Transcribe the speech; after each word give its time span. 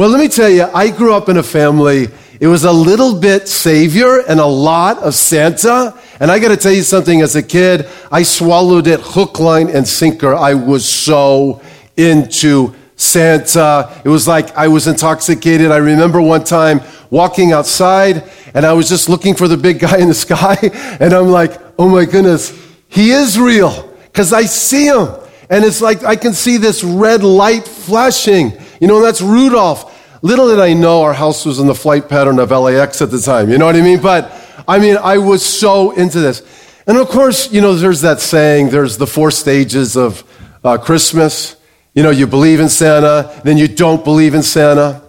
Well, 0.00 0.08
let 0.08 0.18
me 0.18 0.28
tell 0.28 0.48
you, 0.48 0.62
I 0.62 0.88
grew 0.88 1.12
up 1.12 1.28
in 1.28 1.36
a 1.36 1.42
family, 1.42 2.08
it 2.40 2.46
was 2.46 2.64
a 2.64 2.72
little 2.72 3.20
bit 3.20 3.46
Savior 3.46 4.20
and 4.20 4.40
a 4.40 4.46
lot 4.46 4.96
of 4.96 5.14
Santa. 5.14 5.94
And 6.18 6.30
I 6.30 6.38
got 6.38 6.48
to 6.48 6.56
tell 6.56 6.72
you 6.72 6.80
something, 6.80 7.20
as 7.20 7.36
a 7.36 7.42
kid, 7.42 7.86
I 8.10 8.22
swallowed 8.22 8.86
it 8.86 9.00
hook, 9.02 9.38
line, 9.38 9.68
and 9.68 9.86
sinker. 9.86 10.34
I 10.34 10.54
was 10.54 10.88
so 10.88 11.60
into 11.98 12.74
Santa. 12.96 14.00
It 14.02 14.08
was 14.08 14.26
like 14.26 14.56
I 14.56 14.68
was 14.68 14.86
intoxicated. 14.86 15.70
I 15.70 15.76
remember 15.76 16.22
one 16.22 16.44
time 16.44 16.80
walking 17.10 17.52
outside 17.52 18.24
and 18.54 18.64
I 18.64 18.72
was 18.72 18.88
just 18.88 19.10
looking 19.10 19.34
for 19.34 19.48
the 19.48 19.58
big 19.58 19.80
guy 19.80 19.98
in 19.98 20.08
the 20.08 20.14
sky. 20.14 20.56
And 20.98 21.12
I'm 21.12 21.28
like, 21.28 21.60
oh 21.78 21.90
my 21.90 22.06
goodness, 22.06 22.58
he 22.88 23.10
is 23.10 23.38
real 23.38 23.94
because 24.04 24.32
I 24.32 24.44
see 24.44 24.86
him. 24.86 25.08
And 25.50 25.62
it's 25.62 25.82
like 25.82 26.04
I 26.04 26.16
can 26.16 26.32
see 26.32 26.56
this 26.56 26.82
red 26.82 27.22
light 27.22 27.68
flashing. 27.68 28.52
You 28.80 28.86
know, 28.86 29.02
that's 29.02 29.20
Rudolph. 29.20 29.89
Little 30.22 30.48
did 30.48 30.60
I 30.60 30.74
know 30.74 31.02
our 31.02 31.14
house 31.14 31.46
was 31.46 31.58
in 31.58 31.66
the 31.66 31.74
flight 31.74 32.08
pattern 32.08 32.38
of 32.38 32.50
LAX 32.50 33.00
at 33.00 33.10
the 33.10 33.20
time. 33.20 33.50
You 33.50 33.58
know 33.58 33.66
what 33.66 33.76
I 33.76 33.80
mean? 33.80 34.00
But 34.02 34.30
I 34.68 34.78
mean, 34.78 34.98
I 34.98 35.18
was 35.18 35.44
so 35.44 35.92
into 35.92 36.20
this. 36.20 36.42
And 36.86 36.98
of 36.98 37.08
course, 37.08 37.50
you 37.52 37.60
know, 37.60 37.74
there's 37.74 38.02
that 38.02 38.20
saying, 38.20 38.70
there's 38.70 38.98
the 38.98 39.06
four 39.06 39.30
stages 39.30 39.96
of 39.96 40.24
uh, 40.62 40.76
Christmas. 40.76 41.56
You 41.94 42.02
know, 42.02 42.10
you 42.10 42.26
believe 42.26 42.60
in 42.60 42.68
Santa, 42.68 43.40
then 43.44 43.56
you 43.56 43.66
don't 43.66 44.04
believe 44.04 44.34
in 44.34 44.42
Santa, 44.42 45.02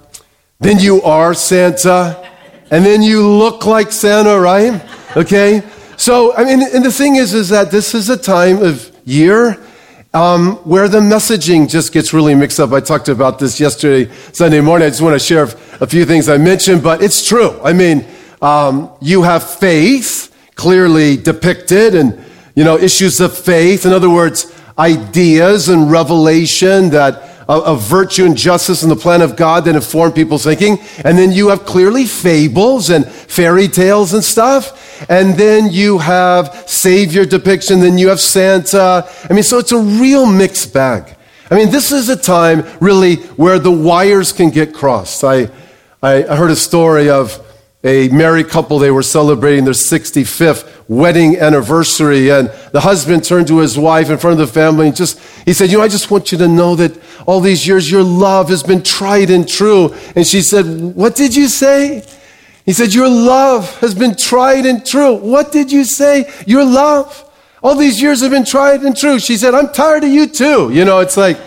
then 0.60 0.80
you 0.80 1.02
are 1.04 1.34
Santa, 1.34 2.28
and 2.72 2.86
then 2.86 3.02
you 3.02 3.28
look 3.28 3.66
like 3.66 3.92
Santa, 3.92 4.40
right? 4.40 4.82
Okay? 5.16 5.62
So, 5.98 6.34
I 6.36 6.46
mean, 6.46 6.62
and 6.74 6.84
the 6.84 6.92
thing 6.92 7.18
is, 7.18 7.34
is 7.34 7.50
that 7.50 7.70
this 7.70 7.94
is 7.94 8.10
a 8.10 8.18
time 8.18 8.64
of 8.64 8.92
year 9.06 9.58
um, 10.14 10.58
where 10.58 10.88
the 10.88 11.00
messaging 11.00 11.70
just 11.70 11.94
gets 11.94 12.14
really 12.14 12.36
mixed 12.36 12.60
up. 12.60 12.72
I 12.74 12.82
talked 12.82 13.08
about 13.08 13.40
this 13.40 13.60
yesterday, 13.60 14.12
Sunday 14.34 14.60
morning. 14.60 14.88
I 14.88 14.90
just 14.90 15.02
want 15.02 15.14
to 15.14 15.20
share 15.20 15.44
a 15.80 15.88
few 15.88 16.06
things 16.06 16.28
I 16.28 16.38
mentioned, 16.38 16.84
but 16.84 17.02
it's 17.02 17.28
true. 17.28 17.60
I 17.64 17.74
mean, 17.74 18.06
um, 18.42 18.92
you 19.02 19.24
have 19.24 19.50
faith 19.50 20.36
clearly 20.56 21.16
depicted 21.16 21.96
and, 21.96 22.24
you 22.56 22.64
know, 22.64 22.78
issues 22.78 23.22
of 23.22 23.38
faith. 23.38 23.86
In 23.86 23.94
other 23.94 24.10
words, 24.10 24.54
ideas 24.78 25.70
and 25.70 25.90
revelation 25.90 26.90
that 26.90 27.30
of, 27.48 27.82
virtue 27.82 28.26
and 28.26 28.38
justice 28.38 28.82
and 28.82 28.92
the 28.92 28.96
plan 28.96 29.22
of 29.22 29.36
God 29.36 29.66
that 29.66 29.76
inform 29.76 30.14
people's 30.14 30.44
thinking. 30.44 30.78
And 31.04 31.18
then 31.18 31.32
you 31.32 31.50
have 31.50 31.66
clearly 31.66 32.06
fables 32.06 32.90
and 32.90 33.06
fairy 33.06 33.68
tales 33.68 34.14
and 34.14 34.24
stuff. 34.24 34.81
And 35.10 35.36
then 35.36 35.72
you 35.72 35.98
have 36.00 36.64
Savior 36.68 37.26
depiction. 37.26 37.80
Then 37.80 37.98
you 37.98 38.10
have 38.10 38.20
Santa. 38.20 39.08
I 39.30 39.34
mean, 39.34 39.44
so 39.44 39.60
it's 39.60 39.72
a 39.72 39.80
real 39.80 40.26
mixed 40.26 40.74
bag. 40.74 41.16
I 41.50 41.56
mean, 41.56 41.70
this 41.70 41.92
is 41.92 42.08
a 42.10 42.16
time 42.16 42.64
really 42.80 43.16
where 43.36 43.60
the 43.60 43.72
wires 43.72 44.32
can 44.32 44.50
get 44.52 44.74
crossed. 44.74 45.24
I, 45.24 45.50
I 46.02 46.36
heard 46.36 46.52
a 46.52 46.56
story 46.56 47.10
of 47.10 47.46
a 47.84 48.10
married 48.10 48.50
couple, 48.50 48.78
they 48.78 48.92
were 48.92 49.02
celebrating 49.02 49.66
their 49.66 49.74
65th 49.74 50.70
wedding 50.88 51.38
anniversary. 51.38 52.30
And 52.30 52.50
the 52.72 52.82
husband 52.82 53.24
turned 53.24 53.48
to 53.48 53.58
his 53.58 53.78
wife 53.78 54.10
in 54.12 54.20
front 54.20 54.40
of 54.40 54.48
the 54.48 54.54
family 54.54 54.88
and 54.88 54.96
just, 54.96 55.20
he 55.46 55.54
said, 55.54 55.72
You 55.72 55.78
know, 55.78 55.84
I 55.84 55.88
just 55.88 56.12
want 56.12 56.32
you 56.32 56.38
to 56.38 56.48
know 56.48 56.76
that 56.76 56.96
all 57.26 57.40
these 57.40 57.66
years 57.68 57.90
your 57.90 58.04
love 58.04 58.50
has 58.50 58.62
been 58.62 58.84
tried 58.84 59.32
and 59.32 59.48
true. 59.48 59.96
And 60.16 60.28
she 60.28 60.42
said, 60.42 60.66
What 60.96 61.16
did 61.16 61.36
you 61.36 61.48
say? 61.48 62.06
He 62.66 62.74
said, 62.74 62.94
Your 62.94 63.10
love 63.10 63.80
has 63.80 63.96
been 63.96 64.16
tried 64.16 64.66
and 64.66 64.86
true. 64.86 65.16
What 65.16 65.52
did 65.52 65.72
you 65.72 65.84
say? 65.84 66.32
Your 66.46 66.64
love. 66.64 67.28
All 67.64 67.76
these 67.76 68.02
years 68.02 68.22
have 68.22 68.32
been 68.32 68.46
tried 68.46 68.82
and 68.82 68.98
true. 68.98 69.20
She 69.20 69.38
said, 69.38 69.54
I'm 69.54 69.72
tired 69.72 70.04
of 70.04 70.10
you 70.10 70.28
too. 70.28 70.72
You 70.72 70.84
know, 70.84 71.00
it's 71.00 71.16
like, 71.18 71.38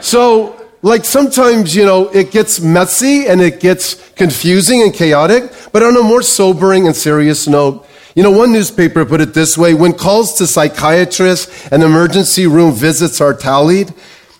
so 0.00 0.60
like 0.82 1.04
sometimes, 1.04 1.76
you 1.76 1.84
know, 1.84 2.08
it 2.08 2.30
gets 2.30 2.60
messy 2.60 3.26
and 3.26 3.42
it 3.42 3.60
gets 3.60 4.10
confusing 4.12 4.82
and 4.82 4.94
chaotic, 4.94 5.52
but 5.72 5.82
on 5.82 5.96
a 5.96 6.02
more 6.02 6.22
sobering 6.22 6.86
and 6.86 6.96
serious 6.96 7.46
note, 7.46 7.86
you 8.14 8.22
know, 8.22 8.30
one 8.30 8.52
newspaper 8.52 9.04
put 9.04 9.20
it 9.20 9.34
this 9.34 9.56
way 9.58 9.74
when 9.74 9.92
calls 9.92 10.34
to 10.38 10.46
psychiatrists 10.46 11.68
and 11.70 11.82
emergency 11.82 12.46
room 12.46 12.72
visits 12.72 13.20
are 13.20 13.34
tallied, 13.34 13.92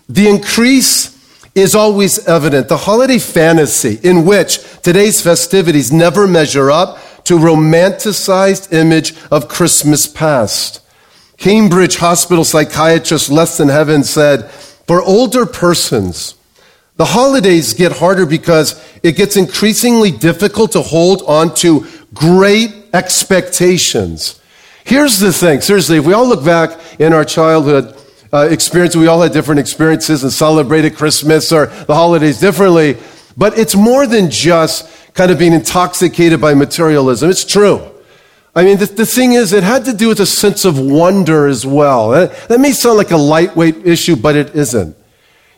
the 0.09 0.27
increase 0.27 1.20
is 1.53 1.75
always 1.75 2.27
evident. 2.27 2.67
The 2.67 2.77
holiday 2.77 3.19
fantasy 3.19 3.99
in 4.03 4.25
which 4.25 4.59
today's 4.81 5.21
festivities 5.21 5.91
never 5.91 6.27
measure 6.27 6.71
up 6.71 6.99
to 7.25 7.37
romanticized 7.37 8.73
image 8.73 9.13
of 9.29 9.47
Christmas 9.47 10.07
past. 10.07 10.81
Cambridge 11.37 11.97
Hospital 11.97 12.43
psychiatrist 12.43 13.29
Leston 13.29 13.71
Havens 13.71 14.09
said, 14.09 14.49
for 14.51 15.01
older 15.01 15.45
persons, 15.45 16.35
the 16.97 17.05
holidays 17.05 17.73
get 17.73 17.93
harder 17.93 18.25
because 18.25 18.81
it 19.01 19.15
gets 19.15 19.35
increasingly 19.35 20.11
difficult 20.11 20.73
to 20.73 20.81
hold 20.81 21.23
on 21.23 21.53
to 21.55 21.87
great 22.13 22.69
expectations. 22.93 24.39
Here's 24.83 25.19
the 25.19 25.31
thing 25.31 25.61
seriously, 25.61 25.97
if 25.97 26.05
we 26.05 26.13
all 26.13 26.27
look 26.27 26.43
back 26.43 26.77
in 26.99 27.13
our 27.13 27.25
childhood 27.25 27.95
uh, 28.33 28.47
experience, 28.49 28.95
we 28.95 29.07
all 29.07 29.21
had 29.21 29.33
different 29.33 29.59
experiences 29.59 30.23
and 30.23 30.31
celebrated 30.31 30.95
Christmas 30.95 31.51
or 31.51 31.67
the 31.67 31.93
holidays 31.93 32.39
differently, 32.39 32.97
but 33.35 33.57
it's 33.57 33.75
more 33.75 34.07
than 34.07 34.29
just 34.29 34.89
kind 35.13 35.31
of 35.31 35.39
being 35.39 35.53
intoxicated 35.53 36.39
by 36.39 36.53
materialism. 36.53 37.29
It's 37.29 37.45
true. 37.45 37.91
I 38.55 38.63
mean, 38.63 38.77
the, 38.77 38.85
the, 38.85 39.05
thing 39.05 39.33
is, 39.33 39.53
it 39.53 39.63
had 39.63 39.85
to 39.85 39.93
do 39.93 40.09
with 40.09 40.19
a 40.19 40.25
sense 40.25 40.65
of 40.65 40.77
wonder 40.77 41.47
as 41.47 41.65
well. 41.65 42.09
That, 42.09 42.35
that 42.49 42.59
may 42.59 42.71
sound 42.71 42.97
like 42.97 43.11
a 43.11 43.17
lightweight 43.17 43.85
issue, 43.87 44.15
but 44.15 44.35
it 44.35 44.55
isn't. 44.55 44.95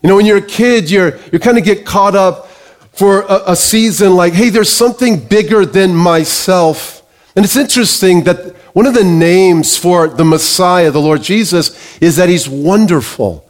You 0.03 0.09
know, 0.09 0.15
when 0.15 0.25
you're 0.25 0.37
a 0.37 0.41
kid, 0.41 0.91
you're, 0.91 1.17
you 1.31 1.39
kind 1.39 1.57
of 1.57 1.63
get 1.63 1.85
caught 1.85 2.15
up 2.15 2.49
for 2.91 3.21
a, 3.21 3.51
a 3.51 3.55
season 3.55 4.15
like, 4.15 4.33
hey, 4.33 4.49
there's 4.49 4.71
something 4.71 5.19
bigger 5.19 5.65
than 5.65 5.95
myself. 5.95 7.02
And 7.35 7.43
it's 7.43 7.55
interesting 7.55 8.23
that 8.25 8.55
one 8.73 8.85
of 8.85 8.93
the 8.93 9.03
names 9.03 9.77
for 9.77 10.07
the 10.07 10.25
Messiah, 10.25 10.91
the 10.91 11.01
Lord 11.01 11.23
Jesus, 11.23 11.97
is 11.99 12.15
that 12.17 12.29
he's 12.29 12.47
wonderful. 12.47 13.49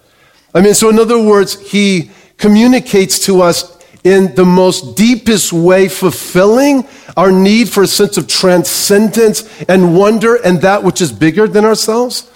I 0.54 0.62
mean, 0.62 0.74
so 0.74 0.90
in 0.90 1.00
other 1.00 1.22
words, 1.22 1.60
he 1.60 2.12
communicates 2.38 3.26
to 3.26 3.42
us 3.42 3.78
in 4.04 4.36
the 4.36 4.46
most 4.46 4.96
deepest 4.98 5.54
way, 5.54 5.88
fulfilling 5.88 6.86
our 7.16 7.32
need 7.32 7.70
for 7.70 7.84
a 7.84 7.88
sense 7.88 8.18
of 8.18 8.28
transcendence 8.28 9.62
and 9.64 9.98
wonder 9.98 10.36
and 10.36 10.62
that 10.62 10.84
which 10.84 11.02
is 11.02 11.12
bigger 11.12 11.48
than 11.48 11.64
ourselves. 11.64 12.30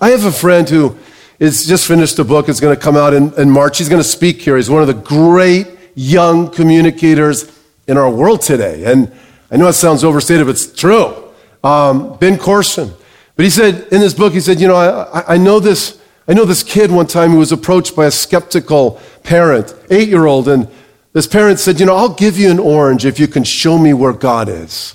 I 0.00 0.10
have 0.10 0.24
a 0.24 0.32
friend 0.32 0.68
who 0.68 0.96
is 1.38 1.64
just 1.64 1.86
finished 1.86 2.18
a 2.18 2.24
book. 2.24 2.48
It's 2.48 2.60
going 2.60 2.74
to 2.74 2.80
come 2.80 2.96
out 2.96 3.14
in, 3.14 3.32
in 3.34 3.50
March. 3.50 3.78
He's 3.78 3.88
going 3.88 4.02
to 4.02 4.08
speak 4.08 4.42
here. 4.42 4.56
He's 4.56 4.70
one 4.70 4.82
of 4.82 4.88
the 4.88 4.94
great 4.94 5.68
young 5.94 6.50
communicators 6.50 7.50
in 7.86 7.96
our 7.96 8.10
world 8.10 8.42
today. 8.42 8.84
And 8.84 9.12
I 9.52 9.56
know 9.56 9.68
it 9.68 9.74
sounds 9.74 10.02
overstated, 10.02 10.46
but 10.46 10.52
it's 10.52 10.72
true. 10.72 11.30
Um, 11.62 12.16
ben 12.18 12.38
Carson. 12.38 12.92
But 13.36 13.44
he 13.44 13.50
said 13.50 13.86
in 13.92 14.00
this 14.00 14.14
book, 14.14 14.32
he 14.32 14.40
said, 14.40 14.60
you 14.60 14.66
know, 14.66 14.76
I, 14.76 15.34
I 15.34 15.36
know 15.36 15.60
this, 15.60 16.00
I 16.26 16.32
know 16.34 16.44
this 16.44 16.62
kid 16.62 16.90
one 16.90 17.06
time 17.06 17.30
who 17.30 17.38
was 17.38 17.52
approached 17.52 17.94
by 17.94 18.06
a 18.06 18.10
skeptical 18.10 19.00
parent, 19.22 19.74
eight 19.90 20.08
year 20.08 20.26
old, 20.26 20.48
and 20.48 20.68
this 21.12 21.26
parent 21.26 21.58
said, 21.58 21.78
You 21.78 21.86
know, 21.86 21.96
I'll 21.96 22.14
give 22.14 22.38
you 22.38 22.50
an 22.50 22.58
orange 22.58 23.04
if 23.04 23.20
you 23.20 23.28
can 23.28 23.44
show 23.44 23.78
me 23.78 23.92
where 23.92 24.12
God 24.12 24.48
is. 24.48 24.94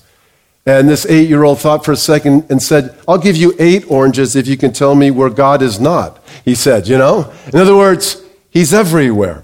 And 0.66 0.90
this 0.90 1.06
eight 1.06 1.30
year 1.30 1.44
old 1.44 1.60
thought 1.60 1.86
for 1.86 1.92
a 1.92 1.98
second 1.98 2.46
and 2.50 2.62
said, 2.62 2.98
I'll 3.08 3.18
give 3.18 3.38
you 3.38 3.54
eight 3.60 3.90
oranges 3.90 4.36
if 4.36 4.48
you 4.48 4.58
can 4.58 4.74
tell 4.74 4.96
me 4.96 5.12
where 5.12 5.30
God 5.30 5.62
is 5.62 5.80
not. 5.80 6.24
He 6.44 6.56
said, 6.56 6.88
You 6.88 6.98
know? 6.98 7.32
In 7.54 7.60
other 7.60 7.76
words, 7.76 8.22
He's 8.50 8.74
everywhere. 8.74 9.44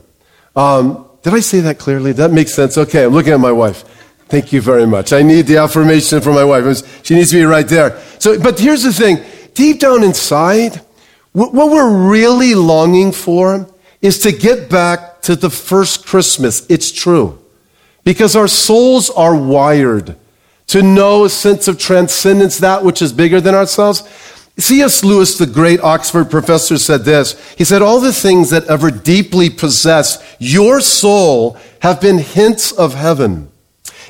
Um, 0.56 1.08
did 1.22 1.34
I 1.34 1.40
say 1.40 1.60
that 1.62 1.78
clearly? 1.78 2.12
That 2.14 2.32
makes 2.32 2.54
sense. 2.54 2.78
Okay, 2.78 3.06
I'm 3.06 3.14
looking 3.14 3.34
at 3.34 3.40
my 3.40 3.52
wife. 3.52 3.86
Thank 4.34 4.52
you 4.52 4.62
very 4.62 4.88
much. 4.88 5.14
I 5.14 5.22
need 5.22 5.46
the 5.46 5.58
affirmation 5.58 6.20
from 6.20 6.34
my 6.34 6.44
wife. 6.44 7.06
She 7.06 7.14
needs 7.14 7.30
to 7.30 7.36
be 7.36 7.44
right 7.44 7.68
there. 7.68 8.02
So, 8.18 8.40
but 8.40 8.60
here's 8.60 8.82
the 8.82 8.92
thing 8.92 9.24
deep 9.54 9.80
down 9.80 10.02
inside, 10.02 10.82
what 11.34 11.54
we're 11.54 12.10
really 12.10 12.56
longing 12.56 13.12
for 13.12 13.70
is 14.02 14.18
to 14.24 14.32
get 14.32 14.72
back 14.72 15.22
to 15.22 15.36
the 15.36 15.52
first 15.52 16.08
Christmas. 16.08 16.66
It's 16.68 16.92
true. 16.92 17.44
Because 18.04 18.36
our 18.36 18.48
souls 18.48 19.12
are 19.12 19.36
wired 19.36 20.18
to 20.66 20.82
know 20.82 21.26
a 21.26 21.30
sense 21.30 21.68
of 21.68 21.78
transcendence, 21.78 22.58
that 22.58 22.84
which 22.84 23.04
is 23.04 23.14
bigger 23.14 23.40
than 23.40 23.54
ourselves. 23.54 24.02
C.S. 24.58 25.04
Lewis, 25.04 25.38
the 25.38 25.46
great 25.46 25.80
Oxford 25.82 26.32
professor, 26.32 26.80
said 26.80 27.06
this. 27.06 27.40
He 27.56 27.66
said, 27.66 27.84
All 27.84 28.00
the 28.00 28.12
things 28.12 28.50
that 28.50 28.66
ever 28.66 28.90
deeply 28.90 29.52
possess 29.52 30.36
your 30.40 30.82
soul 30.82 31.56
have 31.82 32.02
been 32.02 32.18
hints 32.18 32.72
of 32.72 32.96
heaven. 32.96 33.52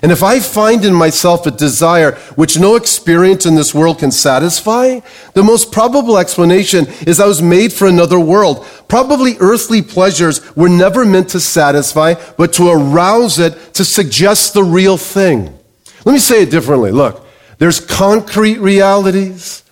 And 0.04 0.12
if 0.12 0.22
I 0.22 0.42
find 0.42 0.84
in 0.84 0.94
myself 0.94 1.48
a 1.48 1.52
desire 1.52 2.16
which 2.36 2.60
no 2.60 2.76
experience 2.76 3.46
in 3.46 3.56
this 3.56 3.74
world 3.74 4.00
can 4.00 4.12
satisfy, 4.12 5.00
the 5.34 5.44
most 5.44 5.72
probable 5.72 6.18
explanation 6.18 6.88
is 7.08 7.22
I 7.22 7.26
was 7.26 7.42
made 7.42 7.72
for 7.72 7.88
another 7.88 8.20
world. 8.20 8.68
Probably 8.90 9.38
earthly 9.40 9.82
pleasures 9.82 10.42
were 10.58 10.68
never 10.68 11.06
meant 11.06 11.30
to 11.30 11.40
satisfy, 11.40 12.16
but 12.38 12.52
to 12.54 12.70
arouse 12.70 13.40
it, 13.40 13.74
to 13.76 13.86
suggest 13.86 14.54
the 14.54 14.64
real 14.66 14.98
thing. 14.98 15.58
Let 16.04 16.12
me 16.12 16.20
say 16.20 16.44
it 16.44 16.52
differently. 16.52 16.92
Look, 16.92 17.26
there's 17.58 17.80
concrete 17.80 18.60
realities. 18.60 19.64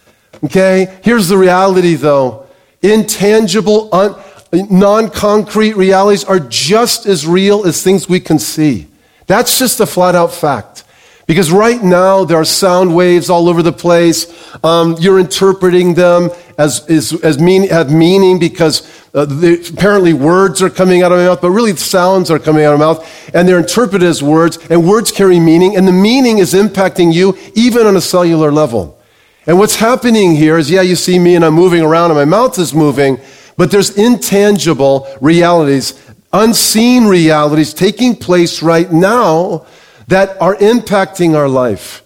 Okay? 0.45 0.97
Here's 1.03 1.27
the 1.27 1.37
reality 1.37 1.95
though. 1.95 2.47
Intangible, 2.81 3.93
un- 3.93 4.15
non 4.53 5.09
concrete 5.09 5.75
realities 5.75 6.23
are 6.23 6.39
just 6.39 7.05
as 7.05 7.27
real 7.27 7.67
as 7.67 7.83
things 7.83 8.07
we 8.07 8.21
can 8.21 8.39
see. 8.39 8.87
That's 9.31 9.57
just 9.57 9.79
a 9.79 9.85
flat 9.85 10.13
out 10.13 10.33
fact. 10.33 10.83
Because 11.25 11.53
right 11.53 11.81
now 11.81 12.25
there 12.25 12.35
are 12.35 12.43
sound 12.43 12.93
waves 12.93 13.29
all 13.29 13.47
over 13.47 13.63
the 13.63 13.71
place. 13.71 14.27
Um, 14.61 14.97
you're 14.99 15.19
interpreting 15.19 15.93
them 15.93 16.31
as, 16.57 16.85
as, 16.89 17.13
as 17.23 17.39
mean, 17.39 17.69
have 17.69 17.89
meaning 17.89 18.39
because 18.39 18.81
uh, 19.13 19.23
the, 19.23 19.65
apparently 19.73 20.11
words 20.11 20.61
are 20.61 20.69
coming 20.69 21.01
out 21.01 21.13
of 21.13 21.19
my 21.19 21.27
mouth, 21.27 21.39
but 21.39 21.51
really 21.51 21.73
sounds 21.77 22.29
are 22.29 22.39
coming 22.39 22.65
out 22.65 22.73
of 22.73 22.79
my 22.79 22.85
mouth, 22.87 23.31
and 23.33 23.47
they're 23.47 23.59
interpreted 23.59 24.03
as 24.05 24.21
words, 24.21 24.57
and 24.69 24.85
words 24.85 25.13
carry 25.13 25.39
meaning, 25.39 25.77
and 25.77 25.87
the 25.87 25.93
meaning 25.93 26.39
is 26.39 26.53
impacting 26.53 27.13
you 27.13 27.37
even 27.55 27.87
on 27.87 27.95
a 27.95 28.01
cellular 28.01 28.51
level. 28.51 28.99
And 29.47 29.57
what's 29.57 29.77
happening 29.77 30.35
here 30.35 30.57
is, 30.57 30.69
yeah, 30.69 30.81
you 30.81 30.97
see 30.97 31.17
me 31.17 31.35
and 31.35 31.45
I'm 31.45 31.53
moving 31.53 31.83
around 31.83 32.11
and 32.11 32.19
my 32.19 32.25
mouth 32.25 32.59
is 32.59 32.73
moving, 32.73 33.17
but 33.55 33.71
there's 33.71 33.97
intangible 33.97 35.07
realities, 35.21 35.93
unseen 36.33 37.05
realities 37.05 37.73
taking 37.73 38.15
place 38.15 38.61
right 38.61 38.91
now 38.91 39.65
that 40.07 40.41
are 40.41 40.55
impacting 40.55 41.35
our 41.35 41.47
life. 41.47 42.03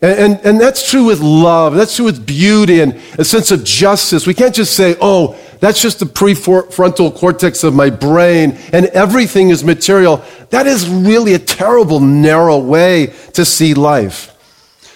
And, 0.00 0.18
and, 0.18 0.46
and, 0.46 0.60
that's 0.60 0.88
true 0.88 1.06
with 1.06 1.20
love. 1.20 1.74
That's 1.74 1.96
true 1.96 2.04
with 2.04 2.24
beauty 2.24 2.80
and 2.80 2.94
a 3.18 3.24
sense 3.24 3.50
of 3.50 3.64
justice. 3.64 4.28
We 4.28 4.34
can't 4.34 4.54
just 4.54 4.76
say, 4.76 4.96
oh, 5.00 5.36
that's 5.58 5.82
just 5.82 5.98
the 5.98 6.06
prefrontal 6.06 7.16
cortex 7.16 7.64
of 7.64 7.74
my 7.74 7.90
brain 7.90 8.56
and 8.72 8.86
everything 8.86 9.50
is 9.50 9.64
material. 9.64 10.22
That 10.50 10.68
is 10.68 10.88
really 10.88 11.34
a 11.34 11.38
terrible, 11.40 11.98
narrow 11.98 12.58
way 12.58 13.12
to 13.32 13.44
see 13.44 13.74
life. 13.74 14.34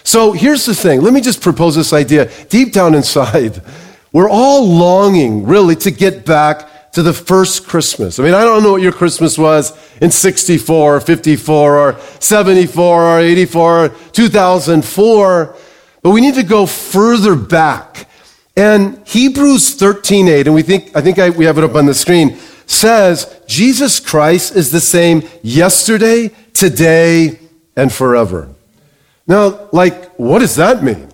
So 0.05 0.31
here's 0.31 0.65
the 0.65 0.75
thing. 0.75 1.01
Let 1.01 1.13
me 1.13 1.19
just 1.19 1.41
propose 1.41 1.75
this 1.75 1.91
idea. 1.91 2.31
Deep 2.47 2.71
down 2.71 2.95
inside, 2.95 3.61
we're 4.13 4.29
all 4.29 4.65
longing 4.65 5.45
really 5.45 5.75
to 5.77 5.91
get 5.91 6.25
back 6.25 6.69
to 6.93 7.01
the 7.01 7.13
first 7.13 7.67
Christmas. 7.67 8.19
I 8.19 8.23
mean, 8.23 8.33
I 8.33 8.43
don't 8.43 8.63
know 8.63 8.71
what 8.71 8.81
your 8.81 8.91
Christmas 8.91 9.37
was 9.37 9.73
in 9.99 10.11
64 10.11 10.95
or 10.95 10.99
54 10.99 11.77
or 11.77 11.99
74 12.19 13.03
or 13.03 13.19
84 13.19 13.85
or 13.85 13.89
2004, 13.89 15.55
but 16.01 16.09
we 16.11 16.21
need 16.21 16.35
to 16.35 16.43
go 16.43 16.65
further 16.65 17.35
back. 17.35 18.07
And 18.55 19.01
Hebrews 19.07 19.75
13:8, 19.77 20.45
and 20.45 20.53
we 20.53 20.61
think 20.61 20.95
I 20.95 21.01
think 21.01 21.17
I, 21.17 21.31
we 21.31 21.45
have 21.45 21.57
it 21.57 21.63
up 21.63 21.73
on 21.73 21.87
the 21.87 21.95
screen, 21.95 22.37
says 22.67 23.41
Jesus 23.47 23.99
Christ 23.99 24.55
is 24.55 24.69
the 24.69 24.79
same 24.79 25.23
yesterday, 25.41 26.29
today, 26.53 27.39
and 27.75 27.91
forever. 27.91 28.49
Now, 29.25 29.69
like, 29.71 30.13
what 30.15 30.39
does 30.39 30.55
that 30.55 30.83
mean? 30.83 31.09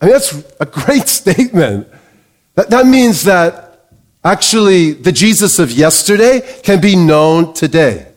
I 0.00 0.06
mean, 0.06 0.12
that's 0.12 0.44
a 0.60 0.66
great 0.66 1.08
statement. 1.20 1.88
That, 2.54 2.70
that 2.70 2.86
means 2.86 3.24
that 3.24 3.63
Actually, 4.24 4.92
the 4.92 5.12
Jesus 5.12 5.58
of 5.58 5.70
yesterday 5.70 6.40
can 6.62 6.80
be 6.80 6.96
known 6.96 7.52
today. 7.52 8.10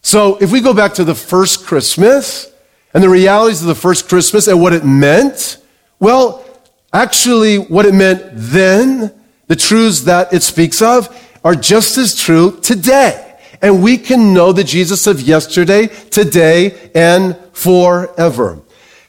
So 0.00 0.36
if 0.36 0.52
we 0.52 0.60
go 0.60 0.72
back 0.72 0.94
to 0.94 1.04
the 1.04 1.16
first 1.16 1.66
Christmas 1.66 2.52
and 2.94 3.02
the 3.02 3.08
realities 3.08 3.60
of 3.60 3.66
the 3.66 3.74
first 3.74 4.08
Christmas 4.08 4.46
and 4.46 4.62
what 4.62 4.72
it 4.72 4.84
meant, 4.84 5.58
well, 5.98 6.46
actually, 6.92 7.56
what 7.58 7.86
it 7.86 7.94
meant 7.94 8.22
then, 8.34 9.12
the 9.48 9.56
truths 9.56 10.02
that 10.02 10.32
it 10.32 10.44
speaks 10.44 10.80
of, 10.80 11.08
are 11.42 11.56
just 11.56 11.98
as 11.98 12.14
true 12.14 12.60
today. 12.60 13.36
And 13.60 13.82
we 13.82 13.98
can 13.98 14.32
know 14.32 14.52
the 14.52 14.62
Jesus 14.62 15.08
of 15.08 15.20
yesterday, 15.20 15.88
today, 15.88 16.90
and 16.94 17.36
forever. 17.52 18.60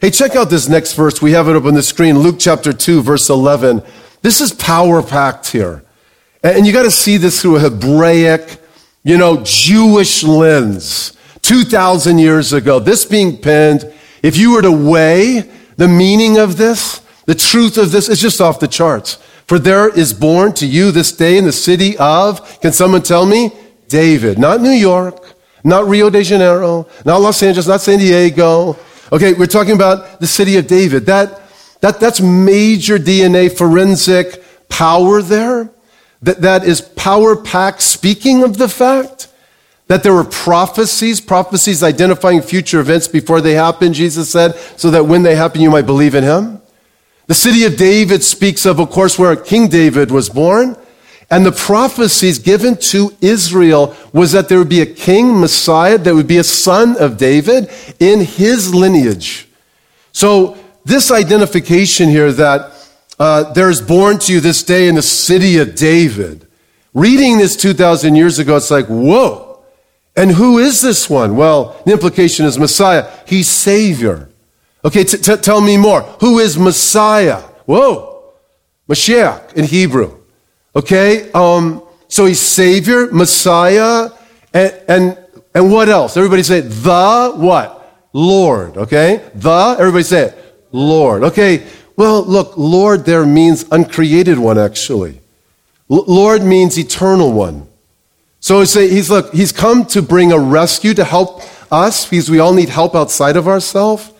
Hey, 0.01 0.09
check 0.09 0.35
out 0.35 0.49
this 0.49 0.67
next 0.67 0.93
verse. 0.93 1.21
We 1.21 1.33
have 1.33 1.47
it 1.47 1.55
up 1.55 1.65
on 1.65 1.75
the 1.75 1.83
screen. 1.83 2.19
Luke 2.19 2.37
chapter 2.39 2.73
2, 2.73 3.03
verse 3.03 3.29
11. 3.29 3.83
This 4.23 4.41
is 4.41 4.51
power 4.51 5.03
packed 5.03 5.51
here. 5.51 5.83
And 6.55 6.65
you 6.65 6.71
got 6.71 6.83
to 6.83 6.91
see 6.91 7.17
this 7.17 7.41
through 7.41 7.57
a 7.57 7.59
Hebraic, 7.59 8.61
you 9.03 9.17
know, 9.17 9.41
Jewish 9.43 10.23
lens. 10.23 11.17
2,000 11.41 12.19
years 12.19 12.53
ago, 12.53 12.79
this 12.79 13.05
being 13.05 13.37
penned, 13.37 13.91
if 14.23 14.37
you 14.37 14.53
were 14.53 14.61
to 14.61 14.71
weigh 14.71 15.49
the 15.75 15.87
meaning 15.87 16.37
of 16.37 16.57
this, 16.57 17.01
the 17.25 17.35
truth 17.35 17.77
of 17.77 17.91
this, 17.91 18.07
it's 18.09 18.21
just 18.21 18.39
off 18.39 18.59
the 18.59 18.67
charts. 18.67 19.15
For 19.45 19.59
there 19.59 19.89
is 19.89 20.13
born 20.13 20.53
to 20.53 20.65
you 20.65 20.91
this 20.91 21.11
day 21.11 21.37
in 21.37 21.45
the 21.45 21.51
city 21.51 21.97
of, 21.97 22.59
can 22.61 22.71
someone 22.71 23.01
tell 23.01 23.25
me? 23.25 23.51
David. 23.87 24.37
Not 24.37 24.61
New 24.61 24.71
York, 24.71 25.35
not 25.63 25.87
Rio 25.87 26.09
de 26.09 26.23
Janeiro, 26.23 26.87
not 27.05 27.21
Los 27.21 27.41
Angeles, 27.43 27.67
not 27.67 27.81
San 27.81 27.99
Diego. 27.99 28.77
Okay, 29.11 29.33
we're 29.33 29.47
talking 29.47 29.75
about 29.75 30.19
the 30.19 30.27
city 30.27 30.57
of 30.57 30.67
David. 30.67 31.05
That, 31.05 31.41
that, 31.81 31.99
that's 31.99 32.19
major 32.19 32.97
DNA 32.97 33.55
forensic 33.55 34.43
power 34.69 35.21
there 35.21 35.71
that, 36.21 36.41
that 36.41 36.63
is 36.63 36.81
power 36.81 37.35
packed, 37.35 37.81
speaking 37.81 38.43
of 38.43 38.57
the 38.57 38.69
fact 38.69 39.27
that 39.87 40.03
there 40.03 40.13
were 40.13 40.23
prophecies, 40.23 41.21
prophecies 41.21 41.81
identifying 41.81 42.41
future 42.41 42.79
events 42.79 43.07
before 43.07 43.39
they 43.41 43.53
happen, 43.53 43.93
Jesus 43.93 44.29
said, 44.29 44.55
so 44.75 44.91
that 44.91 45.05
when 45.05 45.23
they 45.23 45.35
happen, 45.35 45.61
you 45.61 45.69
might 45.69 45.85
believe 45.85 46.13
in 46.13 46.23
him. 46.23 46.61
The 47.27 47.33
city 47.33 47.65
of 47.65 47.77
David 47.77 48.23
speaks 48.23 48.65
of, 48.65 48.79
of 48.79 48.89
course, 48.89 49.17
where 49.17 49.35
King 49.35 49.67
David 49.67 50.11
was 50.11 50.29
born. 50.29 50.77
And 51.29 51.45
the 51.45 51.51
prophecies 51.51 52.39
given 52.39 52.77
to 52.77 53.13
Israel 53.19 53.95
was 54.13 54.31
that 54.31 54.47
there 54.47 54.57
would 54.57 54.69
be 54.69 54.79
a 54.79 54.85
king, 54.85 55.39
Messiah, 55.39 55.97
that 55.97 56.15
would 56.15 56.27
be 56.27 56.37
a 56.37 56.43
son 56.43 56.95
of 56.97 57.17
David 57.17 57.69
in 57.99 58.21
his 58.21 58.73
lineage. 58.73 59.47
So, 60.13 60.57
this 60.85 61.11
identification 61.11 62.07
here 62.07 62.31
that 62.31 62.71
uh, 63.19 63.51
there 63.53 63.69
is 63.69 63.81
born 63.81 64.19
to 64.19 64.33
you 64.33 64.39
this 64.39 64.63
day 64.63 64.87
in 64.87 64.95
the 64.95 65.01
city 65.01 65.57
of 65.57 65.75
David. 65.75 66.47
Reading 66.93 67.37
this 67.37 67.55
2,000 67.55 68.15
years 68.15 68.39
ago, 68.39 68.55
it's 68.57 68.71
like, 68.71 68.87
whoa. 68.87 69.63
And 70.15 70.31
who 70.31 70.57
is 70.57 70.81
this 70.81 71.09
one? 71.09 71.35
Well, 71.35 71.79
the 71.85 71.91
implication 71.91 72.45
is 72.45 72.57
Messiah. 72.57 73.09
He's 73.27 73.47
Savior. 73.47 74.29
Okay, 74.83 75.03
t- 75.03 75.17
t- 75.17 75.37
tell 75.37 75.61
me 75.61 75.77
more. 75.77 76.01
Who 76.21 76.39
is 76.39 76.57
Messiah? 76.57 77.41
Whoa. 77.65 78.33
Mashiach 78.89 79.53
in 79.53 79.65
Hebrew. 79.65 80.17
Okay, 80.75 81.31
um, 81.31 81.83
so 82.07 82.25
he's 82.25 82.39
Savior, 82.39 83.11
Messiah, 83.11 84.09
and, 84.53 84.81
and, 84.87 85.17
and 85.53 85.71
what 85.71 85.89
else? 85.89 86.15
Everybody 86.17 86.43
say 86.43 86.61
the 86.61 87.33
what? 87.35 88.07
Lord, 88.13 88.77
okay? 88.77 89.29
The, 89.35 89.75
everybody 89.79 90.03
say 90.03 90.27
it. 90.27 90.67
Lord. 90.71 91.23
Okay, 91.23 91.67
well, 91.97 92.23
look, 92.23 92.55
Lord 92.55 93.05
there 93.05 93.25
means 93.25 93.65
uncreated 93.71 94.39
one, 94.39 94.57
actually. 94.57 95.19
Lord 95.89 96.43
means 96.43 96.77
eternal 96.77 97.33
one. 97.33 97.67
So 98.39 98.61
he's, 98.61 99.09
look, 99.09 99.33
he's 99.33 99.51
come 99.51 99.85
to 99.87 100.01
bring 100.01 100.31
a 100.31 100.39
rescue 100.39 100.93
to 100.93 101.03
help 101.03 101.41
us 101.71 102.07
because 102.07 102.29
we 102.29 102.39
all 102.39 102.53
need 102.53 102.69
help 102.69 102.95
outside 102.95 103.35
of 103.35 103.47
ourselves. 103.47 104.11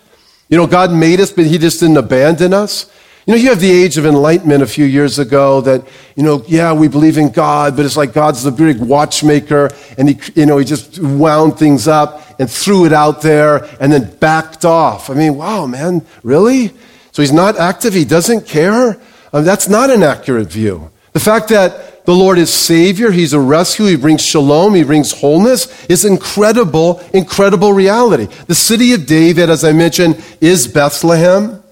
You 0.50 0.58
know, 0.58 0.66
God 0.66 0.92
made 0.92 1.20
us, 1.20 1.32
but 1.32 1.46
he 1.46 1.58
just 1.58 1.80
didn't 1.80 1.98
abandon 1.98 2.54
us. 2.54 2.92
You 3.26 3.34
know, 3.34 3.40
you 3.40 3.50
have 3.50 3.60
the 3.60 3.72
age 3.72 3.98
of 3.98 4.06
enlightenment 4.06 4.64
a 4.64 4.68
few 4.68 4.86
years 4.86 5.20
ago 5.20 5.60
that, 5.62 5.86
you 6.16 6.24
know, 6.24 6.44
yeah, 6.48 6.72
we 6.72 6.88
believe 6.88 7.18
in 7.18 7.30
God, 7.30 7.76
but 7.76 7.86
it's 7.86 7.98
like 7.98 8.14
God's 8.14 8.42
the 8.42 8.52
big 8.52 8.80
watchmaker 8.80 9.70
and 9.98 10.10
he, 10.10 10.20
you 10.34 10.46
know, 10.46 10.58
he 10.58 10.66
just 10.66 10.98
wound 11.00 11.60
things 11.60 11.90
up 11.90 12.40
and 12.40 12.50
threw 12.50 12.86
it 12.86 12.94
out 12.94 13.22
there 13.22 13.66
and 13.82 13.92
then 13.92 14.16
backed 14.20 14.64
off. 14.64 15.10
I 15.10 15.14
mean, 15.14 15.36
wow, 15.36 15.68
man, 15.68 16.06
really? 16.24 16.72
So 17.18 17.24
he's 17.24 17.34
not 17.34 17.58
active, 17.58 17.96
he 17.96 18.06
doesn't 18.06 18.46
care. 18.46 19.00
Um, 19.34 19.44
that's 19.44 19.68
not 19.68 19.90
an 19.90 20.04
accurate 20.04 20.52
view. 20.52 20.92
The 21.14 21.20
fact 21.20 21.50
that 21.50 22.06
the 22.06 22.14
Lord 22.14 22.38
is 22.38 22.54
Savior, 22.54 23.10
He's 23.10 23.34
a 23.34 23.40
rescue, 23.40 23.88
He 23.88 23.96
brings 23.96 24.24
shalom, 24.24 24.76
He 24.76 24.84
brings 24.84 25.14
wholeness, 25.14 25.88
is 25.88 26.06
incredible, 26.06 27.00
incredible 27.16 27.74
reality. 27.74 28.28
The 28.46 28.54
city 28.54 28.94
of 28.94 29.08
David, 29.08 29.50
as 29.50 29.64
I 29.64 29.72
mentioned, 29.72 30.24
is 30.42 30.68
Bethlehem. 30.68 31.64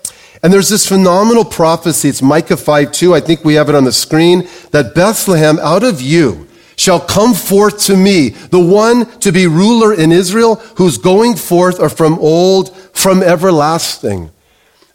And 0.41 0.51
there's 0.51 0.69
this 0.69 0.87
phenomenal 0.87 1.45
prophecy. 1.45 2.09
It's 2.09 2.23
Micah 2.23 2.57
5 2.57 2.91
2. 2.91 3.13
I 3.13 3.19
think 3.19 3.45
we 3.45 3.53
have 3.53 3.69
it 3.69 3.75
on 3.75 3.83
the 3.83 3.91
screen. 3.91 4.49
That 4.71 4.95
Bethlehem, 4.95 5.59
out 5.59 5.83
of 5.83 6.01
you, 6.01 6.47
shall 6.75 6.99
come 6.99 7.35
forth 7.35 7.81
to 7.81 7.95
me, 7.95 8.29
the 8.29 8.59
one 8.59 9.05
to 9.19 9.31
be 9.31 9.45
ruler 9.45 9.93
in 9.93 10.11
Israel, 10.11 10.55
whose 10.77 10.97
going 10.97 11.35
forth 11.35 11.79
are 11.79 11.89
from 11.89 12.17
old, 12.17 12.75
from 12.93 13.21
everlasting. 13.21 14.31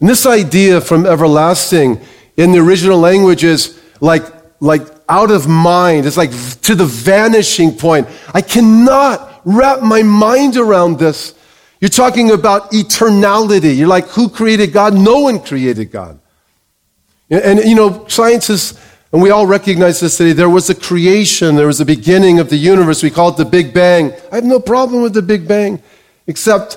And 0.00 0.08
this 0.08 0.26
idea 0.26 0.80
from 0.80 1.06
everlasting 1.06 2.00
in 2.36 2.52
the 2.52 2.58
original 2.58 2.98
language 2.98 3.44
is 3.44 3.78
like, 4.00 4.24
like 4.60 4.82
out 5.08 5.30
of 5.30 5.46
mind. 5.46 6.06
It's 6.06 6.16
like 6.16 6.30
to 6.62 6.74
the 6.74 6.86
vanishing 6.86 7.72
point. 7.72 8.08
I 8.32 8.40
cannot 8.40 9.42
wrap 9.44 9.82
my 9.82 10.02
mind 10.02 10.56
around 10.56 10.98
this. 10.98 11.34
You're 11.80 11.88
talking 11.88 12.30
about 12.30 12.72
eternality. 12.72 13.76
You're 13.76 13.88
like, 13.88 14.06
who 14.08 14.28
created 14.28 14.72
God? 14.72 14.94
No 14.94 15.20
one 15.20 15.40
created 15.40 15.90
God. 15.90 16.18
And, 17.30 17.60
you 17.60 17.74
know, 17.74 18.06
scientists, 18.08 18.78
and 19.12 19.22
we 19.22 19.30
all 19.30 19.46
recognize 19.46 20.00
this 20.00 20.16
today, 20.16 20.32
there 20.32 20.50
was 20.50 20.68
a 20.68 20.74
creation, 20.74 21.56
there 21.56 21.66
was 21.66 21.80
a 21.80 21.84
beginning 21.84 22.38
of 22.38 22.50
the 22.50 22.56
universe. 22.56 23.02
We 23.02 23.10
call 23.10 23.30
it 23.30 23.36
the 23.36 23.44
Big 23.44 23.72
Bang. 23.72 24.12
I 24.32 24.36
have 24.36 24.44
no 24.44 24.60
problem 24.60 25.02
with 25.02 25.14
the 25.14 25.22
Big 25.22 25.46
Bang, 25.46 25.82
except 26.26 26.76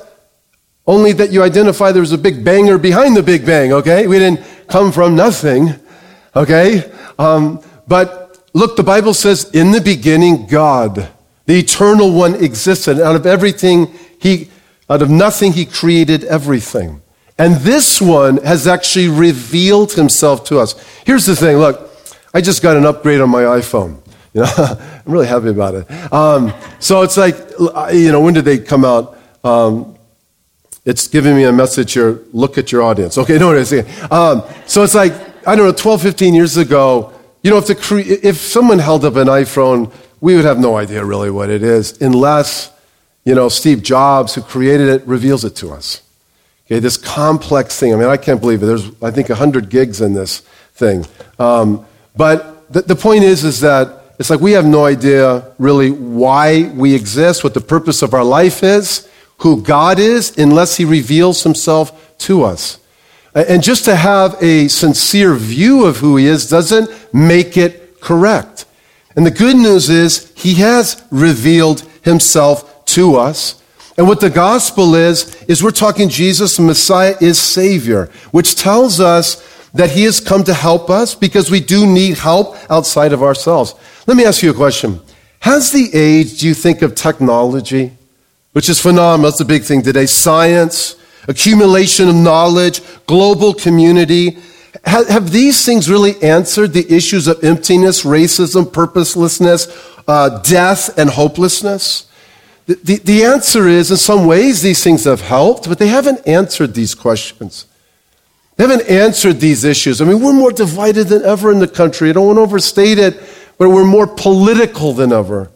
only 0.86 1.14
that 1.14 1.32
you 1.32 1.44
identify 1.44 1.92
there's 1.92 2.12
a 2.12 2.18
big 2.18 2.44
banger 2.44 2.78
behind 2.78 3.16
the 3.16 3.24
big 3.24 3.46
bang, 3.46 3.72
okay? 3.74 4.08
We 4.08 4.20
didn't 4.20 4.42
come 4.68 4.92
from 4.92 5.16
nothing, 5.16 5.74
okay? 6.36 6.92
Um, 7.18 7.62
but 7.88 8.44
look, 8.54 8.76
the 8.76 8.84
Bible 8.84 9.14
says, 9.14 9.50
in 9.52 9.72
the 9.72 9.82
beginning, 9.82 10.48
God, 10.48 11.10
the 11.46 11.60
eternal 11.60 12.12
one 12.12 12.36
existed. 12.36 13.00
Out 13.00 13.16
of 13.16 13.26
everything, 13.26 13.94
he, 14.20 14.50
out 14.90 15.02
of 15.02 15.10
nothing, 15.10 15.54
he 15.54 15.66
created 15.66 16.24
everything. 16.26 17.02
And 17.38 17.56
this 17.58 18.00
one 18.00 18.38
has 18.38 18.68
actually 18.68 19.08
revealed 19.08 19.94
himself 19.94 20.44
to 20.46 20.60
us. 20.60 20.76
Here's 21.06 21.26
the 21.26 21.36
thing 21.36 21.58
look, 21.58 21.90
I 22.34 22.42
just 22.42 22.62
got 22.62 22.78
an 22.78 22.86
upgrade 22.86 23.22
on 23.22 23.30
my 23.30 23.44
iPhone. 23.44 24.02
You 24.34 24.42
know, 24.42 24.54
I'm 24.58 25.12
really 25.12 25.28
happy 25.28 25.50
about 25.50 25.76
it. 25.76 26.14
Um, 26.14 26.54
so 26.80 27.02
it's 27.02 27.18
like, 27.18 27.36
you 27.94 28.12
know, 28.12 28.22
when 28.22 28.34
did 28.34 28.46
they 28.46 28.58
come 28.60 28.86
out? 28.86 29.18
Um, 29.44 29.93
it's 30.86 31.08
giving 31.08 31.36
me 31.36 31.44
a 31.44 31.52
message 31.52 31.94
here. 31.94 32.20
Look 32.34 32.58
at 32.58 32.72
your 32.72 32.82
audience. 32.82 33.18
Okay, 33.18 33.38
no, 33.38 33.54
it's 33.54 33.72
um, 34.12 34.44
so 34.66 34.84
it's 34.84 34.96
like 34.96 35.14
I 35.48 35.56
don't 35.56 35.66
know, 35.66 35.74
12, 35.74 36.02
15 36.02 36.34
years 36.34 36.58
ago. 36.58 37.14
You 37.42 37.52
know, 37.52 37.58
if 37.58 37.68
the 37.68 37.76
cre- 37.76 38.00
if 38.00 38.38
someone 38.38 38.80
held 38.80 39.04
up 39.04 39.16
an 39.16 39.28
iPhone, 39.28 39.94
we 40.22 40.36
would 40.36 40.46
have 40.46 40.60
no 40.60 40.78
idea 40.78 41.04
really 41.04 41.30
what 41.30 41.50
it 41.50 41.64
is, 41.64 42.02
unless 42.02 42.72
you 43.26 43.36
know 43.36 43.50
Steve 43.50 43.84
Jobs, 43.84 44.36
who 44.36 44.42
created 44.42 44.88
it, 44.88 45.06
reveals 45.06 45.44
it 45.44 45.56
to 45.58 45.72
us. 45.72 46.02
Okay, 46.66 46.80
this 46.80 46.96
complex 46.96 47.78
thing. 47.78 47.94
I 47.94 47.98
mean, 47.98 48.08
I 48.08 48.18
can't 48.18 48.40
believe 48.40 48.64
it. 48.64 48.68
There's 48.68 48.90
I 49.02 49.12
think 49.12 49.30
100 49.30 49.70
gigs 49.70 50.00
in 50.00 50.14
this 50.14 50.40
thing. 50.74 51.06
Um, 51.40 51.86
but 52.16 52.72
the, 52.72 52.82
the 52.82 52.96
point 52.96 53.24
is, 53.24 53.44
is 53.44 53.60
that 53.62 54.04
it's 54.20 54.30
like 54.30 54.40
we 54.40 54.54
have 54.54 54.66
no 54.66 54.86
idea 54.86 55.52
really 55.58 55.92
why 55.92 56.72
we 56.76 56.96
exist, 56.96 57.44
what 57.44 57.54
the 57.54 57.62
purpose 57.62 58.02
of 58.02 58.14
our 58.14 58.24
life 58.24 58.64
is, 58.64 59.10
who 59.38 59.62
God 59.62 60.00
is, 60.00 60.38
unless 60.38 60.78
He 60.78 60.86
reveals 60.86 61.44
Himself 61.44 62.18
to 62.20 62.44
us. 62.44 62.80
And 63.36 63.64
just 63.64 63.86
to 63.86 63.96
have 63.96 64.42
a 64.42 64.68
sincere 64.68 65.34
view 65.36 65.86
of 65.86 65.98
who 65.98 66.18
He 66.18 66.28
is 66.28 66.50
doesn't 66.50 66.90
make 67.14 67.58
it 67.58 68.00
correct. 68.00 68.66
And 69.16 69.26
the 69.26 69.32
good 69.32 69.56
news 69.56 69.90
is 69.90 70.32
He 70.36 70.56
has 70.56 71.04
revealed 71.12 71.82
Himself 72.04 72.86
to 72.86 73.16
us. 73.16 73.62
And 73.98 74.08
what 74.08 74.20
the 74.20 74.30
gospel 74.30 74.96
is, 74.96 75.36
is 75.44 75.64
we're 75.64 75.72
talking 75.72 76.10
Jesus, 76.10 76.60
Messiah 76.60 77.16
is 77.22 77.40
Savior, 77.40 78.10
which 78.32 78.56
tells 78.56 79.00
us 79.00 79.44
that 79.74 79.92
He 79.92 80.04
has 80.04 80.20
come 80.20 80.44
to 80.44 80.54
help 80.54 80.90
us 80.90 81.16
because 81.16 81.50
we 81.50 81.60
do 81.60 81.86
need 81.86 82.18
help 82.18 82.56
outside 82.70 83.14
of 83.14 83.24
ourselves. 83.24 83.76
Let 84.08 84.18
me 84.18 84.26
ask 84.26 84.44
you 84.44 84.52
a 84.52 84.56
question. 84.56 85.00
Has 85.40 85.72
the 85.72 85.90
age, 85.94 86.40
do 86.40 86.48
you 86.48 86.54
think, 86.54 86.82
of 86.82 86.96
technology, 86.96 87.92
which 88.54 88.70
is 88.70 88.80
phenomenal, 88.80 89.30
that's 89.30 89.42
a 89.42 89.46
big 89.46 89.64
thing 89.64 89.82
today, 89.82 90.06
science, 90.06 90.96
accumulation 91.28 92.10
of 92.10 92.16
knowledge, 92.16 92.82
global 93.06 93.54
community, 93.54 94.38
have, 94.86 95.08
have 95.08 95.32
these 95.32 95.66
things 95.66 95.90
really 95.90 96.22
answered 96.22 96.74
the 96.74 96.92
issues 96.94 97.28
of 97.28 97.44
emptiness, 97.44 98.04
racism, 98.04 98.72
purposelessness, 98.72 99.68
uh, 100.08 100.42
death, 100.42 100.98
and 100.98 101.10
hopelessness? 101.10 102.08
The, 102.66 102.76
the, 102.76 102.98
the 103.00 103.24
answer 103.24 103.68
is, 103.68 103.92
in 103.92 103.98
some 103.98 104.26
ways, 104.26 104.62
these 104.62 104.84
things 104.84 105.04
have 105.04 105.22
helped, 105.22 105.70
but 105.70 105.80
they 105.80 105.88
haven't 105.88 106.28
answered 106.28 106.74
these 106.74 106.96
questions. 106.96 107.66
They 108.56 108.68
haven't 108.68 108.90
answered 108.90 109.40
these 109.40 109.64
issues. 109.64 110.02
I 110.02 110.06
mean, 110.06 110.22
we're 110.22 110.34
more 110.34 110.52
divided 110.52 111.08
than 111.08 111.24
ever 111.24 111.52
in 111.52 111.60
the 111.60 111.68
country. 111.68 112.10
I 112.10 112.14
don't 112.14 112.28
want 112.28 112.38
to 112.38 112.42
overstate 112.42 113.00
it, 113.00 113.20
but 113.58 113.70
we're 113.70 113.86
more 113.86 114.08
political 114.08 114.94
than 114.94 115.12
ever. 115.12 115.50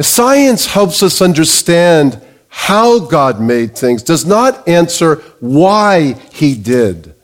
Science 0.00 0.66
helps 0.66 1.02
us 1.02 1.20
understand 1.20 2.20
how 2.48 2.98
God 2.98 3.40
made 3.40 3.76
things, 3.76 4.02
does 4.02 4.26
not 4.26 4.68
answer 4.68 5.16
why 5.40 6.14
He 6.32 6.54
did. 6.54 7.14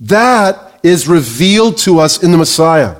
That 0.00 0.78
is 0.82 1.08
revealed 1.08 1.76
to 1.78 1.98
us 1.98 2.22
in 2.22 2.30
the 2.30 2.38
Messiah. 2.38 2.96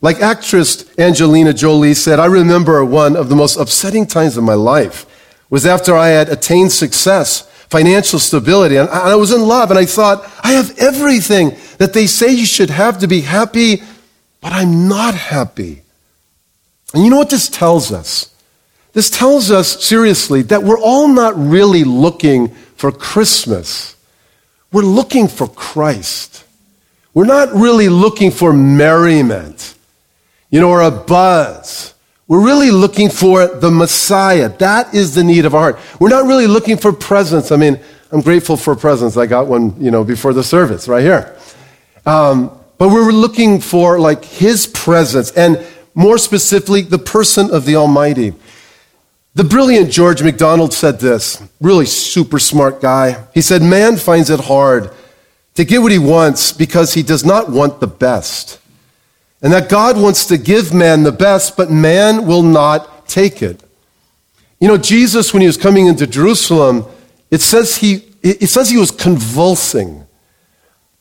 Like 0.00 0.20
actress 0.20 0.84
Angelina 0.98 1.54
Jolie 1.54 1.94
said, 1.94 2.18
I 2.18 2.26
remember 2.26 2.84
one 2.84 3.16
of 3.16 3.28
the 3.28 3.36
most 3.36 3.56
upsetting 3.56 4.06
times 4.06 4.36
of 4.36 4.44
my 4.44 4.54
life 4.54 5.06
was 5.48 5.64
after 5.64 5.96
I 5.96 6.08
had 6.08 6.28
attained 6.28 6.72
success, 6.72 7.48
financial 7.68 8.18
stability, 8.18 8.76
and 8.76 8.88
I 8.90 9.14
was 9.14 9.32
in 9.32 9.40
love, 9.40 9.70
and 9.70 9.78
I 9.78 9.84
thought, 9.84 10.28
I 10.42 10.52
have 10.52 10.76
everything 10.78 11.56
that 11.78 11.92
they 11.92 12.06
say 12.06 12.32
you 12.32 12.44
should 12.44 12.70
have 12.70 12.98
to 12.98 13.06
be 13.06 13.20
happy, 13.20 13.82
but 14.40 14.52
I'm 14.52 14.88
not 14.88 15.14
happy. 15.14 15.82
And 16.92 17.04
you 17.04 17.10
know 17.10 17.16
what 17.16 17.30
this 17.30 17.48
tells 17.48 17.92
us? 17.92 18.33
This 18.94 19.10
tells 19.10 19.50
us 19.50 19.84
seriously 19.84 20.42
that 20.42 20.62
we're 20.62 20.78
all 20.78 21.08
not 21.08 21.34
really 21.36 21.84
looking 21.84 22.48
for 22.76 22.90
Christmas. 22.90 23.96
We're 24.72 24.82
looking 24.82 25.28
for 25.28 25.48
Christ. 25.48 26.44
We're 27.12 27.26
not 27.26 27.52
really 27.52 27.88
looking 27.88 28.30
for 28.30 28.52
merriment, 28.52 29.74
you 30.48 30.60
know, 30.60 30.70
or 30.70 30.80
a 30.80 30.90
buzz. 30.90 31.92
We're 32.26 32.44
really 32.44 32.70
looking 32.70 33.10
for 33.10 33.46
the 33.46 33.70
Messiah. 33.70 34.48
That 34.48 34.94
is 34.94 35.14
the 35.14 35.24
need 35.24 35.44
of 35.44 35.54
our 35.54 35.72
heart. 35.72 36.00
We're 36.00 36.08
not 36.08 36.26
really 36.26 36.46
looking 36.46 36.76
for 36.76 36.92
presents. 36.92 37.52
I 37.52 37.56
mean, 37.56 37.78
I'm 38.12 38.20
grateful 38.20 38.56
for 38.56 38.76
presents. 38.76 39.16
I 39.16 39.26
got 39.26 39.48
one, 39.48 39.74
you 39.82 39.90
know, 39.90 40.04
before 40.04 40.32
the 40.32 40.44
service 40.44 40.88
right 40.88 41.02
here. 41.02 41.36
Um, 42.06 42.56
but 42.78 42.88
we're 42.88 43.12
looking 43.12 43.60
for 43.60 43.98
like 43.98 44.24
his 44.24 44.66
presence 44.66 45.30
and 45.32 45.64
more 45.94 46.18
specifically, 46.18 46.82
the 46.82 46.98
person 46.98 47.52
of 47.54 47.64
the 47.64 47.76
Almighty. 47.76 48.34
The 49.36 49.44
brilliant 49.44 49.90
George 49.90 50.22
MacDonald 50.22 50.72
said 50.72 51.00
this, 51.00 51.42
really 51.60 51.86
super 51.86 52.38
smart 52.38 52.80
guy. 52.80 53.26
He 53.34 53.42
said, 53.42 53.62
Man 53.62 53.96
finds 53.96 54.30
it 54.30 54.40
hard 54.40 54.90
to 55.54 55.64
get 55.64 55.82
what 55.82 55.90
he 55.90 55.98
wants 55.98 56.52
because 56.52 56.94
he 56.94 57.02
does 57.02 57.24
not 57.24 57.50
want 57.50 57.80
the 57.80 57.88
best. 57.88 58.60
And 59.42 59.52
that 59.52 59.68
God 59.68 60.00
wants 60.00 60.26
to 60.26 60.38
give 60.38 60.72
man 60.72 61.02
the 61.02 61.12
best, 61.12 61.56
but 61.56 61.70
man 61.70 62.26
will 62.26 62.42
not 62.42 63.08
take 63.08 63.42
it. 63.42 63.60
You 64.60 64.68
know, 64.68 64.78
Jesus, 64.78 65.34
when 65.34 65.40
he 65.40 65.46
was 65.46 65.56
coming 65.56 65.86
into 65.88 66.06
Jerusalem, 66.06 66.86
it 67.30 67.40
says 67.40 67.76
he, 67.76 68.04
it 68.22 68.48
says 68.48 68.70
he 68.70 68.78
was 68.78 68.90
convulsing. 68.90 70.03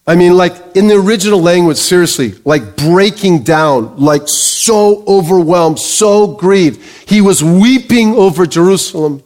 I 0.05 0.15
mean, 0.15 0.35
like 0.35 0.53
in 0.75 0.87
the 0.87 0.95
original 0.95 1.41
language, 1.41 1.77
seriously, 1.77 2.33
like 2.43 2.75
breaking 2.75 3.43
down, 3.43 3.97
like 3.97 4.23
so 4.25 5.03
overwhelmed, 5.07 5.79
so 5.79 6.27
grieved. 6.27 6.81
He 7.07 7.21
was 7.21 7.41
weeping 7.41 8.13
over 8.15 8.45
Jerusalem. 8.45 9.23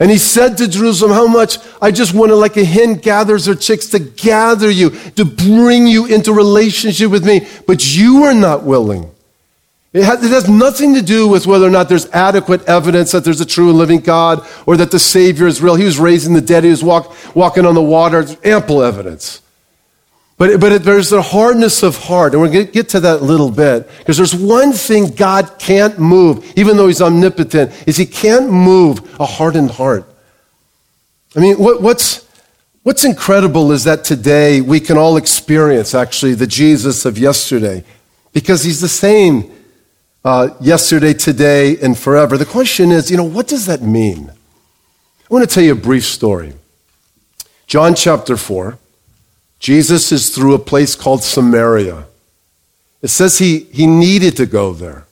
And 0.00 0.10
he 0.10 0.18
said 0.18 0.56
to 0.56 0.66
Jerusalem, 0.66 1.12
How 1.12 1.28
much 1.28 1.58
I 1.80 1.92
just 1.92 2.14
wanted, 2.14 2.36
like 2.36 2.56
a 2.56 2.64
hen 2.64 2.94
gathers 2.94 3.46
her 3.46 3.54
chicks, 3.54 3.86
to 3.88 4.00
gather 4.00 4.70
you, 4.70 4.90
to 5.10 5.24
bring 5.24 5.86
you 5.86 6.06
into 6.06 6.32
relationship 6.32 7.10
with 7.10 7.24
me, 7.24 7.46
but 7.66 7.94
you 7.94 8.24
are 8.24 8.34
not 8.34 8.64
willing. 8.64 9.10
It 9.92 10.04
has, 10.04 10.24
it 10.24 10.30
has, 10.30 10.48
nothing 10.48 10.94
to 10.94 11.02
do 11.02 11.28
with 11.28 11.46
whether 11.46 11.66
or 11.66 11.70
not 11.70 11.88
there's 11.88 12.08
adequate 12.10 12.64
evidence 12.68 13.10
that 13.10 13.24
there's 13.24 13.40
a 13.40 13.46
true 13.46 13.70
and 13.70 13.78
living 13.78 14.00
God 14.00 14.46
or 14.64 14.76
that 14.76 14.92
the 14.92 15.00
Savior 15.00 15.48
is 15.48 15.60
real. 15.60 15.74
He 15.74 15.84
was 15.84 15.98
raising 15.98 16.32
the 16.32 16.40
dead, 16.40 16.64
he 16.64 16.70
was 16.70 16.82
walk, 16.82 17.14
walking 17.34 17.66
on 17.66 17.74
the 17.74 17.82
water. 17.82 18.22
There's 18.22 18.38
ample 18.44 18.82
evidence. 18.82 19.42
But, 20.40 20.58
but 20.58 20.72
it, 20.72 20.84
there's 20.84 21.12
a 21.12 21.20
hardness 21.20 21.82
of 21.82 21.98
heart, 21.98 22.32
and 22.32 22.40
we're 22.40 22.48
going 22.48 22.64
to 22.64 22.72
get 22.72 22.88
to 22.90 23.00
that 23.00 23.20
a 23.20 23.22
little 23.22 23.50
bit, 23.50 23.86
because 23.98 24.16
there's 24.16 24.34
one 24.34 24.72
thing 24.72 25.14
God 25.14 25.56
can't 25.58 25.98
move, 25.98 26.50
even 26.56 26.78
though 26.78 26.86
He's 26.86 27.02
omnipotent, 27.02 27.70
is 27.86 27.98
He 27.98 28.06
can't 28.06 28.50
move 28.50 29.20
a 29.20 29.26
hardened 29.26 29.72
heart. 29.72 30.10
I 31.36 31.40
mean, 31.40 31.58
what, 31.58 31.82
what's, 31.82 32.26
what's 32.84 33.04
incredible 33.04 33.70
is 33.70 33.84
that 33.84 34.02
today 34.02 34.62
we 34.62 34.80
can 34.80 34.96
all 34.96 35.18
experience, 35.18 35.94
actually, 35.94 36.32
the 36.32 36.46
Jesus 36.46 37.04
of 37.04 37.18
yesterday, 37.18 37.84
because 38.32 38.64
He's 38.64 38.80
the 38.80 38.88
same 38.88 39.52
uh, 40.24 40.54
yesterday, 40.58 41.12
today, 41.12 41.76
and 41.82 41.98
forever. 41.98 42.38
The 42.38 42.46
question 42.46 42.92
is, 42.92 43.10
you 43.10 43.18
know, 43.18 43.24
what 43.24 43.46
does 43.46 43.66
that 43.66 43.82
mean? 43.82 44.30
I 44.30 45.34
want 45.34 45.46
to 45.46 45.54
tell 45.54 45.62
you 45.62 45.72
a 45.72 45.74
brief 45.74 46.06
story. 46.06 46.54
John 47.66 47.94
chapter 47.94 48.38
4. 48.38 48.78
Jesus 49.60 50.10
is 50.10 50.34
through 50.34 50.54
a 50.54 50.58
place 50.58 50.96
called 50.96 51.22
Samaria. 51.22 52.06
It 53.02 53.08
says 53.08 53.38
he, 53.38 53.60
he 53.60 53.86
needed 53.86 54.36
to 54.38 54.46
go 54.46 54.72
there. 54.72 55.06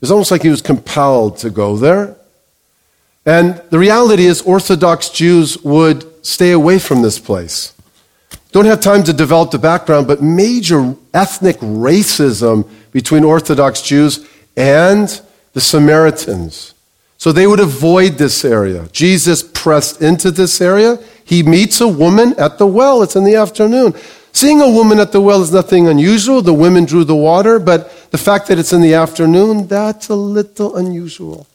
It's 0.00 0.10
almost 0.10 0.30
like 0.30 0.42
he 0.42 0.50
was 0.50 0.62
compelled 0.62 1.38
to 1.38 1.50
go 1.50 1.76
there. 1.76 2.16
And 3.26 3.62
the 3.70 3.78
reality 3.78 4.26
is, 4.26 4.42
Orthodox 4.42 5.08
Jews 5.08 5.56
would 5.64 6.04
stay 6.24 6.52
away 6.52 6.78
from 6.78 7.00
this 7.00 7.18
place. 7.18 7.72
Don't 8.52 8.66
have 8.66 8.80
time 8.80 9.02
to 9.04 9.12
develop 9.12 9.50
the 9.50 9.58
background, 9.58 10.06
but 10.06 10.22
major 10.22 10.94
ethnic 11.12 11.56
racism 11.56 12.68
between 12.92 13.24
Orthodox 13.24 13.80
Jews 13.82 14.28
and 14.56 15.20
the 15.54 15.60
Samaritans. 15.60 16.74
So 17.16 17.32
they 17.32 17.46
would 17.46 17.60
avoid 17.60 18.18
this 18.18 18.44
area. 18.44 18.88
Jesus 18.92 19.42
pressed 19.42 20.02
into 20.02 20.30
this 20.30 20.60
area. 20.60 20.98
He 21.24 21.42
meets 21.42 21.80
a 21.80 21.88
woman 21.88 22.34
at 22.38 22.58
the 22.58 22.66
well. 22.66 23.02
It's 23.02 23.16
in 23.16 23.24
the 23.24 23.36
afternoon. 23.36 23.94
Seeing 24.32 24.60
a 24.60 24.68
woman 24.68 24.98
at 24.98 25.12
the 25.12 25.20
well 25.20 25.42
is 25.42 25.52
nothing 25.52 25.88
unusual. 25.88 26.42
The 26.42 26.52
women 26.52 26.84
drew 26.84 27.04
the 27.04 27.16
water, 27.16 27.58
but 27.58 28.10
the 28.10 28.18
fact 28.18 28.48
that 28.48 28.58
it's 28.58 28.72
in 28.72 28.82
the 28.82 28.94
afternoon, 28.94 29.66
that's 29.66 30.08
a 30.08 30.14
little 30.14 30.76
unusual. 30.76 31.46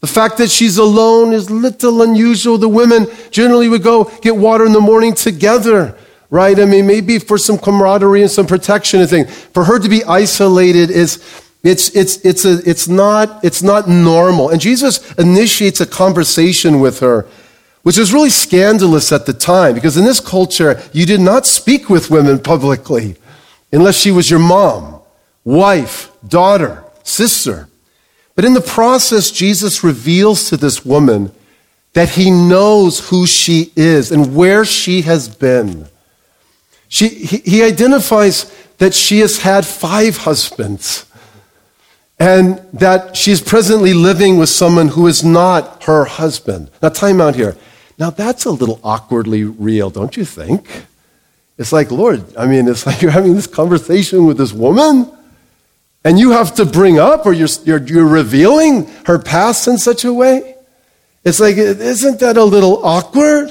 The 0.00 0.06
fact 0.06 0.38
that 0.38 0.50
she's 0.50 0.78
alone 0.78 1.32
is 1.32 1.50
little 1.50 2.02
unusual. 2.02 2.58
The 2.58 2.68
women 2.68 3.06
generally 3.30 3.68
would 3.68 3.82
go 3.82 4.04
get 4.20 4.36
water 4.36 4.64
in 4.64 4.72
the 4.72 4.80
morning 4.80 5.14
together, 5.14 5.96
right? 6.30 6.58
I 6.58 6.66
mean, 6.66 6.86
maybe 6.86 7.18
for 7.18 7.38
some 7.38 7.58
camaraderie 7.58 8.22
and 8.22 8.30
some 8.30 8.46
protection 8.46 9.00
and 9.00 9.10
things. 9.10 9.34
For 9.54 9.64
her 9.64 9.78
to 9.78 9.88
be 9.88 10.04
isolated 10.04 10.90
is, 10.90 11.18
It's, 11.64 11.90
it's, 11.96 12.24
it's, 12.24 12.44
a, 12.44 12.62
it's, 12.64 12.86
not, 12.86 13.44
it's 13.44 13.62
not 13.62 13.88
normal. 13.88 14.50
And 14.50 14.60
Jesus 14.60 15.00
initiates 15.18 15.80
a 15.80 15.86
conversation 15.86 16.78
with 16.78 17.00
her, 17.00 17.26
which 17.88 17.96
was 17.96 18.12
really 18.12 18.28
scandalous 18.28 19.12
at 19.12 19.24
the 19.24 19.32
time, 19.32 19.72
because 19.72 19.96
in 19.96 20.04
this 20.04 20.20
culture, 20.20 20.78
you 20.92 21.06
did 21.06 21.22
not 21.22 21.46
speak 21.46 21.88
with 21.88 22.10
women 22.10 22.38
publicly 22.38 23.16
unless 23.72 23.96
she 23.96 24.10
was 24.10 24.28
your 24.28 24.38
mom, 24.38 25.00
wife, 25.42 26.12
daughter, 26.28 26.84
sister. 27.02 27.66
But 28.34 28.44
in 28.44 28.52
the 28.52 28.60
process, 28.60 29.30
Jesus 29.30 29.82
reveals 29.82 30.50
to 30.50 30.58
this 30.58 30.84
woman 30.84 31.32
that 31.94 32.10
he 32.10 32.30
knows 32.30 33.08
who 33.08 33.26
she 33.26 33.72
is 33.74 34.12
and 34.12 34.36
where 34.36 34.66
she 34.66 35.00
has 35.00 35.26
been. 35.26 35.88
She, 36.88 37.08
he, 37.08 37.38
he 37.38 37.62
identifies 37.62 38.54
that 38.76 38.92
she 38.92 39.20
has 39.20 39.38
had 39.38 39.64
five 39.64 40.18
husbands 40.18 41.06
and 42.18 42.58
that 42.74 43.16
she's 43.16 43.40
presently 43.40 43.94
living 43.94 44.36
with 44.36 44.50
someone 44.50 44.88
who 44.88 45.06
is 45.06 45.24
not 45.24 45.84
her 45.84 46.04
husband. 46.04 46.70
Now, 46.82 46.90
time 46.90 47.22
out 47.22 47.34
here. 47.34 47.56
Now, 47.98 48.10
that's 48.10 48.44
a 48.44 48.50
little 48.50 48.80
awkwardly 48.84 49.44
real, 49.44 49.90
don't 49.90 50.16
you 50.16 50.24
think? 50.24 50.84
It's 51.58 51.72
like, 51.72 51.90
Lord, 51.90 52.36
I 52.36 52.46
mean, 52.46 52.68
it's 52.68 52.86
like 52.86 53.02
you're 53.02 53.10
having 53.10 53.34
this 53.34 53.46
conversation 53.46 54.24
with 54.24 54.38
this 54.38 54.52
woman, 54.52 55.10
and 56.04 56.18
you 56.18 56.30
have 56.30 56.54
to 56.54 56.64
bring 56.64 56.98
up, 56.98 57.26
or 57.26 57.32
you're, 57.32 57.48
you're, 57.64 57.84
you're 57.84 58.08
revealing 58.08 58.86
her 59.06 59.18
past 59.18 59.66
in 59.66 59.78
such 59.78 60.04
a 60.04 60.12
way. 60.12 60.54
It's 61.24 61.40
like, 61.40 61.56
isn't 61.56 62.20
that 62.20 62.36
a 62.36 62.44
little 62.44 62.84
awkward? 62.86 63.48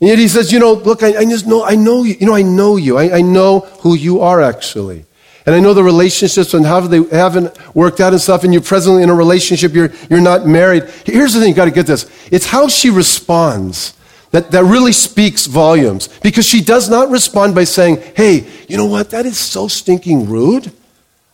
And 0.00 0.08
yet 0.08 0.18
he 0.18 0.28
says, 0.28 0.52
you 0.52 0.58
know, 0.58 0.72
look, 0.72 1.02
I, 1.02 1.16
I 1.18 1.24
just 1.24 1.46
know, 1.46 1.64
I 1.64 1.76
know 1.76 2.02
you. 2.02 2.14
You 2.18 2.26
know, 2.26 2.34
I 2.34 2.42
know 2.42 2.76
you. 2.76 2.98
I, 2.98 3.18
I 3.18 3.20
know 3.22 3.60
who 3.80 3.94
you 3.94 4.20
are 4.20 4.42
actually. 4.42 5.06
And 5.46 5.54
I 5.54 5.60
know 5.60 5.74
the 5.74 5.84
relationships 5.84 6.54
and 6.54 6.64
how 6.64 6.80
they 6.80 7.02
haven't 7.16 7.52
worked 7.74 8.00
out 8.00 8.12
and 8.12 8.20
stuff, 8.20 8.44
and 8.44 8.52
you're 8.52 8.62
presently 8.62 9.02
in 9.02 9.10
a 9.10 9.14
relationship, 9.14 9.74
you're, 9.74 9.92
you're 10.08 10.20
not 10.20 10.46
married. 10.46 10.84
Here's 11.04 11.34
the 11.34 11.40
thing, 11.40 11.50
you 11.50 11.54
gotta 11.54 11.70
get 11.70 11.86
this. 11.86 12.10
It's 12.32 12.46
how 12.46 12.68
she 12.68 12.88
responds 12.88 13.94
that, 14.30 14.50
that 14.50 14.64
really 14.64 14.92
speaks 14.92 15.46
volumes. 15.46 16.08
Because 16.20 16.46
she 16.46 16.60
does 16.60 16.88
not 16.88 17.10
respond 17.10 17.54
by 17.54 17.64
saying, 17.64 18.02
hey, 18.16 18.46
you 18.68 18.76
know 18.76 18.86
what, 18.86 19.10
that 19.10 19.26
is 19.26 19.38
so 19.38 19.68
stinking 19.68 20.28
rude. 20.28 20.72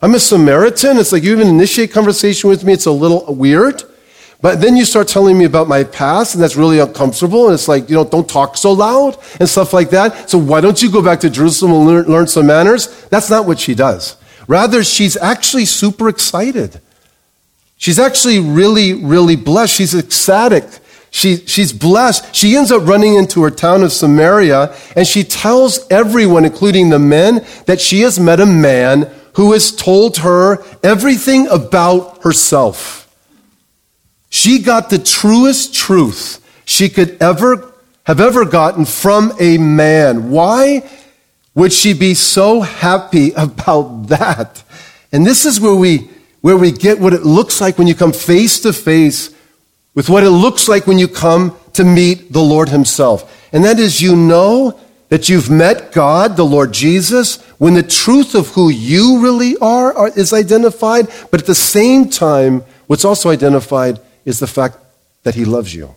I'm 0.02 0.14
a 0.14 0.20
Samaritan. 0.20 0.98
It's 0.98 1.12
like 1.12 1.22
you 1.22 1.32
even 1.32 1.48
initiate 1.48 1.92
conversation 1.92 2.50
with 2.50 2.64
me, 2.64 2.72
it's 2.72 2.86
a 2.86 2.92
little 2.92 3.32
weird. 3.34 3.82
But 4.42 4.62
then 4.62 4.76
you 4.76 4.86
start 4.86 5.06
telling 5.06 5.36
me 5.36 5.44
about 5.44 5.68
my 5.68 5.84
past, 5.84 6.34
and 6.34 6.42
that's 6.42 6.56
really 6.56 6.78
uncomfortable. 6.78 7.46
And 7.46 7.54
it's 7.54 7.68
like, 7.68 7.90
you 7.90 7.96
know, 7.96 8.04
don't 8.04 8.28
talk 8.28 8.56
so 8.56 8.72
loud 8.72 9.18
and 9.38 9.48
stuff 9.48 9.72
like 9.72 9.90
that. 9.90 10.30
So 10.30 10.38
why 10.38 10.62
don't 10.62 10.82
you 10.82 10.90
go 10.90 11.02
back 11.02 11.20
to 11.20 11.30
Jerusalem 11.30 11.72
and 11.72 11.86
learn, 11.86 12.06
learn 12.06 12.26
some 12.26 12.46
manners? 12.46 13.06
That's 13.08 13.28
not 13.28 13.46
what 13.46 13.58
she 13.58 13.74
does. 13.74 14.16
Rather, 14.48 14.82
she's 14.82 15.16
actually 15.16 15.66
super 15.66 16.08
excited. 16.08 16.80
She's 17.76 17.98
actually 17.98 18.40
really, 18.40 18.94
really 18.94 19.36
blessed. 19.36 19.74
She's 19.74 19.94
ecstatic. 19.94 20.64
She, 21.10 21.36
she's 21.46 21.72
blessed. 21.72 22.34
She 22.34 22.56
ends 22.56 22.72
up 22.72 22.86
running 22.86 23.16
into 23.16 23.42
her 23.42 23.50
town 23.50 23.82
of 23.82 23.92
Samaria, 23.92 24.74
and 24.96 25.06
she 25.06 25.22
tells 25.22 25.86
everyone, 25.90 26.44
including 26.44 26.88
the 26.88 26.98
men, 26.98 27.44
that 27.66 27.80
she 27.80 28.00
has 28.02 28.18
met 28.18 28.40
a 28.40 28.46
man 28.46 29.10
who 29.34 29.52
has 29.52 29.70
told 29.74 30.18
her 30.18 30.62
everything 30.82 31.46
about 31.48 32.22
herself. 32.22 32.99
She 34.30 34.60
got 34.60 34.90
the 34.90 34.98
truest 34.98 35.74
truth 35.74 36.40
she 36.64 36.88
could 36.88 37.20
ever 37.20 37.74
have 38.04 38.20
ever 38.20 38.44
gotten 38.44 38.84
from 38.84 39.32
a 39.38 39.58
man. 39.58 40.30
Why 40.30 40.88
would 41.54 41.72
she 41.72 41.92
be 41.92 42.14
so 42.14 42.60
happy 42.60 43.32
about 43.36 44.08
that? 44.08 44.62
And 45.12 45.26
this 45.26 45.44
is 45.44 45.60
where 45.60 45.74
we, 45.74 46.08
where 46.40 46.56
we 46.56 46.72
get 46.72 46.98
what 46.98 47.12
it 47.12 47.24
looks 47.24 47.60
like 47.60 47.76
when 47.76 47.86
you 47.86 47.94
come 47.94 48.12
face 48.12 48.60
to 48.60 48.72
face 48.72 49.34
with 49.94 50.08
what 50.08 50.22
it 50.22 50.30
looks 50.30 50.68
like 50.68 50.86
when 50.86 50.98
you 50.98 51.08
come 51.08 51.56
to 51.72 51.84
meet 51.84 52.32
the 52.32 52.40
Lord 52.40 52.68
Himself. 52.68 53.48
And 53.52 53.64
that 53.64 53.78
is, 53.78 54.00
you 54.00 54.14
know 54.14 54.78
that 55.08 55.28
you've 55.28 55.50
met 55.50 55.90
God, 55.90 56.36
the 56.36 56.44
Lord 56.44 56.72
Jesus, 56.72 57.42
when 57.58 57.74
the 57.74 57.82
truth 57.82 58.36
of 58.36 58.48
who 58.48 58.70
you 58.70 59.20
really 59.20 59.56
are, 59.58 60.08
is 60.16 60.32
identified, 60.32 61.08
but 61.32 61.40
at 61.40 61.46
the 61.46 61.54
same 61.54 62.08
time, 62.08 62.62
what's 62.86 63.04
also 63.04 63.28
identified 63.30 64.00
is 64.24 64.38
the 64.38 64.46
fact 64.46 64.78
that 65.22 65.34
He 65.34 65.44
loves 65.44 65.74
you. 65.74 65.94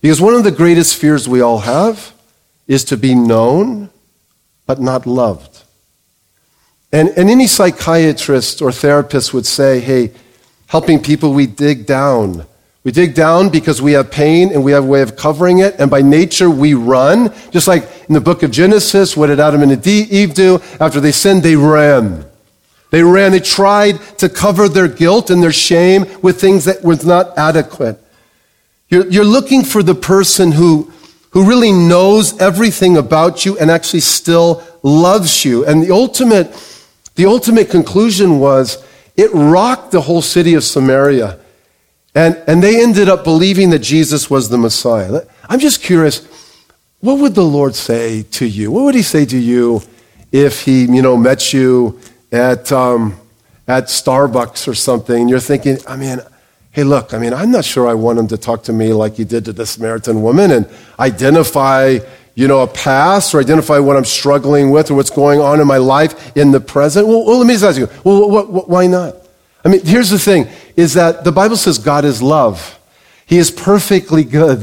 Because 0.00 0.20
one 0.20 0.34
of 0.34 0.44
the 0.44 0.50
greatest 0.50 0.96
fears 0.96 1.28
we 1.28 1.40
all 1.40 1.58
have 1.58 2.12
is 2.66 2.84
to 2.84 2.96
be 2.96 3.14
known 3.14 3.90
but 4.66 4.80
not 4.80 5.06
loved. 5.06 5.64
And, 6.92 7.08
and 7.10 7.28
any 7.28 7.46
psychiatrist 7.46 8.62
or 8.62 8.70
therapist 8.70 9.34
would 9.34 9.46
say, 9.46 9.80
hey, 9.80 10.12
helping 10.66 11.02
people, 11.02 11.32
we 11.32 11.46
dig 11.46 11.86
down. 11.86 12.46
We 12.84 12.92
dig 12.92 13.14
down 13.14 13.48
because 13.48 13.82
we 13.82 13.92
have 13.92 14.10
pain 14.10 14.52
and 14.52 14.64
we 14.64 14.72
have 14.72 14.84
a 14.84 14.86
way 14.86 15.02
of 15.02 15.16
covering 15.16 15.58
it, 15.58 15.74
and 15.78 15.90
by 15.90 16.00
nature 16.00 16.48
we 16.48 16.74
run. 16.74 17.34
Just 17.50 17.66
like 17.68 17.82
in 18.08 18.14
the 18.14 18.20
book 18.20 18.42
of 18.42 18.50
Genesis, 18.50 19.16
what 19.16 19.26
did 19.26 19.40
Adam 19.40 19.62
and 19.62 19.86
Eve 19.86 20.32
do? 20.32 20.60
After 20.80 21.00
they 21.00 21.12
sinned, 21.12 21.42
they 21.42 21.56
ran. 21.56 22.24
They 22.90 23.02
ran, 23.02 23.32
they 23.32 23.40
tried 23.40 24.00
to 24.18 24.28
cover 24.28 24.68
their 24.68 24.88
guilt 24.88 25.30
and 25.30 25.42
their 25.42 25.52
shame 25.52 26.06
with 26.22 26.40
things 26.40 26.64
that 26.64 26.82
was 26.82 27.04
not 27.04 27.36
adequate. 27.36 28.02
You're, 28.88 29.06
you're 29.08 29.24
looking 29.24 29.62
for 29.62 29.82
the 29.82 29.94
person 29.94 30.52
who, 30.52 30.90
who 31.30 31.46
really 31.46 31.72
knows 31.72 32.38
everything 32.40 32.96
about 32.96 33.44
you 33.44 33.58
and 33.58 33.70
actually 33.70 34.00
still 34.00 34.62
loves 34.82 35.44
you. 35.44 35.66
And 35.66 35.82
the 35.82 35.90
ultimate, 35.90 36.50
the 37.16 37.26
ultimate 37.26 37.68
conclusion 37.68 38.38
was 38.38 38.82
it 39.16 39.30
rocked 39.34 39.90
the 39.90 40.00
whole 40.00 40.22
city 40.22 40.54
of 40.54 40.64
Samaria. 40.64 41.38
And, 42.14 42.42
and 42.46 42.62
they 42.62 42.82
ended 42.82 43.08
up 43.10 43.22
believing 43.22 43.70
that 43.70 43.80
Jesus 43.80 44.30
was 44.30 44.48
the 44.48 44.56
Messiah. 44.58 45.22
I'm 45.46 45.60
just 45.60 45.82
curious, 45.82 46.26
what 47.00 47.18
would 47.18 47.34
the 47.34 47.44
Lord 47.44 47.74
say 47.74 48.22
to 48.22 48.46
you? 48.46 48.70
What 48.70 48.84
would 48.84 48.94
he 48.94 49.02
say 49.02 49.26
to 49.26 49.36
you 49.36 49.82
if 50.32 50.62
he, 50.62 50.84
you 50.84 51.02
know, 51.02 51.16
met 51.16 51.52
you 51.52 52.00
at, 52.32 52.70
um, 52.72 53.16
at 53.66 53.84
Starbucks 53.84 54.68
or 54.68 54.74
something, 54.74 55.22
and 55.22 55.30
you're 55.30 55.40
thinking, 55.40 55.78
I 55.86 55.96
mean, 55.96 56.20
hey, 56.72 56.84
look, 56.84 57.12
I 57.12 57.18
mean, 57.18 57.34
I'm 57.34 57.50
not 57.50 57.64
sure 57.64 57.88
I 57.88 57.94
want 57.94 58.18
him 58.18 58.28
to 58.28 58.36
talk 58.36 58.62
to 58.64 58.72
me 58.72 58.92
like 58.92 59.14
he 59.16 59.24
did 59.24 59.44
to 59.46 59.52
the 59.52 59.66
Samaritan 59.66 60.22
woman 60.22 60.50
and 60.50 60.68
identify, 60.98 61.98
you 62.34 62.46
know, 62.46 62.60
a 62.60 62.66
past 62.66 63.34
or 63.34 63.40
identify 63.40 63.78
what 63.78 63.96
I'm 63.96 64.04
struggling 64.04 64.70
with 64.70 64.90
or 64.90 64.94
what's 64.94 65.10
going 65.10 65.40
on 65.40 65.60
in 65.60 65.66
my 65.66 65.78
life 65.78 66.36
in 66.36 66.52
the 66.52 66.60
present. 66.60 67.06
Well, 67.08 67.26
well 67.26 67.38
let 67.38 67.46
me 67.46 67.54
just 67.54 67.64
ask 67.64 67.78
you, 67.78 67.88
well, 68.04 68.30
what, 68.30 68.50
what, 68.50 68.68
why 68.68 68.86
not? 68.86 69.16
I 69.64 69.68
mean, 69.68 69.84
here's 69.84 70.10
the 70.10 70.18
thing, 70.18 70.46
is 70.76 70.94
that 70.94 71.24
the 71.24 71.32
Bible 71.32 71.56
says 71.56 71.78
God 71.78 72.04
is 72.04 72.22
love. 72.22 72.78
He 73.26 73.38
is 73.38 73.50
perfectly 73.50 74.24
good. 74.24 74.62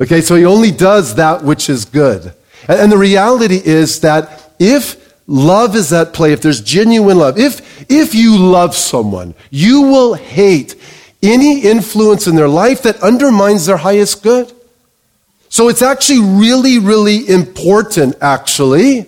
Okay, 0.00 0.20
so 0.20 0.34
he 0.34 0.44
only 0.44 0.70
does 0.70 1.14
that 1.16 1.42
which 1.42 1.70
is 1.70 1.84
good. 1.84 2.34
And, 2.68 2.80
and 2.80 2.92
the 2.92 2.98
reality 2.98 3.60
is 3.64 4.00
that 4.00 4.52
if 4.58 5.07
love 5.28 5.76
is 5.76 5.92
at 5.92 6.12
play, 6.12 6.32
if 6.32 6.40
there's 6.40 6.60
genuine 6.60 7.18
love, 7.18 7.38
if, 7.38 7.88
if 7.88 8.14
you 8.14 8.36
love 8.36 8.74
someone, 8.74 9.34
you 9.50 9.82
will 9.82 10.14
hate 10.14 10.74
any 11.22 11.60
influence 11.60 12.26
in 12.26 12.34
their 12.34 12.48
life 12.48 12.82
that 12.82 13.00
undermines 13.02 13.66
their 13.66 13.76
highest 13.76 14.22
good. 14.22 14.52
So 15.50 15.68
it's 15.68 15.82
actually 15.82 16.20
really, 16.20 16.78
really 16.78 17.28
important, 17.28 18.16
actually, 18.20 19.06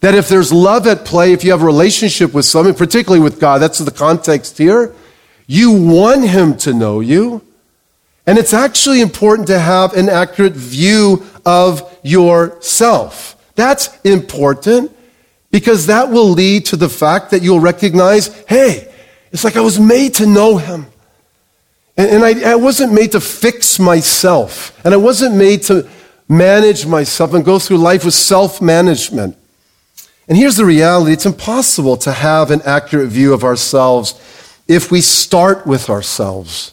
that 0.00 0.14
if 0.14 0.28
there's 0.28 0.52
love 0.52 0.86
at 0.86 1.04
play, 1.04 1.32
if 1.32 1.44
you 1.44 1.50
have 1.52 1.62
a 1.62 1.66
relationship 1.66 2.34
with 2.34 2.44
someone, 2.44 2.74
particularly 2.74 3.22
with 3.22 3.38
God, 3.38 3.58
that's 3.58 3.78
the 3.78 3.90
context 3.90 4.58
here, 4.58 4.94
you 5.46 5.70
want 5.70 6.28
Him 6.28 6.56
to 6.58 6.72
know 6.72 7.00
you. 7.00 7.42
And 8.26 8.38
it's 8.38 8.54
actually 8.54 9.00
important 9.00 9.48
to 9.48 9.58
have 9.58 9.94
an 9.94 10.08
accurate 10.08 10.52
view 10.52 11.26
of 11.44 11.98
yourself. 12.02 13.36
That's 13.54 14.00
important 14.02 14.94
because 15.52 15.86
that 15.86 16.10
will 16.10 16.30
lead 16.30 16.66
to 16.66 16.76
the 16.76 16.88
fact 16.88 17.30
that 17.30 17.42
you'll 17.42 17.60
recognize, 17.60 18.34
hey, 18.48 18.92
it's 19.30 19.44
like 19.44 19.56
I 19.56 19.60
was 19.60 19.78
made 19.78 20.14
to 20.14 20.26
know 20.26 20.56
him. 20.56 20.86
And, 21.96 22.10
and 22.10 22.24
I, 22.24 22.52
I 22.52 22.54
wasn't 22.56 22.92
made 22.92 23.12
to 23.12 23.20
fix 23.20 23.78
myself. 23.78 24.76
And 24.84 24.92
I 24.92 24.96
wasn't 24.96 25.36
made 25.36 25.62
to 25.64 25.88
manage 26.28 26.86
myself 26.86 27.34
and 27.34 27.44
go 27.44 27.58
through 27.58 27.78
life 27.78 28.04
with 28.04 28.14
self 28.14 28.60
management. 28.60 29.36
And 30.26 30.38
here's 30.38 30.56
the 30.56 30.64
reality 30.64 31.12
it's 31.12 31.26
impossible 31.26 31.96
to 31.98 32.12
have 32.12 32.50
an 32.50 32.62
accurate 32.64 33.10
view 33.10 33.34
of 33.34 33.44
ourselves 33.44 34.18
if 34.66 34.90
we 34.90 35.02
start 35.02 35.66
with 35.66 35.90
ourselves. 35.90 36.72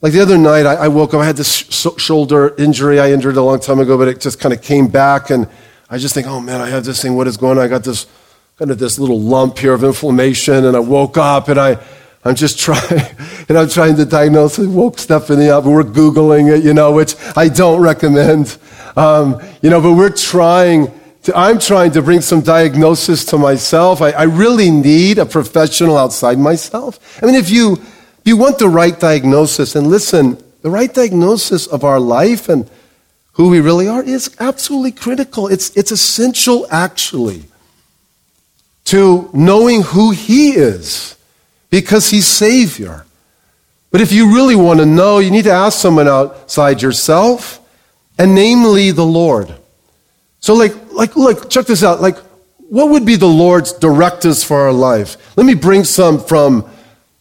Like 0.00 0.12
the 0.12 0.20
other 0.20 0.36
night, 0.36 0.66
I, 0.66 0.74
I 0.74 0.88
woke 0.88 1.14
up, 1.14 1.20
I 1.20 1.26
had 1.26 1.36
this 1.36 1.54
sh- 1.54 1.86
shoulder 1.96 2.54
injury 2.58 2.98
I 2.98 3.12
injured 3.12 3.36
a 3.36 3.42
long 3.42 3.60
time 3.60 3.78
ago, 3.78 3.96
but 3.96 4.08
it 4.08 4.20
just 4.20 4.40
kind 4.40 4.52
of 4.52 4.60
came 4.60 4.88
back. 4.88 5.30
And 5.30 5.48
I 5.90 5.98
just 5.98 6.14
think, 6.14 6.26
oh 6.26 6.40
man, 6.40 6.60
I 6.60 6.68
have 6.70 6.84
this 6.84 7.02
thing. 7.02 7.14
What 7.14 7.26
is 7.26 7.36
going 7.36 7.58
on? 7.58 7.64
I 7.64 7.68
got 7.68 7.84
this 7.84 8.06
kind 8.58 8.70
of 8.70 8.78
this 8.78 8.98
little 8.98 9.20
lump 9.20 9.58
here 9.58 9.74
of 9.74 9.84
inflammation, 9.84 10.64
and 10.64 10.76
I 10.76 10.80
woke 10.80 11.16
up 11.18 11.48
and 11.48 11.58
I, 11.58 11.78
I'm 12.24 12.34
just 12.34 12.58
trying, 12.66 13.00
and 13.48 13.58
I'm 13.58 13.68
trying 13.68 13.96
to 13.96 14.04
diagnose 14.04 14.58
it. 14.58 14.66
Woke 14.66 14.98
Stephanie 14.98 15.50
up, 15.50 15.64
we're 15.64 15.82
googling 15.82 16.56
it, 16.56 16.64
you 16.64 16.72
know, 16.72 16.92
which 16.92 17.16
I 17.36 17.48
don't 17.48 17.80
recommend, 17.80 18.56
um, 18.96 19.40
you 19.60 19.70
know, 19.70 19.80
but 19.80 19.94
we're 19.94 20.10
trying 20.10 20.92
To, 21.24 21.36
I'm 21.36 21.58
trying 21.58 21.92
to 21.92 22.02
bring 22.02 22.20
some 22.20 22.42
diagnosis 22.42 23.24
to 23.26 23.38
myself. 23.38 24.02
I, 24.02 24.10
I, 24.10 24.24
really 24.24 24.70
need 24.70 25.18
a 25.18 25.24
professional 25.24 25.96
outside 25.96 26.38
myself. 26.38 27.00
I 27.22 27.26
mean, 27.26 27.34
if 27.34 27.48
you, 27.48 27.74
if 27.74 28.26
you 28.26 28.36
want 28.36 28.58
the 28.58 28.68
right 28.68 28.98
diagnosis, 28.98 29.74
and 29.74 29.86
listen, 29.86 30.36
the 30.60 30.70
right 30.70 30.92
diagnosis 30.92 31.66
of 31.66 31.82
our 31.82 31.98
life 31.98 32.48
and 32.50 32.68
who 33.34 33.48
we 33.48 33.60
really 33.60 33.86
are 33.86 34.02
is 34.02 34.34
absolutely 34.40 34.92
critical. 34.92 35.48
It's, 35.48 35.76
it's 35.76 35.90
essential, 35.90 36.66
actually, 36.70 37.44
to 38.86 39.30
knowing 39.32 39.82
who 39.82 40.10
He 40.12 40.52
is 40.52 41.16
because 41.70 42.10
He's 42.10 42.26
Savior. 42.26 43.06
But 43.90 44.00
if 44.00 44.12
you 44.12 44.34
really 44.34 44.56
want 44.56 44.80
to 44.80 44.86
know, 44.86 45.18
you 45.18 45.30
need 45.30 45.44
to 45.44 45.52
ask 45.52 45.78
someone 45.78 46.08
outside 46.08 46.82
yourself, 46.82 47.60
and 48.18 48.34
namely 48.34 48.90
the 48.90 49.04
Lord. 49.04 49.54
So, 50.40 50.54
like, 50.54 50.74
like, 50.92 51.16
look, 51.16 51.50
check 51.50 51.66
this 51.66 51.82
out. 51.82 52.00
Like, 52.00 52.18
what 52.68 52.90
would 52.90 53.04
be 53.04 53.16
the 53.16 53.26
Lord's 53.26 53.72
directives 53.72 54.44
for 54.44 54.60
our 54.60 54.72
life? 54.72 55.36
Let 55.36 55.46
me 55.46 55.54
bring 55.54 55.84
some 55.84 56.20
from 56.20 56.68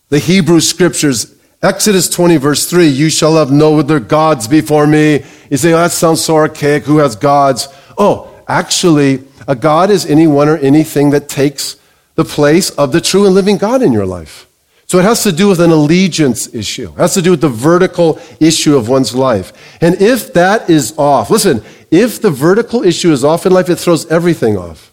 the 0.10 0.20
Hebrew 0.20 0.60
scriptures. 0.60 1.33
Exodus 1.64 2.10
20, 2.10 2.36
verse 2.38 2.70
3 2.70 2.88
You 2.88 3.10
shall 3.10 3.38
have 3.38 3.50
no 3.50 3.80
other 3.80 4.02
gods 4.02 4.50
before 4.50 4.86
me. 4.86 5.24
You 5.50 5.58
say, 5.58 5.72
oh, 5.72 5.78
that 5.78 5.92
sounds 5.92 6.24
so 6.24 6.36
archaic. 6.36 6.84
Who 6.84 6.98
has 6.98 7.16
gods? 7.16 7.70
Oh, 7.98 8.30
actually, 8.50 9.24
a 9.48 9.56
God 9.56 9.90
is 9.90 10.06
anyone 10.06 10.50
or 10.50 10.58
anything 10.58 11.12
that 11.12 11.30
takes 11.30 11.78
the 12.16 12.26
place 12.26 12.70
of 12.72 12.92
the 12.92 13.00
true 13.00 13.26
and 13.26 13.34
living 13.34 13.58
God 13.58 13.82
in 13.82 13.94
your 13.94 14.06
life. 14.06 14.46
So 14.88 15.00
it 15.00 15.06
has 15.06 15.24
to 15.24 15.32
do 15.32 15.48
with 15.48 15.62
an 15.62 15.72
allegiance 15.72 16.54
issue. 16.54 16.90
It 16.90 16.98
has 16.98 17.14
to 17.14 17.22
do 17.22 17.32
with 17.32 17.42
the 17.42 17.50
vertical 17.50 18.20
issue 18.42 18.76
of 18.76 18.90
one's 18.90 19.16
life. 19.16 19.54
And 19.82 20.00
if 20.02 20.34
that 20.34 20.70
is 20.70 20.94
off, 20.98 21.30
listen, 21.30 21.64
if 21.90 22.22
the 22.22 22.30
vertical 22.30 22.84
issue 22.84 23.12
is 23.12 23.24
off 23.24 23.46
in 23.46 23.54
life, 23.54 23.70
it 23.70 23.78
throws 23.78 24.06
everything 24.12 24.58
off. 24.58 24.92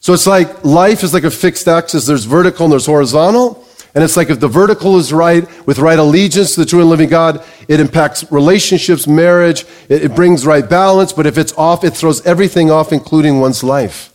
So 0.00 0.14
it's 0.14 0.26
like 0.26 0.64
life 0.64 1.04
is 1.04 1.12
like 1.12 1.24
a 1.24 1.30
fixed 1.30 1.68
axis. 1.68 2.06
There's 2.06 2.24
vertical 2.24 2.64
and 2.64 2.72
there's 2.72 2.86
horizontal. 2.86 3.64
And 3.94 4.04
it's 4.04 4.16
like 4.16 4.30
if 4.30 4.38
the 4.38 4.48
vertical 4.48 4.98
is 4.98 5.12
right, 5.12 5.48
with 5.66 5.78
right 5.78 5.98
allegiance 5.98 6.54
to 6.54 6.60
the 6.60 6.66
true 6.66 6.80
and 6.80 6.88
living 6.88 7.08
God, 7.08 7.44
it 7.66 7.80
impacts 7.80 8.30
relationships, 8.30 9.06
marriage, 9.06 9.64
it, 9.88 10.04
it 10.04 10.14
brings 10.14 10.46
right 10.46 10.68
balance. 10.68 11.12
But 11.12 11.26
if 11.26 11.36
it's 11.36 11.52
off, 11.54 11.82
it 11.82 11.90
throws 11.90 12.24
everything 12.24 12.70
off, 12.70 12.92
including 12.92 13.40
one's 13.40 13.64
life. 13.64 14.10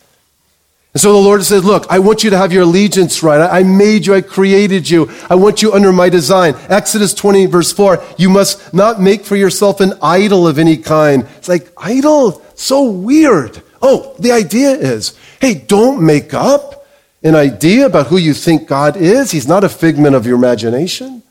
And 0.96 1.02
so 1.02 1.12
the 1.12 1.20
Lord 1.20 1.44
says, 1.44 1.66
Look, 1.66 1.86
I 1.90 2.00
want 2.00 2.24
you 2.24 2.30
to 2.30 2.38
have 2.38 2.54
your 2.54 2.64
allegiance 2.64 3.22
right. 3.22 3.42
I 3.42 3.64
made 3.64 4.06
you, 4.06 4.14
I 4.14 4.22
created 4.22 4.90
you. 4.90 5.12
I 5.30 5.36
want 5.36 5.62
you 5.62 5.74
under 5.74 5.92
my 5.92 6.08
design. 6.08 6.56
Exodus 6.70 7.14
20, 7.14 7.48
verse 7.48 7.74
4 7.74 8.02
you 8.18 8.30
must 8.30 8.74
not 8.74 9.02
make 9.02 9.26
for 9.26 9.36
yourself 9.36 9.82
an 9.82 9.94
idol 10.02 10.48
of 10.48 10.58
any 10.58 10.78
kind. 10.78 11.28
It's 11.36 11.50
like, 11.50 11.70
idol? 11.78 12.42
So 12.56 12.90
weird. 12.90 13.62
Oh, 13.82 14.16
the 14.20 14.32
idea 14.32 14.72
is 14.72 15.20
hey, 15.42 15.54
don't 15.56 16.02
make 16.02 16.34
up 16.34 16.85
an 17.26 17.36
idea 17.36 17.88
about 17.88 18.08
who 18.08 18.18
you 18.18 18.34
think 18.34 18.68
God 18.68 18.96
is. 18.96 19.32
He's 19.32 19.48
not 19.48 19.64
a 19.64 19.70
figment 19.70 20.16
of 20.16 20.26
your 20.26 20.36
imagination. 20.38 21.24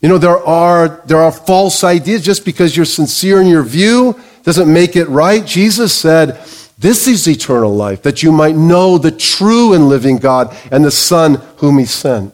You 0.00 0.08
know, 0.08 0.18
there 0.18 0.38
are, 0.38 1.02
there 1.06 1.20
are 1.20 1.32
false 1.32 1.82
ideas. 1.82 2.22
Just 2.22 2.44
because 2.44 2.76
you're 2.76 2.84
sincere 2.84 3.40
in 3.40 3.46
your 3.46 3.62
view 3.62 4.20
doesn't 4.44 4.72
make 4.72 4.94
it 4.94 5.06
right. 5.06 5.44
Jesus 5.44 5.94
said, 5.94 6.38
this 6.78 7.08
is 7.08 7.26
eternal 7.26 7.74
life, 7.74 8.02
that 8.02 8.22
you 8.22 8.30
might 8.30 8.54
know 8.54 8.98
the 8.98 9.10
true 9.10 9.72
and 9.72 9.88
living 9.88 10.18
God 10.18 10.56
and 10.70 10.84
the 10.84 10.90
Son 10.92 11.36
whom 11.56 11.78
He 11.78 11.86
sent. 11.86 12.32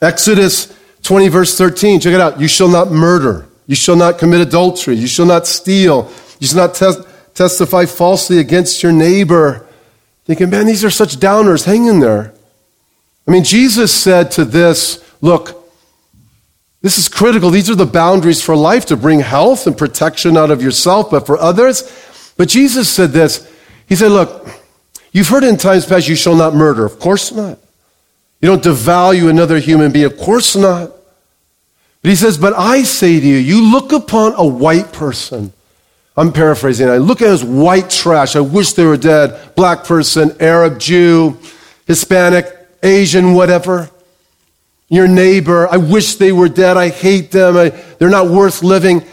Exodus 0.00 0.74
20, 1.02 1.28
verse 1.28 1.58
13, 1.58 2.00
check 2.00 2.14
it 2.14 2.20
out. 2.20 2.40
You 2.40 2.48
shall 2.48 2.68
not 2.68 2.90
murder. 2.90 3.46
You 3.66 3.74
shall 3.74 3.96
not 3.96 4.18
commit 4.18 4.40
adultery. 4.40 4.94
You 4.94 5.08
shall 5.08 5.26
not 5.26 5.46
steal. 5.46 6.10
You 6.38 6.46
shall 6.46 6.68
not 6.68 6.74
tes- 6.74 7.04
testify 7.34 7.84
falsely 7.86 8.38
against 8.38 8.82
your 8.82 8.92
neighbor. 8.92 9.66
Thinking, 10.24 10.50
man, 10.50 10.66
these 10.66 10.84
are 10.84 10.90
such 10.90 11.16
downers. 11.16 11.64
Hang 11.64 11.86
in 11.86 12.00
there. 12.00 12.32
I 13.26 13.30
mean, 13.30 13.44
Jesus 13.44 13.92
said 13.94 14.30
to 14.32 14.44
this, 14.44 15.02
look, 15.20 15.62
this 16.82 16.98
is 16.98 17.08
critical. 17.08 17.50
These 17.50 17.70
are 17.70 17.76
the 17.76 17.86
boundaries 17.86 18.42
for 18.42 18.56
life 18.56 18.86
to 18.86 18.96
bring 18.96 19.20
health 19.20 19.66
and 19.66 19.78
protection 19.78 20.36
out 20.36 20.50
of 20.50 20.60
yourself, 20.60 21.10
but 21.10 21.26
for 21.26 21.38
others, 21.38 21.84
but 22.36 22.48
Jesus 22.48 22.88
said 22.88 23.10
this. 23.10 23.48
He 23.86 23.94
said, 23.94 24.10
Look, 24.10 24.48
you've 25.12 25.28
heard 25.28 25.44
in 25.44 25.56
times 25.56 25.86
past, 25.86 26.08
you 26.08 26.16
shall 26.16 26.34
not 26.34 26.54
murder. 26.54 26.84
Of 26.84 26.98
course 26.98 27.30
not. 27.30 27.58
You 28.40 28.48
don't 28.48 28.62
devalue 28.62 29.30
another 29.30 29.58
human 29.58 29.92
being. 29.92 30.06
Of 30.06 30.18
course 30.18 30.56
not. 30.56 30.90
But 32.02 32.08
he 32.08 32.16
says, 32.16 32.36
But 32.36 32.54
I 32.54 32.82
say 32.82 33.20
to 33.20 33.26
you, 33.26 33.36
you 33.36 33.70
look 33.70 33.92
upon 33.92 34.34
a 34.36 34.44
white 34.44 34.92
person. 34.92 35.52
I'm 36.16 36.32
paraphrasing. 36.32 36.90
I 36.90 36.98
look 36.98 37.22
at 37.22 37.30
his 37.30 37.42
white 37.42 37.88
trash. 37.88 38.36
I 38.36 38.40
wish 38.40 38.74
they 38.74 38.84
were 38.84 38.98
dead. 38.98 39.54
Black 39.54 39.84
person, 39.84 40.36
Arab, 40.40 40.78
Jew, 40.78 41.38
Hispanic, 41.86 42.46
Asian, 42.82 43.32
whatever. 43.34 43.88
Your 44.88 45.08
neighbor, 45.08 45.66
I 45.68 45.78
wish 45.78 46.16
they 46.16 46.32
were 46.32 46.50
dead. 46.50 46.76
I 46.76 46.90
hate 46.90 47.30
them. 47.30 47.56
I, 47.56 47.70
they're 47.98 48.10
not 48.10 48.28
worth 48.28 48.62
living. 48.62 49.04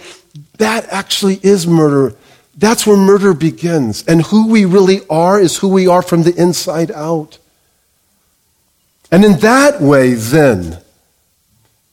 That 0.58 0.88
actually 0.90 1.40
is 1.42 1.66
murder. 1.66 2.16
That's 2.58 2.86
where 2.86 2.98
murder 2.98 3.34
begins. 3.34 4.04
And 4.06 4.22
who 4.22 4.50
we 4.50 4.66
really 4.66 5.00
are 5.10 5.40
is 5.40 5.56
who 5.56 5.70
we 5.70 5.88
are 5.88 6.02
from 6.02 6.24
the 6.24 6.36
inside 6.36 6.92
out. 6.92 7.38
And 9.10 9.24
in 9.24 9.40
that 9.40 9.80
way, 9.80 10.16
then, 10.16 10.80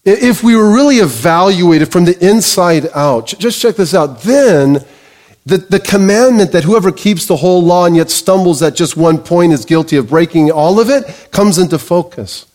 if 0.05 0.43
we 0.43 0.57
were 0.57 0.73
really 0.73 0.97
evaluated 0.97 1.93
from 1.93 2.05
the 2.05 2.19
inside 2.27 2.89
out, 2.93 3.29
just 3.39 3.63
check 3.63 3.77
this 3.77 3.95
out, 3.95 4.23
then 4.23 4.85
the, 5.47 5.59
the 5.59 5.79
commandment 5.79 6.51
that 6.53 6.65
whoever 6.65 6.91
keeps 6.91 7.27
the 7.27 7.37
whole 7.37 7.63
law 7.63 7.87
and 7.87 7.95
yet 7.95 8.11
stumbles 8.11 8.63
at 8.63 8.75
just 8.75 8.97
one 8.97 9.19
point 9.19 9.53
is 9.53 9.65
guilty 9.65 9.97
of 9.97 10.09
breaking 10.09 10.51
all 10.51 10.81
of 10.81 10.91
it 10.91 11.29
comes 11.31 11.57
into 11.57 11.79
focus. 11.79 12.47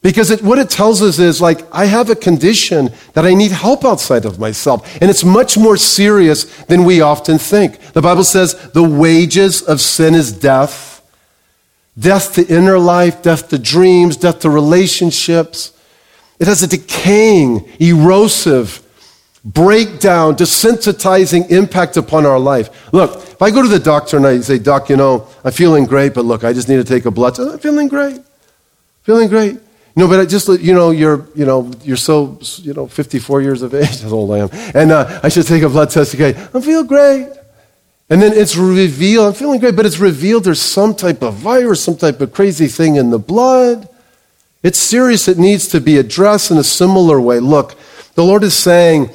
Because 0.00 0.30
it, 0.30 0.40
what 0.42 0.58
it 0.58 0.70
tells 0.70 1.02
us 1.02 1.18
is 1.18 1.40
like, 1.40 1.66
I 1.72 1.86
have 1.86 2.10
a 2.10 2.14
condition 2.14 2.90
that 3.14 3.24
I 3.24 3.34
need 3.34 3.50
help 3.50 3.84
outside 3.84 4.26
of 4.26 4.38
myself. 4.38 4.86
And 5.00 5.10
it's 5.10 5.24
much 5.24 5.56
more 5.56 5.76
serious 5.76 6.44
than 6.64 6.84
we 6.84 7.00
often 7.00 7.38
think. 7.38 7.80
The 7.94 8.02
Bible 8.02 8.22
says 8.22 8.54
the 8.72 8.82
wages 8.82 9.62
of 9.62 9.80
sin 9.80 10.14
is 10.14 10.30
death. 10.30 11.02
Death 11.98 12.34
to 12.34 12.46
inner 12.46 12.78
life, 12.78 13.22
death 13.22 13.48
to 13.48 13.58
dreams, 13.58 14.16
death 14.16 14.40
to 14.40 14.50
relationships. 14.50 15.72
It 16.38 16.46
has 16.46 16.62
a 16.62 16.68
decaying, 16.68 17.68
erosive, 17.80 18.83
breakdown, 19.44 20.34
desensitizing 20.36 21.50
impact 21.50 21.96
upon 21.96 22.24
our 22.24 22.38
life. 22.38 22.92
Look, 22.92 23.16
if 23.16 23.42
I 23.42 23.50
go 23.50 23.62
to 23.62 23.68
the 23.68 23.78
doctor 23.78 24.16
and 24.16 24.26
I 24.26 24.40
say, 24.40 24.58
Doc, 24.58 24.88
you 24.88 24.96
know, 24.96 25.28
I'm 25.44 25.52
feeling 25.52 25.84
great, 25.84 26.14
but 26.14 26.24
look, 26.24 26.44
I 26.44 26.52
just 26.52 26.68
need 26.68 26.76
to 26.76 26.84
take 26.84 27.04
a 27.04 27.10
blood 27.10 27.34
test. 27.34 27.52
I'm 27.52 27.58
feeling 27.58 27.88
great. 27.88 28.20
Feeling 29.02 29.28
great. 29.28 29.58
No, 29.96 30.08
but 30.08 30.18
I 30.18 30.24
just, 30.24 30.48
you 30.48 30.72
know, 30.72 30.90
you're, 30.90 31.26
you 31.36 31.44
know, 31.44 31.70
you're 31.82 31.96
so, 31.96 32.38
you 32.62 32.72
know, 32.72 32.86
54 32.88 33.42
years 33.42 33.62
of 33.62 33.74
age, 33.74 33.88
as 34.02 34.12
old 34.12 34.32
I 34.32 34.38
am. 34.38 34.48
And 34.74 34.90
uh, 34.90 35.20
I 35.22 35.28
should 35.28 35.46
take 35.46 35.62
a 35.62 35.68
blood 35.68 35.90
test 35.90 36.14
Okay, 36.14 36.34
I'm 36.52 36.62
feel 36.62 36.82
great. 36.82 37.28
And 38.10 38.20
then 38.20 38.32
it's 38.32 38.56
revealed, 38.56 39.28
I'm 39.28 39.34
feeling 39.34 39.60
great, 39.60 39.76
but 39.76 39.86
it's 39.86 39.98
revealed 39.98 40.44
there's 40.44 40.60
some 40.60 40.94
type 40.94 41.22
of 41.22 41.34
virus, 41.34 41.82
some 41.82 41.96
type 41.96 42.20
of 42.20 42.32
crazy 42.32 42.66
thing 42.66 42.96
in 42.96 43.10
the 43.10 43.18
blood. 43.18 43.88
It's 44.62 44.78
serious. 44.78 45.28
It 45.28 45.38
needs 45.38 45.68
to 45.68 45.80
be 45.80 45.98
addressed 45.98 46.50
in 46.50 46.56
a 46.56 46.64
similar 46.64 47.20
way. 47.20 47.38
Look, 47.38 47.76
the 48.14 48.24
Lord 48.24 48.42
is 48.42 48.54
saying, 48.54 49.10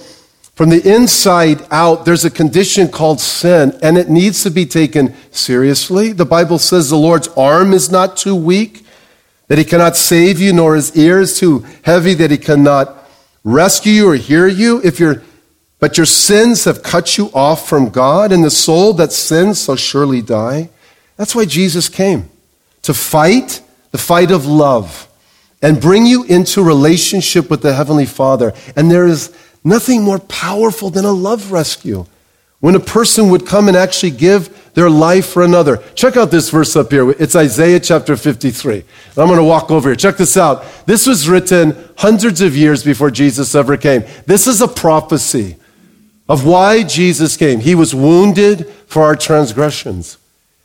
from 0.59 0.67
the 0.67 0.93
inside 0.93 1.65
out, 1.71 2.03
there's 2.03 2.25
a 2.25 2.29
condition 2.29 2.89
called 2.89 3.21
sin, 3.21 3.79
and 3.81 3.97
it 3.97 4.09
needs 4.09 4.43
to 4.43 4.51
be 4.51 4.65
taken 4.65 5.15
seriously. 5.31 6.11
The 6.11 6.25
Bible 6.25 6.59
says 6.59 6.89
the 6.89 6.97
Lord's 6.97 7.29
arm 7.29 7.71
is 7.71 7.89
not 7.89 8.17
too 8.17 8.35
weak 8.35 8.85
that 9.47 9.57
he 9.57 9.63
cannot 9.63 9.95
save 9.95 10.41
you, 10.41 10.51
nor 10.51 10.75
his 10.75 10.93
ear 10.97 11.21
is 11.21 11.39
too 11.39 11.65
heavy 11.83 12.13
that 12.15 12.29
he 12.29 12.37
cannot 12.37 13.09
rescue 13.45 13.93
you 13.93 14.09
or 14.09 14.15
hear 14.15 14.47
you. 14.47 14.81
If 14.83 14.99
you 14.99 15.21
but 15.79 15.95
your 15.95 16.05
sins 16.05 16.65
have 16.65 16.83
cut 16.83 17.17
you 17.17 17.31
off 17.33 17.69
from 17.69 17.87
God, 17.87 18.33
and 18.33 18.43
the 18.43 18.51
soul 18.51 18.91
that 18.95 19.13
sins 19.13 19.63
shall 19.63 19.77
surely 19.77 20.21
die. 20.21 20.69
That's 21.15 21.33
why 21.33 21.45
Jesus 21.45 21.87
came 21.87 22.29
to 22.81 22.93
fight 22.93 23.61
the 23.91 23.97
fight 23.97 24.29
of 24.29 24.45
love 24.45 25.07
and 25.61 25.79
bring 25.79 26.05
you 26.05 26.23
into 26.25 26.61
relationship 26.61 27.49
with 27.49 27.61
the 27.61 27.73
Heavenly 27.73 28.05
Father. 28.05 28.51
And 28.75 28.91
there 28.91 29.07
is 29.07 29.33
nothing 29.63 30.03
more 30.03 30.19
powerful 30.19 30.89
than 30.89 31.05
a 31.05 31.11
love 31.11 31.51
rescue. 31.51 32.05
When 32.59 32.75
a 32.75 32.79
person 32.79 33.29
would 33.29 33.47
come 33.47 33.69
and 33.69 33.77
actually 33.77 34.11
give 34.11 34.73
their 34.73 34.89
life 34.89 35.27
for 35.27 35.43
another. 35.43 35.77
Check 35.95 36.17
out 36.17 36.31
this 36.31 36.49
verse 36.49 36.75
up 36.75 36.91
here. 36.91 37.09
It's 37.11 37.35
Isaiah 37.35 37.79
chapter 37.79 38.15
53. 38.15 38.83
I'm 39.17 39.27
going 39.27 39.37
to 39.37 39.43
walk 39.43 39.71
over 39.71 39.89
here. 39.89 39.95
Check 39.95 40.17
this 40.17 40.37
out. 40.37 40.65
This 40.85 41.07
was 41.07 41.27
written 41.27 41.75
hundreds 41.97 42.41
of 42.41 42.55
years 42.55 42.83
before 42.83 43.11
Jesus 43.11 43.55
ever 43.55 43.77
came. 43.77 44.03
This 44.25 44.47
is 44.47 44.61
a 44.61 44.67
prophecy 44.67 45.55
of 46.27 46.45
why 46.45 46.83
Jesus 46.83 47.35
came. 47.37 47.59
He 47.59 47.75
was 47.75 47.95
wounded 47.95 48.69
for 48.87 49.03
our 49.03 49.15
transgressions. 49.15 50.17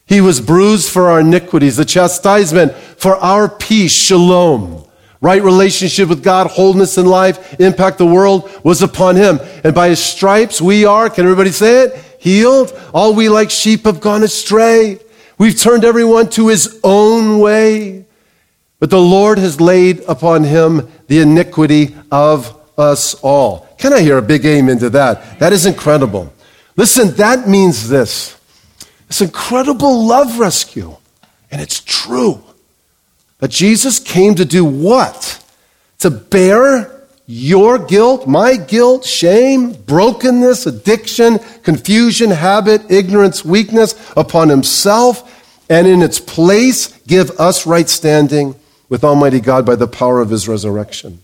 He 0.07 0.21
was 0.21 0.41
bruised 0.41 0.91
for 0.91 1.11
our 1.11 1.21
iniquities. 1.21 1.77
The 1.77 1.85
chastisement 1.85 2.73
for 2.75 3.17
our 3.17 3.49
peace, 3.49 3.93
shalom, 3.93 4.85
right 5.25 5.43
relationship 5.43 6.11
with 6.11 6.23
God, 6.23 6.49
wholeness 6.49 6.99
in 6.99 7.07
life, 7.07 7.59
impact 7.59 7.97
the 7.97 8.07
world 8.07 8.51
was 8.63 8.83
upon 8.83 9.17
him. 9.17 9.41
And 9.65 9.75
by 9.75 9.89
his 9.89 9.99
stripes, 9.99 10.61
we 10.61 10.85
are, 10.85 11.09
can 11.09 11.25
everybody 11.25 11.51
say 11.51 11.85
it? 11.85 11.97
Healed. 12.21 12.79
All 12.93 13.15
we 13.15 13.31
like 13.31 13.51
sheep 13.51 13.85
have 13.87 14.03
gone 14.03 14.23
astray. 14.23 14.99
We've 15.39 15.59
turned 15.59 15.83
everyone 15.83 16.29
to 16.31 16.49
his 16.49 16.79
own 16.85 17.39
way. 17.39 18.05
But 18.79 18.91
the 18.91 19.01
Lord 19.01 19.39
has 19.39 19.63
laid 19.63 20.01
upon 20.07 20.45
him 20.45 20.91
the 21.07 21.21
iniquity 21.21 21.97
of 22.13 22.55
us 22.77 23.15
all. 23.23 23.67
Can 23.79 23.95
I 23.95 24.01
hear 24.01 24.19
a 24.19 24.23
big 24.23 24.45
amen 24.45 24.79
to 24.81 24.91
that? 24.91 25.39
That 25.39 25.55
is 25.55 25.65
incredible. 25.65 26.31
Listen, 26.77 27.13
that 27.17 27.49
means 27.49 27.89
this. 27.89 28.39
It's 29.09 29.23
incredible 29.23 30.05
love 30.05 30.39
rescue. 30.39 30.99
And 31.51 31.63
it's 31.63 31.81
true. 31.81 32.44
That 33.39 33.51
Jesus 33.51 33.99
came 33.99 34.35
to 34.37 34.45
do 34.45 34.65
what? 34.65 35.43
To 36.01 36.11
bear 36.11 36.91
your 37.27 37.79
guilt, 37.79 38.27
my 38.27 38.57
guilt, 38.57 39.05
shame, 39.05 39.73
brokenness, 39.73 40.67
addiction, 40.67 41.39
confusion, 41.63 42.31
habit, 42.31 42.91
ignorance, 42.91 43.45
weakness 43.45 43.95
upon 44.17 44.51
himself, 44.51 45.31
and 45.71 45.87
in 45.87 46.03
its 46.03 46.21
place 46.21 46.99
give 47.07 47.31
us 47.41 47.67
right 47.67 47.89
standing 47.89 48.55
with 48.89 49.05
Almighty 49.05 49.41
God 49.41 49.65
by 49.65 49.77
the 49.77 49.89
power 49.89 50.21
of 50.21 50.29
his 50.29 50.47
resurrection. 50.47 51.21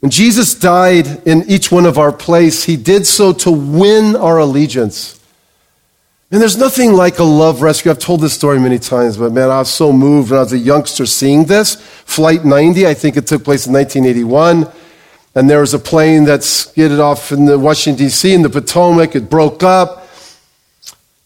When 0.00 0.10
Jesus 0.10 0.54
died 0.54 1.26
in 1.26 1.44
each 1.48 1.72
one 1.72 1.86
of 1.86 1.98
our 1.98 2.12
place, 2.12 2.64
he 2.64 2.76
did 2.76 3.06
so 3.06 3.32
to 3.32 3.50
win 3.50 4.14
our 4.14 4.38
allegiance. 4.38 5.17
And 6.30 6.42
there's 6.42 6.58
nothing 6.58 6.92
like 6.92 7.18
a 7.20 7.24
love 7.24 7.62
rescue. 7.62 7.90
I've 7.90 7.98
told 7.98 8.20
this 8.20 8.34
story 8.34 8.60
many 8.60 8.78
times, 8.78 9.16
but 9.16 9.32
man, 9.32 9.50
I 9.50 9.60
was 9.60 9.72
so 9.72 9.94
moved 9.94 10.30
when 10.30 10.38
I 10.38 10.42
was 10.42 10.52
a 10.52 10.58
youngster 10.58 11.06
seeing 11.06 11.46
this. 11.46 11.76
Flight 11.76 12.44
90, 12.44 12.86
I 12.86 12.92
think 12.92 13.16
it 13.16 13.26
took 13.26 13.44
place 13.44 13.66
in 13.66 13.72
1981. 13.72 14.70
And 15.34 15.48
there 15.48 15.60
was 15.60 15.72
a 15.72 15.78
plane 15.78 16.24
that 16.24 16.44
skidded 16.44 17.00
off 17.00 17.32
in 17.32 17.46
the 17.46 17.58
Washington, 17.58 18.04
D.C., 18.04 18.34
in 18.34 18.42
the 18.42 18.50
Potomac. 18.50 19.16
It 19.16 19.30
broke 19.30 19.62
up. 19.62 20.06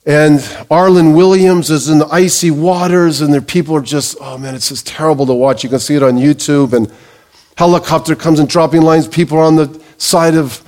And 0.06 0.38
Arland 0.70 1.16
Williams 1.16 1.68
is 1.70 1.88
in 1.88 1.98
the 1.98 2.06
icy 2.06 2.52
waters, 2.52 3.20
and 3.20 3.34
their 3.34 3.40
people 3.40 3.74
are 3.74 3.82
just, 3.82 4.16
oh 4.20 4.38
man, 4.38 4.54
it's 4.54 4.68
just 4.68 4.86
terrible 4.86 5.26
to 5.26 5.34
watch. 5.34 5.64
You 5.64 5.70
can 5.70 5.80
see 5.80 5.96
it 5.96 6.02
on 6.04 6.12
YouTube. 6.12 6.74
And 6.74 6.92
helicopter 7.56 8.14
comes 8.14 8.38
and 8.38 8.48
dropping 8.48 8.82
lines. 8.82 9.08
People 9.08 9.38
are 9.38 9.44
on 9.44 9.56
the 9.56 9.82
side 9.98 10.36
of 10.36 10.62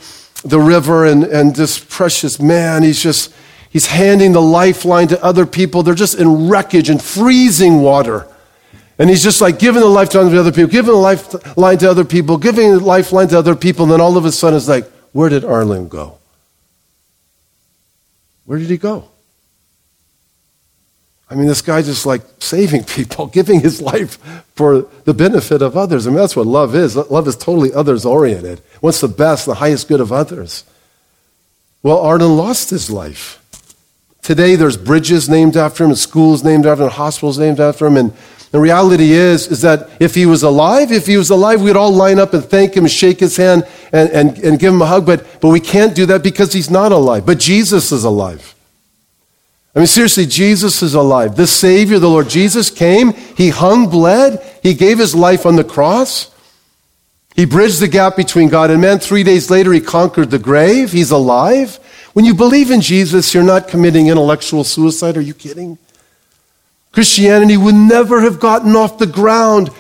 the 0.44 0.59
river, 0.59 1.05
and, 1.05 1.23
and 1.23 1.55
this 1.55 1.79
precious 1.79 2.40
man, 2.40 2.83
he's 2.83 3.01
just 3.01 3.33
He's 3.75 3.87
handing 3.89 4.31
the 4.31 4.41
lifeline 4.41 5.09
to 5.09 5.21
other 5.21 5.47
people. 5.47 5.83
They're 5.83 5.97
just 5.97 6.15
in 6.15 6.49
wreckage 6.49 6.89
and 6.89 7.03
freezing 7.03 7.81
water. 7.83 8.29
And 9.01 9.11
he's 9.11 9.25
just 9.25 9.41
like 9.41 9.59
giving 9.59 9.81
the 9.83 9.89
lifeline 9.89 10.31
to 10.31 10.39
other 10.39 10.53
people, 10.53 10.71
giving 10.71 10.93
the 10.93 11.01
lifeline 11.01 11.79
to 11.79 11.91
other 11.91 12.05
people, 12.05 12.39
giving 12.39 12.71
the 12.71 12.79
lifeline 12.79 13.27
to 13.29 13.39
other 13.39 13.57
people. 13.57 13.83
And 13.83 13.93
then 13.93 14.01
all 14.01 14.17
of 14.17 14.25
a 14.27 14.31
sudden 14.31 14.57
it's 14.57 14.69
like, 14.69 14.89
where 15.11 15.29
did 15.29 15.43
Arland 15.43 15.89
go? 15.89 16.19
Where 18.45 18.61
did 18.61 18.71
he 18.71 18.77
go? 18.77 19.09
I 21.29 21.35
mean, 21.35 21.49
this 21.49 21.61
guy 21.61 21.83
just 21.83 22.07
like 22.07 22.23
saving 22.39 22.85
people, 22.97 23.27
giving 23.27 23.59
his 23.59 23.83
life 23.83 24.19
for 24.55 24.83
the 25.05 25.15
benefit 25.15 25.63
of 25.63 25.77
others. 25.77 26.07
I 26.07 26.11
mean, 26.11 26.21
that's 26.21 26.37
what 26.37 26.47
love 26.47 26.77
is. 26.77 26.95
Love 26.95 27.27
is 27.27 27.35
totally 27.35 27.73
others 27.73 28.05
oriented. 28.05 28.63
What's 28.81 29.01
the 29.01 29.09
best, 29.09 29.47
the 29.47 29.55
highest 29.55 29.89
good 29.89 30.01
of 30.01 30.13
others? 30.13 30.63
Well, 31.83 31.99
Arland 31.99 32.37
lost 32.37 32.71
his 32.71 32.89
life. 32.89 33.41
Today, 34.25 34.57
there's 34.57 34.79
bridges 34.79 35.29
named 35.29 35.55
after 35.55 35.85
him, 35.85 35.91
and 35.91 35.99
schools 35.99 36.43
named 36.43 36.65
after 36.65 36.85
him, 36.85 36.89
and 36.89 36.97
hospitals 36.97 37.39
named 37.39 37.61
after 37.61 37.87
him. 37.87 37.99
And 37.99 38.11
the 38.53 38.59
reality 38.59 39.13
is, 39.13 39.49
is 39.49 39.61
that 39.61 39.91
if 40.01 40.15
he 40.15 40.25
was 40.25 40.43
alive, 40.43 40.91
if 40.91 41.07
he 41.07 41.19
was 41.19 41.29
alive, 41.29 41.61
we'd 41.61 41.77
all 41.77 41.93
line 41.93 42.19
up 42.19 42.33
and 42.33 42.43
thank 42.43 42.75
him 42.75 42.85
and 42.85 42.91
shake 42.91 43.21
his 43.21 43.37
hand 43.37 43.69
and, 43.93 44.09
and, 44.09 44.39
and 44.39 44.59
give 44.59 44.73
him 44.73 44.81
a 44.81 44.87
hug. 44.87 45.05
But, 45.05 45.27
but 45.43 45.49
we 45.49 45.61
can't 45.61 45.95
do 45.95 46.07
that 46.07 46.23
because 46.23 46.55
he's 46.55 46.71
not 46.71 46.91
alive. 46.91 47.27
But 47.27 47.39
Jesus 47.39 47.93
is 47.93 48.03
alive. 48.03 48.55
I 49.75 49.81
mean, 49.81 49.87
seriously, 49.87 50.25
Jesus 50.25 50.83
is 50.83 50.95
alive. 50.95 51.37
The 51.37 51.47
Savior, 51.47 51.99
the 51.99 52.09
Lord 52.09 52.31
Jesus, 52.31 52.71
came. 52.71 53.13
He 53.37 53.51
hung, 53.51 53.91
bled. 53.91 54.43
He 54.63 54.73
gave 54.73 54.99
his 54.99 55.15
life 55.15 55.45
on 55.45 55.57
the 55.57 55.65
cross. 55.65 56.35
He 57.37 57.45
bridged 57.45 57.81
the 57.81 57.89
gap 57.89 58.17
between 58.17 58.49
God 58.49 58.71
and 58.71 58.81
man. 58.81 59.01
Three 59.01 59.23
days 59.23 59.51
later, 59.51 59.71
he 59.71 59.83
conquered 59.83 60.31
the 60.31 60.39
grave. 60.39 60.93
He's 60.93 61.11
alive. 61.11 61.79
When 62.14 62.24
you 62.24 62.35
believe 62.35 62.70
in 62.70 62.81
Jesus, 62.81 63.35
you're 63.35 63.42
not 63.42 63.68
committing 63.68 64.07
intellectual 64.07 64.64
suicide. 64.64 65.16
Are 65.16 65.20
you 65.20 65.35
kidding? 65.35 65.79
Christianity 66.92 67.57
would 67.57 67.74
never 67.74 68.20
have 68.20 68.40
gotten 68.40 68.74
off 68.77 68.98
the 68.98 69.07
ground 69.07 69.70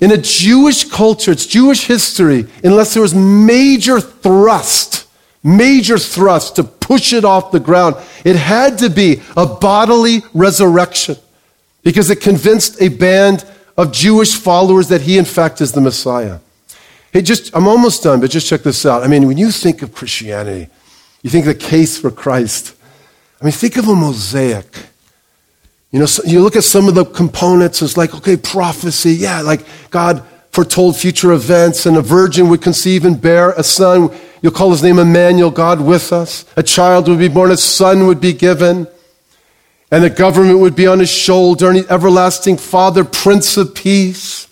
in 0.00 0.12
a 0.12 0.16
Jewish 0.16 0.84
culture, 0.84 1.30
it's 1.30 1.44
Jewish 1.44 1.86
history, 1.86 2.46
unless 2.64 2.94
there 2.94 3.02
was 3.02 3.14
major 3.14 4.00
thrust, 4.00 5.06
major 5.42 5.98
thrust 5.98 6.56
to 6.56 6.64
push 6.64 7.12
it 7.12 7.24
off 7.24 7.52
the 7.52 7.60
ground. 7.60 7.96
It 8.24 8.36
had 8.36 8.78
to 8.78 8.88
be 8.88 9.20
a 9.36 9.44
bodily 9.44 10.22
resurrection 10.32 11.16
because 11.82 12.10
it 12.10 12.22
convinced 12.22 12.80
a 12.80 12.88
band 12.88 13.44
of 13.76 13.92
Jewish 13.92 14.34
followers 14.34 14.88
that 14.88 15.02
he, 15.02 15.18
in 15.18 15.26
fact, 15.26 15.60
is 15.60 15.72
the 15.72 15.82
Messiah. 15.82 16.38
Hey, 17.12 17.20
just, 17.20 17.54
I'm 17.54 17.68
almost 17.68 18.02
done, 18.02 18.20
but 18.20 18.30
just 18.30 18.46
check 18.46 18.62
this 18.62 18.86
out. 18.86 19.02
I 19.02 19.06
mean, 19.06 19.26
when 19.26 19.36
you 19.36 19.50
think 19.50 19.82
of 19.82 19.94
Christianity, 19.94 20.70
you 21.22 21.30
think 21.30 21.44
the 21.44 21.54
case 21.54 21.98
for 21.98 22.10
Christ. 22.10 22.74
I 23.40 23.44
mean, 23.44 23.52
think 23.52 23.76
of 23.76 23.88
a 23.88 23.94
mosaic. 23.94 24.86
You 25.90 25.98
know, 25.98 26.06
so 26.06 26.22
you 26.24 26.40
look 26.40 26.56
at 26.56 26.64
some 26.64 26.88
of 26.88 26.94
the 26.94 27.04
components, 27.04 27.82
it's 27.82 27.96
like, 27.96 28.14
okay, 28.14 28.36
prophecy, 28.36 29.12
yeah, 29.12 29.40
like 29.40 29.64
God 29.90 30.24
foretold 30.50 30.96
future 30.96 31.32
events, 31.32 31.86
and 31.86 31.96
a 31.96 32.02
virgin 32.02 32.48
would 32.48 32.62
conceive 32.62 33.04
and 33.04 33.20
bear 33.20 33.50
a 33.52 33.62
son. 33.62 34.10
You'll 34.42 34.52
call 34.52 34.70
his 34.70 34.82
name 34.82 34.98
Emmanuel, 34.98 35.50
God 35.50 35.80
with 35.80 36.12
us. 36.12 36.44
A 36.56 36.62
child 36.62 37.08
would 37.08 37.18
be 37.18 37.28
born, 37.28 37.50
a 37.50 37.56
son 37.56 38.06
would 38.06 38.20
be 38.20 38.32
given, 38.32 38.86
and 39.90 40.04
the 40.04 40.10
government 40.10 40.60
would 40.60 40.76
be 40.76 40.86
on 40.86 41.00
his 41.00 41.10
shoulder, 41.10 41.70
and 41.70 41.78
everlasting 41.90 42.56
Father, 42.56 43.04
Prince 43.04 43.56
of 43.56 43.74
Peace. 43.74 44.46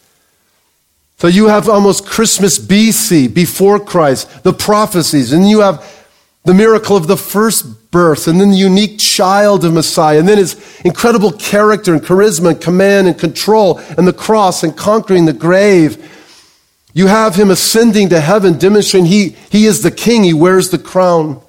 So 1.19 1.27
you 1.27 1.47
have 1.49 1.69
almost 1.69 2.07
Christmas 2.07 2.59
BC, 2.59 3.33
before 3.33 3.81
Christ, 3.81 4.45
the 4.45 4.53
prophecies, 4.53 5.33
and 5.33 5.49
you 5.49 5.61
have 5.61 5.85
the 6.49 6.55
miracle 6.55 6.97
of 6.97 7.07
the 7.07 7.17
first 7.19 7.91
birth, 7.91 8.27
and 8.27 8.41
then 8.41 8.49
the 8.49 8.57
unique 8.57 8.99
child 8.99 9.67
of 9.67 9.75
Messiah, 9.75 10.19
and 10.19 10.27
then 10.27 10.39
his 10.39 10.57
incredible 10.83 11.31
character 11.31 11.93
and 11.93 12.03
charisma 12.03 12.53
and 12.53 12.61
command 12.63 13.07
and 13.07 13.19
control, 13.19 13.77
and 13.99 14.09
the 14.09 14.15
cross 14.15 14.63
and 14.63 14.75
conquering 14.75 15.27
the 15.27 15.35
grave. 15.35 16.11
You 16.95 17.07
have 17.09 17.35
him 17.35 17.51
ascending 17.51 18.09
to 18.09 18.21
heaven, 18.23 18.57
demonstrating 18.57 19.05
he, 19.05 19.37
he 19.51 19.67
is 19.67 19.83
the 19.83 19.91
king, 19.91 20.25
he 20.25 20.33
wears 20.33 20.71
the 20.71 20.79
crown. 20.79 21.43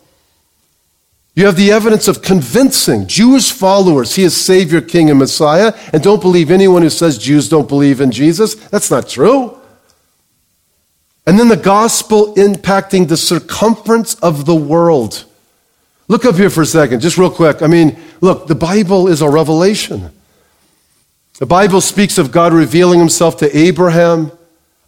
You 1.33 1.45
have 1.45 1.55
the 1.55 1.71
evidence 1.71 2.09
of 2.09 2.21
convincing 2.21 3.07
Jewish 3.07 3.53
followers 3.53 4.15
he 4.15 4.23
is 4.23 4.35
Savior, 4.35 4.81
King, 4.81 5.09
and 5.09 5.17
Messiah, 5.17 5.71
and 5.93 6.03
don't 6.03 6.21
believe 6.21 6.51
anyone 6.51 6.81
who 6.81 6.89
says 6.89 7.17
Jews 7.17 7.47
don't 7.47 7.69
believe 7.69 8.01
in 8.01 8.11
Jesus. 8.11 8.55
That's 8.55 8.91
not 8.91 9.07
true. 9.07 9.58
And 11.29 11.37
then 11.37 11.47
the 11.47 11.55
gospel 11.57 12.33
impacting 12.33 13.07
the 13.07 13.15
circumference 13.15 14.15
of 14.15 14.47
the 14.47 14.55
world. 14.55 15.25
Look 16.07 16.25
up 16.25 16.33
here 16.33 16.49
for 16.49 16.63
a 16.63 16.65
second, 16.65 17.01
just 17.01 17.19
real 17.19 17.29
quick. 17.29 17.61
I 17.61 17.67
mean, 17.67 17.99
look, 18.19 18.47
the 18.47 18.55
Bible 18.55 19.07
is 19.07 19.21
a 19.21 19.29
revelation. 19.29 20.09
The 21.37 21.45
Bible 21.45 21.81
speaks 21.81 22.17
of 22.17 22.31
God 22.31 22.51
revealing 22.51 22.97
himself 22.97 23.37
to 23.37 23.55
Abraham, 23.55 24.31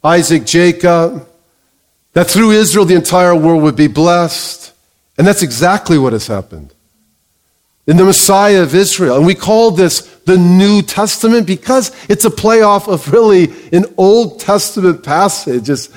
Isaac, 0.02 0.44
Jacob, 0.44 1.28
that 2.14 2.26
through 2.26 2.50
Israel 2.50 2.86
the 2.86 2.96
entire 2.96 3.36
world 3.36 3.62
would 3.62 3.76
be 3.76 3.86
blessed. 3.86 4.72
And 5.16 5.24
that's 5.24 5.44
exactly 5.44 5.96
what 5.96 6.12
has 6.12 6.26
happened. 6.26 6.74
In 7.86 7.96
the 7.96 8.04
Messiah 8.04 8.64
of 8.64 8.74
Israel. 8.74 9.16
And 9.16 9.26
we 9.26 9.36
call 9.36 9.70
this 9.70 10.00
the 10.24 10.38
New 10.38 10.82
Testament 10.82 11.46
because 11.46 11.92
it's 12.08 12.24
a 12.24 12.30
playoff 12.30 12.92
of 12.92 13.12
really 13.12 13.52
an 13.72 13.84
Old 13.96 14.40
Testament 14.40 15.04
passage. 15.04 15.70
It's, 15.70 15.88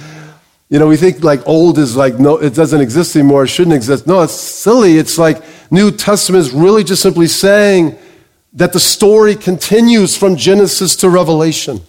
you 0.69 0.79
know, 0.79 0.87
we 0.87 0.97
think 0.97 1.23
like 1.23 1.47
old 1.47 1.77
is 1.77 1.95
like, 1.95 2.19
no, 2.19 2.37
it 2.37 2.55
doesn't 2.55 2.81
exist 2.81 3.15
anymore, 3.15 3.43
it 3.43 3.47
shouldn't 3.47 3.75
exist. 3.75 4.07
No, 4.07 4.21
it's 4.21 4.33
silly. 4.33 4.97
It's 4.97 5.17
like 5.17 5.43
New 5.71 5.91
Testament 5.91 6.45
is 6.45 6.51
really 6.51 6.83
just 6.83 7.01
simply 7.01 7.27
saying 7.27 7.97
that 8.53 8.73
the 8.73 8.79
story 8.79 9.35
continues 9.35 10.17
from 10.17 10.35
Genesis 10.35 10.95
to 10.97 11.09
Revelation. 11.09 11.81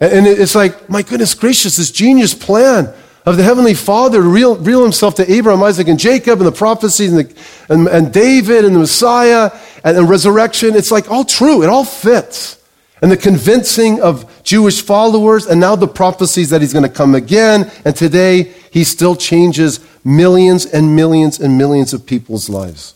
And 0.00 0.26
it's 0.26 0.54
like, 0.54 0.88
my 0.88 1.02
goodness 1.02 1.34
gracious, 1.34 1.76
this 1.76 1.90
genius 1.90 2.32
plan 2.32 2.92
of 3.26 3.36
the 3.36 3.42
Heavenly 3.42 3.74
Father 3.74 4.22
to 4.22 4.28
reveal, 4.28 4.82
himself 4.82 5.16
to 5.16 5.30
Abraham, 5.30 5.62
Isaac, 5.62 5.88
and 5.88 5.98
Jacob, 5.98 6.38
and 6.38 6.46
the 6.46 6.52
prophecies, 6.52 7.12
and, 7.12 7.28
the, 7.28 7.36
and, 7.68 7.88
and 7.88 8.12
David, 8.12 8.64
and 8.64 8.74
the 8.74 8.78
Messiah, 8.80 9.50
and, 9.84 9.96
and 9.96 10.08
resurrection. 10.08 10.74
It's 10.74 10.90
like 10.90 11.10
all 11.10 11.24
true. 11.24 11.62
It 11.62 11.68
all 11.68 11.84
fits 11.84 12.57
and 13.00 13.10
the 13.10 13.16
convincing 13.16 14.00
of 14.00 14.42
Jewish 14.42 14.82
followers, 14.82 15.46
and 15.46 15.60
now 15.60 15.76
the 15.76 15.88
prophecies 15.88 16.50
that 16.50 16.60
he's 16.60 16.72
going 16.72 16.84
to 16.84 16.88
come 16.88 17.14
again. 17.14 17.70
And 17.84 17.94
today, 17.94 18.54
he 18.72 18.84
still 18.84 19.16
changes 19.16 19.80
millions 20.04 20.66
and 20.66 20.96
millions 20.96 21.38
and 21.38 21.56
millions 21.56 21.92
of 21.92 22.06
people's 22.06 22.48
lives. 22.48 22.94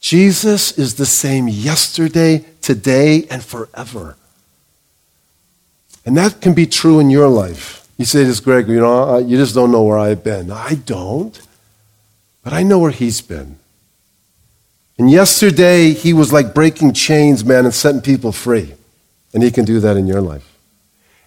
Jesus 0.00 0.76
is 0.76 0.96
the 0.96 1.06
same 1.06 1.48
yesterday, 1.48 2.44
today, 2.60 3.26
and 3.30 3.42
forever. 3.42 4.16
And 6.04 6.16
that 6.18 6.42
can 6.42 6.52
be 6.52 6.66
true 6.66 7.00
in 7.00 7.08
your 7.08 7.28
life. 7.28 7.88
You 7.96 8.04
say 8.04 8.24
this, 8.24 8.40
Greg, 8.40 8.68
you 8.68 8.80
know, 8.80 9.14
uh, 9.14 9.18
you 9.18 9.38
just 9.38 9.54
don't 9.54 9.70
know 9.70 9.82
where 9.82 9.98
I've 9.98 10.22
been. 10.22 10.50
I 10.50 10.74
don't. 10.74 11.40
But 12.42 12.52
I 12.52 12.62
know 12.62 12.78
where 12.78 12.90
he's 12.90 13.22
been. 13.22 13.58
And 14.98 15.10
yesterday, 15.10 15.90
he 15.92 16.12
was 16.12 16.32
like 16.32 16.54
breaking 16.54 16.92
chains, 16.92 17.44
man, 17.44 17.64
and 17.64 17.74
setting 17.74 18.00
people 18.00 18.32
free. 18.32 18.74
And 19.32 19.42
he 19.42 19.50
can 19.50 19.64
do 19.64 19.80
that 19.80 19.96
in 19.96 20.06
your 20.06 20.20
life. 20.20 20.50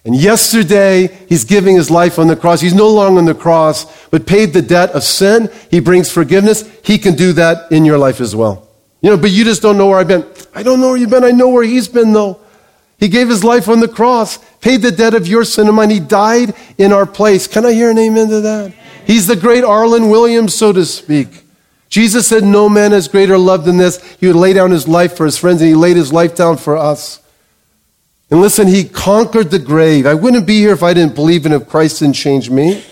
And 0.04 0.16
yesterday, 0.16 1.08
he's 1.28 1.44
giving 1.44 1.76
his 1.76 1.90
life 1.90 2.18
on 2.18 2.28
the 2.28 2.36
cross. 2.36 2.62
He's 2.62 2.72
no 2.72 2.88
longer 2.88 3.18
on 3.18 3.26
the 3.26 3.34
cross, 3.34 4.08
but 4.08 4.26
paid 4.26 4.54
the 4.54 4.62
debt 4.62 4.90
of 4.92 5.02
sin. 5.02 5.50
He 5.70 5.80
brings 5.80 6.10
forgiveness. 6.10 6.64
He 6.82 6.96
can 6.96 7.14
do 7.14 7.34
that 7.34 7.70
in 7.70 7.84
your 7.84 7.98
life 7.98 8.20
as 8.20 8.34
well. 8.34 8.68
You 9.02 9.10
know, 9.10 9.16
but 9.18 9.30
you 9.30 9.44
just 9.44 9.60
don't 9.60 9.76
know 9.76 9.88
where 9.88 9.98
I've 9.98 10.08
been. 10.08 10.24
I 10.54 10.62
don't 10.62 10.80
know 10.80 10.88
where 10.88 10.96
you've 10.96 11.10
been. 11.10 11.24
I 11.24 11.32
know 11.32 11.50
where 11.50 11.62
he's 11.62 11.88
been, 11.88 12.12
though. 12.12 12.40
He 12.98 13.08
gave 13.08 13.28
his 13.28 13.44
life 13.44 13.68
on 13.68 13.80
the 13.80 13.88
cross, 13.88 14.38
paid 14.60 14.82
the 14.82 14.90
debt 14.90 15.14
of 15.14 15.28
your 15.28 15.44
sin 15.44 15.66
and 15.66 15.76
mine. 15.76 15.90
He 15.90 16.00
died 16.00 16.54
in 16.78 16.92
our 16.92 17.06
place. 17.06 17.46
Can 17.46 17.66
I 17.66 17.72
hear 17.72 17.90
an 17.90 17.98
amen 17.98 18.28
to 18.28 18.40
that? 18.40 18.72
He's 19.06 19.26
the 19.26 19.36
great 19.36 19.62
Arland 19.62 20.10
Williams, 20.10 20.54
so 20.54 20.72
to 20.72 20.84
speak. 20.84 21.44
Jesus 21.88 22.26
said, 22.26 22.44
No 22.44 22.68
man 22.68 22.92
has 22.92 23.08
greater 23.08 23.38
love 23.38 23.64
than 23.64 23.78
this. 23.78 24.02
He 24.16 24.26
would 24.26 24.36
lay 24.36 24.52
down 24.52 24.70
his 24.70 24.86
life 24.86 25.16
for 25.16 25.24
his 25.24 25.38
friends, 25.38 25.60
and 25.60 25.68
he 25.68 25.74
laid 25.74 25.96
his 25.96 26.12
life 26.12 26.36
down 26.36 26.56
for 26.56 26.76
us. 26.76 27.20
And 28.30 28.40
listen, 28.40 28.68
he 28.68 28.84
conquered 28.84 29.50
the 29.50 29.58
grave. 29.58 30.06
I 30.06 30.14
wouldn't 30.14 30.46
be 30.46 30.58
here 30.58 30.72
if 30.72 30.82
I 30.82 30.92
didn't 30.92 31.14
believe 31.14 31.46
in 31.46 31.52
if 31.52 31.68
Christ 31.68 32.00
didn't 32.00 32.16
change 32.16 32.50
me. 32.50 32.84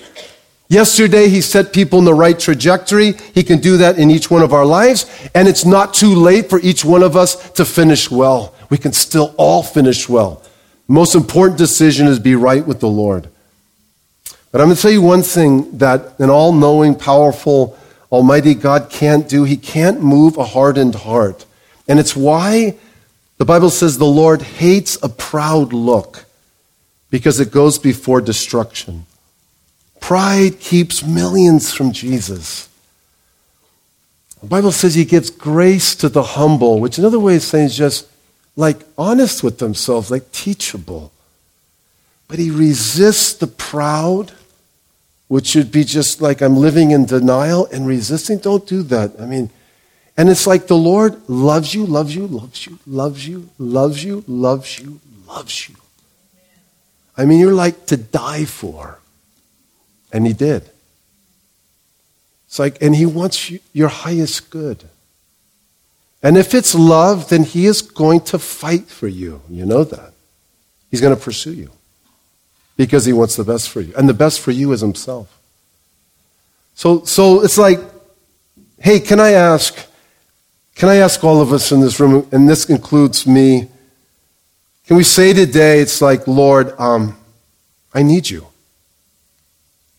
Yesterday, 0.69 1.29
he 1.29 1.43
set 1.43 1.73
people 1.73 1.99
in 1.99 2.05
the 2.05 2.15
right 2.15 2.39
trajectory. 2.39 3.13
He 3.35 3.45
can 3.45 3.61
do 3.61 3.77
that 3.77 3.99
in 3.99 4.11
each 4.11 4.31
one 4.31 4.43
of 4.43 4.53
our 4.53 4.65
lives. 4.65 5.07
And 5.35 5.47
it's 5.47 5.65
not 5.65 5.95
too 5.95 6.15
late 6.15 6.49
for 6.49 6.59
each 6.61 6.85
one 6.85 7.03
of 7.03 7.17
us 7.17 7.51
to 7.53 7.65
finish 7.65 8.11
well. 8.11 8.55
We 8.71 8.79
can 8.79 8.93
still 8.93 9.35
all 9.37 9.63
finish 9.63 10.09
well. 10.09 10.43
Most 10.89 11.15
important 11.15 11.59
decision 11.59 12.07
is 12.07 12.19
be 12.19 12.35
right 12.35 12.67
with 12.67 12.81
the 12.81 12.89
Lord. 12.89 13.29
But 14.51 14.61
I'm 14.61 14.69
going 14.69 14.77
to 14.77 14.83
tell 14.83 14.91
you 14.91 15.03
one 15.03 15.23
thing 15.23 15.79
that 15.79 16.19
an 16.19 16.31
all 16.31 16.53
knowing, 16.53 16.95
powerful, 16.95 17.79
Almighty 18.11 18.55
God 18.55 18.89
can't 18.91 19.29
do. 19.29 19.45
He 19.45 19.57
can't 19.57 20.03
move 20.03 20.37
a 20.37 20.45
hardened 20.45 20.95
heart. 20.95 21.45
And 21.89 21.99
it's 21.99 22.17
why 22.17 22.77
the 23.39 23.45
Bible 23.45 23.71
says 23.71 23.99
the 23.99 24.05
Lord 24.05 24.43
hates 24.43 24.99
a 25.03 25.09
proud 25.09 25.73
look 25.73 26.25
because 27.11 27.41
it 27.41 27.51
goes 27.51 27.79
before 27.79 28.21
destruction. 28.21 29.07
Pride 30.01 30.61
keeps 30.61 31.05
millions 31.05 31.73
from 31.73 31.93
Jesus. 31.93 32.69
The 34.41 34.47
Bible 34.47 34.73
says 34.73 34.95
he 34.95 35.05
gives 35.05 35.31
grace 35.31 35.95
to 35.97 36.09
the 36.09 36.23
humble, 36.23 36.79
which 36.79 36.99
another 36.99 37.19
way 37.19 37.37
of 37.37 37.43
saying 37.43 37.67
is 37.67 37.77
just 37.77 38.07
like 38.55 38.79
honest 38.97 39.43
with 39.43 39.59
themselves, 39.59 40.11
like 40.11 40.31
teachable. 40.33 41.13
But 42.29 42.39
he 42.39 42.51
resists 42.51 43.33
the 43.35 43.47
proud 43.47 44.33
which 45.29 45.49
should 45.49 45.73
be 45.73 45.85
just 45.85 46.21
like 46.21 46.41
I'm 46.41 46.57
living 46.57 46.93
in 46.93 47.05
denial 47.05 47.67
and 47.67 47.87
resisting. 47.87 48.39
Don't 48.39 48.67
do 48.67 48.83
that. 48.85 49.21
I 49.21 49.27
mean, 49.27 49.51
and 50.17 50.29
it's 50.29 50.47
like 50.47 50.67
the 50.67 50.77
Lord 50.77 51.29
loves 51.29 51.75
you, 51.75 51.85
loves 51.85 52.15
you, 52.15 52.27
loves 52.27 52.67
you, 52.67 52.79
loves 52.87 53.27
you, 53.27 53.51
loves 53.59 54.05
you, 54.05 54.25
loves 54.27 54.79
you, 54.79 55.01
loves 55.27 55.69
you. 55.69 55.77
I 57.17 57.25
mean, 57.25 57.41
you're 57.41 57.53
like 57.53 57.87
to 57.87 57.97
die 57.97 58.45
for. 58.45 58.99
And 60.13 60.27
He 60.27 60.33
did. 60.33 60.63
It's 62.47 62.59
like, 62.59 62.81
and 62.81 62.95
He 62.95 63.05
wants 63.05 63.51
you, 63.51 63.59
your 63.73 63.89
highest 63.89 64.51
good. 64.51 64.85
And 66.23 66.39
if 66.39 66.55
it's 66.55 66.75
love, 66.75 67.29
then 67.29 67.43
He 67.43 67.67
is 67.67 67.83
going 67.83 68.21
to 68.23 68.39
fight 68.39 68.87
for 68.87 69.09
you. 69.09 69.43
You 69.51 69.67
know 69.67 69.85
that. 69.85 70.13
He's 70.91 71.01
going 71.01 71.15
to 71.15 71.23
pursue 71.23 71.53
you 71.53 71.76
because 72.77 73.05
he 73.05 73.13
wants 73.13 73.37
the 73.37 73.45
best 73.45 73.69
for 73.69 73.81
you. 73.81 73.93
And 73.97 74.09
the 74.09 74.15
best 74.15 74.41
for 74.41 74.51
you 74.51 74.73
is 74.73 74.81
himself. 74.81 75.39
So, 76.75 77.05
so 77.05 77.43
it's 77.43 77.57
like, 77.57 77.81
hey, 78.79 79.01
can 79.01 79.19
I 79.19 79.33
ask, 79.33 79.75
can 80.75 80.89
I 80.89 80.97
ask 80.97 81.25
all 81.25 81.41
of 81.41 81.53
us 81.53 81.73
in 81.73 81.81
this 81.81 81.99
room, 81.99 82.29
and 82.33 82.49
this 82.49 82.69
includes 82.69 83.27
me, 83.27 83.69
can 84.87 84.97
we 84.97 85.03
say 85.03 85.33
today, 85.33 85.81
it's 85.81 86.01
like, 86.01 86.29
Lord, 86.29 86.79
um, 86.79 87.17
I 87.93 88.03
need 88.03 88.29
you. 88.29 88.47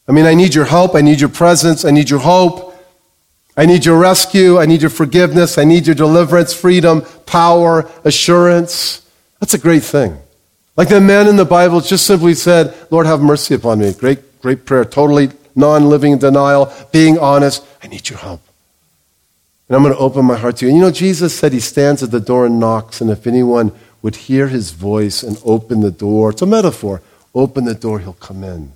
I 0.08 0.14
mean, 0.14 0.26
I 0.26 0.34
need 0.34 0.56
your 0.56 0.66
help. 0.66 0.96
I 0.96 1.02
need 1.02 1.20
your 1.20 1.30
presence. 1.30 1.84
I 1.84 1.92
need 1.92 2.10
your 2.10 2.20
hope. 2.20 2.76
I 3.58 3.66
need 3.66 3.86
your 3.86 3.98
rescue. 3.98 4.60
I 4.60 4.66
need 4.66 4.82
your 4.82 4.90
forgiveness. 4.92 5.58
I 5.58 5.66
need 5.66 5.88
your 5.88 5.96
deliverance, 5.96 6.54
freedom, 6.54 7.02
power, 7.26 7.90
assurance. 8.06 9.06
That's 9.40 9.56
a 9.56 9.58
great 9.58 9.84
thing. 9.84 10.18
Like 10.78 10.90
the 10.90 11.02
man 11.02 11.28
in 11.28 11.36
the 11.36 11.46
Bible 11.46 11.82
just 11.82 12.06
simply 12.06 12.36
said, 12.36 12.74
Lord, 12.92 13.08
have 13.08 13.20
mercy 13.20 13.56
upon 13.56 13.80
me. 13.80 13.92
Great, 13.94 14.40
great 14.42 14.64
prayer. 14.64 14.86
Totally 14.86 15.32
non 15.56 15.90
living 15.90 16.20
denial, 16.20 16.72
being 16.92 17.18
honest. 17.18 17.66
I 17.84 17.88
need 17.88 18.08
your 18.08 18.20
help. 18.20 18.42
And 19.68 19.76
I'm 19.76 19.82
going 19.82 19.94
to 19.94 20.00
open 20.00 20.24
my 20.24 20.38
heart 20.38 20.58
to 20.58 20.66
you. 20.66 20.70
And 20.70 20.78
you 20.78 20.84
know, 20.84 20.92
Jesus 20.92 21.38
said 21.38 21.52
he 21.52 21.60
stands 21.60 22.04
at 22.04 22.12
the 22.12 22.22
door 22.22 22.46
and 22.46 22.60
knocks, 22.60 23.02
and 23.02 23.10
if 23.10 23.26
anyone 23.26 23.72
would 24.02 24.16
hear 24.16 24.48
his 24.48 24.72
voice 24.72 25.24
and 25.24 25.42
open 25.44 25.82
the 25.82 25.92
door, 25.92 26.30
it's 26.30 26.44
a 26.44 26.46
metaphor, 26.46 27.02
open 27.34 27.66
the 27.66 27.76
door, 27.76 28.00
he'll 28.00 28.14
come 28.14 28.44
in. 28.44 28.72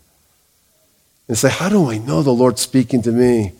And 1.28 1.38
say, 1.38 1.50
How 1.50 1.70
do 1.70 1.90
I 1.90 2.00
know 2.00 2.24
the 2.24 2.32
Lord's 2.32 2.62
speaking 2.62 3.04
to 3.04 3.12
me? 3.12 3.54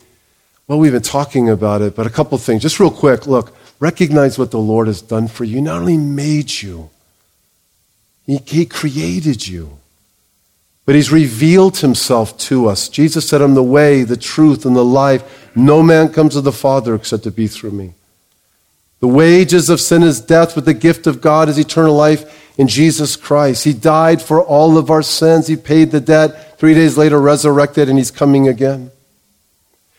Well, 0.66 0.78
we've 0.78 0.92
been 0.92 1.00
talking 1.00 1.48
about 1.48 1.80
it, 1.80 1.94
but 1.94 2.06
a 2.06 2.10
couple 2.10 2.36
things. 2.38 2.62
Just 2.62 2.80
real 2.80 2.90
quick 2.90 3.26
look, 3.26 3.56
recognize 3.78 4.38
what 4.38 4.50
the 4.50 4.58
Lord 4.58 4.88
has 4.88 5.00
done 5.00 5.28
for 5.28 5.44
you. 5.44 5.56
He 5.56 5.60
not 5.62 5.80
only 5.80 5.96
made 5.96 6.50
you, 6.60 6.90
he, 8.26 8.38
he 8.46 8.66
created 8.66 9.46
you. 9.46 9.78
But 10.84 10.96
he's 10.96 11.12
revealed 11.12 11.78
himself 11.78 12.36
to 12.38 12.68
us. 12.68 12.88
Jesus 12.88 13.28
said, 13.28 13.40
I'm 13.40 13.54
the 13.54 13.62
way, 13.62 14.02
the 14.02 14.16
truth, 14.16 14.66
and 14.66 14.74
the 14.74 14.84
life. 14.84 15.50
No 15.54 15.82
man 15.82 16.12
comes 16.12 16.34
to 16.34 16.40
the 16.40 16.52
Father 16.52 16.94
except 16.94 17.22
to 17.24 17.30
be 17.30 17.46
through 17.46 17.70
me. 17.70 17.94
The 19.00 19.08
wages 19.08 19.68
of 19.68 19.80
sin 19.80 20.02
is 20.02 20.20
death, 20.20 20.54
but 20.54 20.64
the 20.64 20.74
gift 20.74 21.06
of 21.06 21.20
God 21.20 21.48
is 21.48 21.58
eternal 21.58 21.94
life 21.94 22.56
in 22.58 22.68
Jesus 22.68 23.16
Christ. 23.16 23.64
He 23.64 23.72
died 23.72 24.20
for 24.20 24.40
all 24.42 24.76
of 24.76 24.90
our 24.90 25.02
sins. 25.02 25.46
He 25.46 25.56
paid 25.56 25.90
the 25.90 26.00
debt. 26.00 26.58
Three 26.58 26.74
days 26.74 26.96
later, 26.96 27.20
resurrected, 27.20 27.88
and 27.88 27.98
he's 27.98 28.10
coming 28.10 28.48
again. 28.48 28.90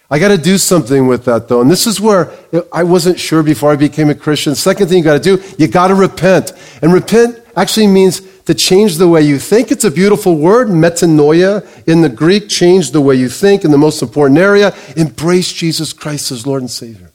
I 0.09 0.19
got 0.19 0.29
to 0.29 0.37
do 0.37 0.57
something 0.57 1.07
with 1.07 1.25
that, 1.25 1.47
though. 1.47 1.61
And 1.61 1.71
this 1.71 1.87
is 1.87 1.99
where 1.99 2.31
I 2.71 2.83
wasn't 2.83 3.19
sure 3.19 3.41
before 3.41 3.71
I 3.71 3.75
became 3.75 4.09
a 4.09 4.15
Christian. 4.15 4.53
Second 4.53 4.87
thing 4.87 4.99
you 4.99 5.03
got 5.03 5.21
to 5.21 5.37
do, 5.37 5.43
you 5.57 5.67
got 5.67 5.87
to 5.87 5.95
repent. 5.95 6.53
And 6.81 6.93
repent 6.93 7.42
actually 7.55 7.87
means 7.87 8.21
to 8.43 8.53
change 8.53 8.97
the 8.97 9.07
way 9.07 9.21
you 9.21 9.39
think. 9.39 9.71
It's 9.71 9.83
a 9.83 9.91
beautiful 9.91 10.35
word, 10.35 10.67
metanoia 10.69 11.65
in 11.87 12.01
the 12.01 12.09
Greek, 12.09 12.49
change 12.49 12.91
the 12.91 13.01
way 13.01 13.15
you 13.15 13.29
think 13.29 13.63
in 13.63 13.71
the 13.71 13.77
most 13.77 14.01
important 14.01 14.39
area. 14.39 14.75
Embrace 14.95 15.53
Jesus 15.53 15.93
Christ 15.93 16.31
as 16.31 16.47
Lord 16.47 16.61
and 16.61 16.71
Savior. 16.71 17.11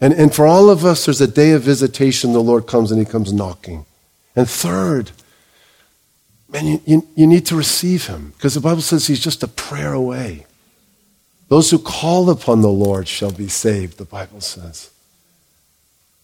And, 0.00 0.12
and 0.14 0.34
for 0.34 0.46
all 0.46 0.68
of 0.68 0.84
us, 0.84 1.04
there's 1.04 1.20
a 1.20 1.28
day 1.28 1.52
of 1.52 1.62
visitation. 1.62 2.32
The 2.32 2.42
Lord 2.42 2.66
comes 2.66 2.90
and 2.90 2.98
He 2.98 3.06
comes 3.06 3.32
knocking. 3.32 3.86
And 4.34 4.48
third, 4.48 5.12
man, 6.48 6.66
you, 6.66 6.80
you, 6.84 7.08
you 7.14 7.26
need 7.26 7.46
to 7.46 7.56
receive 7.56 8.06
Him 8.06 8.32
because 8.36 8.54
the 8.54 8.60
Bible 8.60 8.80
says 8.80 9.06
He's 9.06 9.20
just 9.20 9.44
a 9.44 9.48
prayer 9.48 9.92
away. 9.92 10.46
Those 11.48 11.70
who 11.70 11.78
call 11.78 12.30
upon 12.30 12.62
the 12.62 12.68
Lord 12.68 13.06
shall 13.06 13.30
be 13.30 13.46
saved, 13.46 13.98
the 13.98 14.04
Bible 14.04 14.40
says. 14.40 14.90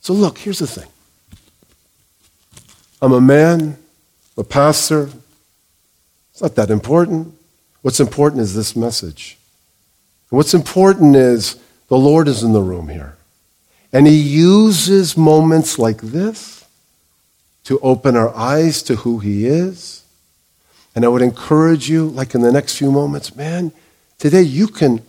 So, 0.00 0.14
look, 0.14 0.38
here's 0.38 0.58
the 0.58 0.66
thing 0.66 0.88
I'm 3.00 3.12
a 3.12 3.20
man, 3.20 3.76
a 4.37 4.42
pastor. 4.42 5.08
It's 6.32 6.42
not 6.42 6.56
that 6.56 6.70
important. 6.70 7.34
What's 7.82 8.00
important 8.00 8.42
is 8.42 8.54
this 8.54 8.74
message. 8.74 9.38
what's 10.30 10.52
important 10.52 11.16
is 11.16 11.56
the 11.88 11.96
Lord 11.96 12.28
is 12.28 12.42
in 12.42 12.52
the 12.52 12.61
room 12.61 12.88
here. 12.88 13.16
And 13.92 14.06
He 14.06 14.16
uses 14.16 15.16
moments 15.16 15.78
like 15.78 16.00
this 16.00 16.66
to 17.64 17.78
open 17.80 18.16
our 18.16 18.34
eyes 18.34 18.82
to 18.84 18.96
who 18.96 19.20
He 19.20 19.46
is. 19.46 20.02
And 20.94 21.04
I 21.04 21.08
would 21.08 21.22
encourage 21.22 21.88
you, 21.88 22.08
like 22.08 22.34
in 22.34 22.40
the 22.40 22.52
next 22.52 22.76
few 22.76 22.90
moments, 22.90 23.37
man, 23.37 23.72
today 24.18 24.42
you 24.42 24.66
can, 24.66 25.02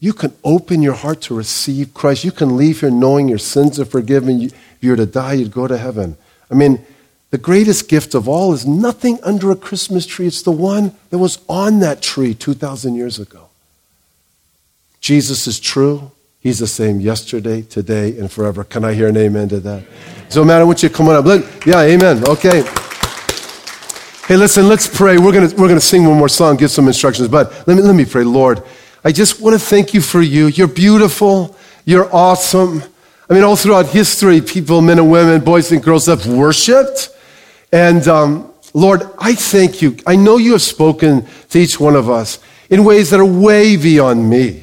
you 0.00 0.14
can 0.14 0.34
open 0.42 0.80
your 0.80 0.94
heart 0.94 1.20
to 1.22 1.34
receive 1.34 1.92
Christ. 1.92 2.24
You 2.24 2.32
can 2.32 2.56
leave 2.56 2.80
here 2.80 2.90
knowing 2.90 3.28
your 3.28 3.38
sins 3.38 3.78
are 3.78 3.84
forgiven. 3.84 4.40
If 4.40 4.54
you 4.80 4.90
were 4.90 4.96
to 4.96 5.06
die, 5.06 5.34
you'd 5.34 5.52
go 5.52 5.68
to 5.68 5.76
heaven. 5.76 6.16
I 6.50 6.54
mean, 6.54 6.84
the 7.36 7.42
greatest 7.42 7.90
gift 7.90 8.14
of 8.14 8.30
all 8.30 8.54
is 8.54 8.66
nothing 8.66 9.18
under 9.22 9.50
a 9.50 9.56
Christmas 9.56 10.06
tree. 10.06 10.26
It's 10.26 10.40
the 10.40 10.50
one 10.50 10.94
that 11.10 11.18
was 11.18 11.38
on 11.50 11.80
that 11.80 12.00
tree 12.00 12.32
2,000 12.32 12.94
years 12.94 13.18
ago. 13.18 13.50
Jesus 15.02 15.46
is 15.46 15.60
true. 15.60 16.12
He's 16.40 16.60
the 16.60 16.66
same 16.66 16.98
yesterday, 16.98 17.60
today, 17.60 18.18
and 18.18 18.32
forever. 18.32 18.64
Can 18.64 18.86
I 18.86 18.94
hear 18.94 19.08
an 19.08 19.18
amen 19.18 19.50
to 19.50 19.60
that? 19.60 19.84
So, 20.30 20.46
man, 20.46 20.62
I 20.62 20.64
want 20.64 20.82
you 20.82 20.88
to 20.88 20.94
come 20.94 21.08
on 21.08 21.16
up. 21.16 21.26
Look, 21.26 21.66
yeah, 21.66 21.80
amen. 21.80 22.26
Okay. 22.26 22.62
Hey, 24.26 24.38
listen, 24.38 24.66
let's 24.66 24.88
pray. 24.88 25.18
We're 25.18 25.32
going 25.32 25.54
we're 25.56 25.68
gonna 25.68 25.78
sing 25.78 26.06
one 26.06 26.16
more 26.16 26.30
song, 26.30 26.56
give 26.56 26.70
some 26.70 26.86
instructions, 26.86 27.28
but 27.28 27.52
let 27.68 27.76
me, 27.76 27.82
let 27.82 27.94
me 27.94 28.06
pray. 28.06 28.24
Lord, 28.24 28.62
I 29.04 29.12
just 29.12 29.42
want 29.42 29.52
to 29.52 29.60
thank 29.60 29.92
you 29.92 30.00
for 30.00 30.22
you. 30.22 30.46
You're 30.46 30.68
beautiful. 30.68 31.54
You're 31.84 32.08
awesome. 32.16 32.82
I 33.28 33.34
mean, 33.34 33.42
all 33.42 33.56
throughout 33.56 33.88
history, 33.88 34.40
people, 34.40 34.80
men 34.80 34.98
and 34.98 35.10
women, 35.10 35.44
boys 35.44 35.70
and 35.70 35.82
girls 35.82 36.06
have 36.06 36.26
worshiped 36.26 37.10
And 37.76 38.08
um, 38.08 38.54
Lord, 38.72 39.02
I 39.18 39.34
thank 39.34 39.82
you. 39.82 39.98
I 40.06 40.16
know 40.16 40.38
you 40.38 40.52
have 40.52 40.62
spoken 40.62 41.26
to 41.50 41.58
each 41.58 41.78
one 41.78 41.94
of 41.94 42.08
us 42.08 42.38
in 42.70 42.84
ways 42.84 43.10
that 43.10 43.20
are 43.20 43.26
way 43.26 43.76
beyond 43.76 44.30
me. 44.30 44.62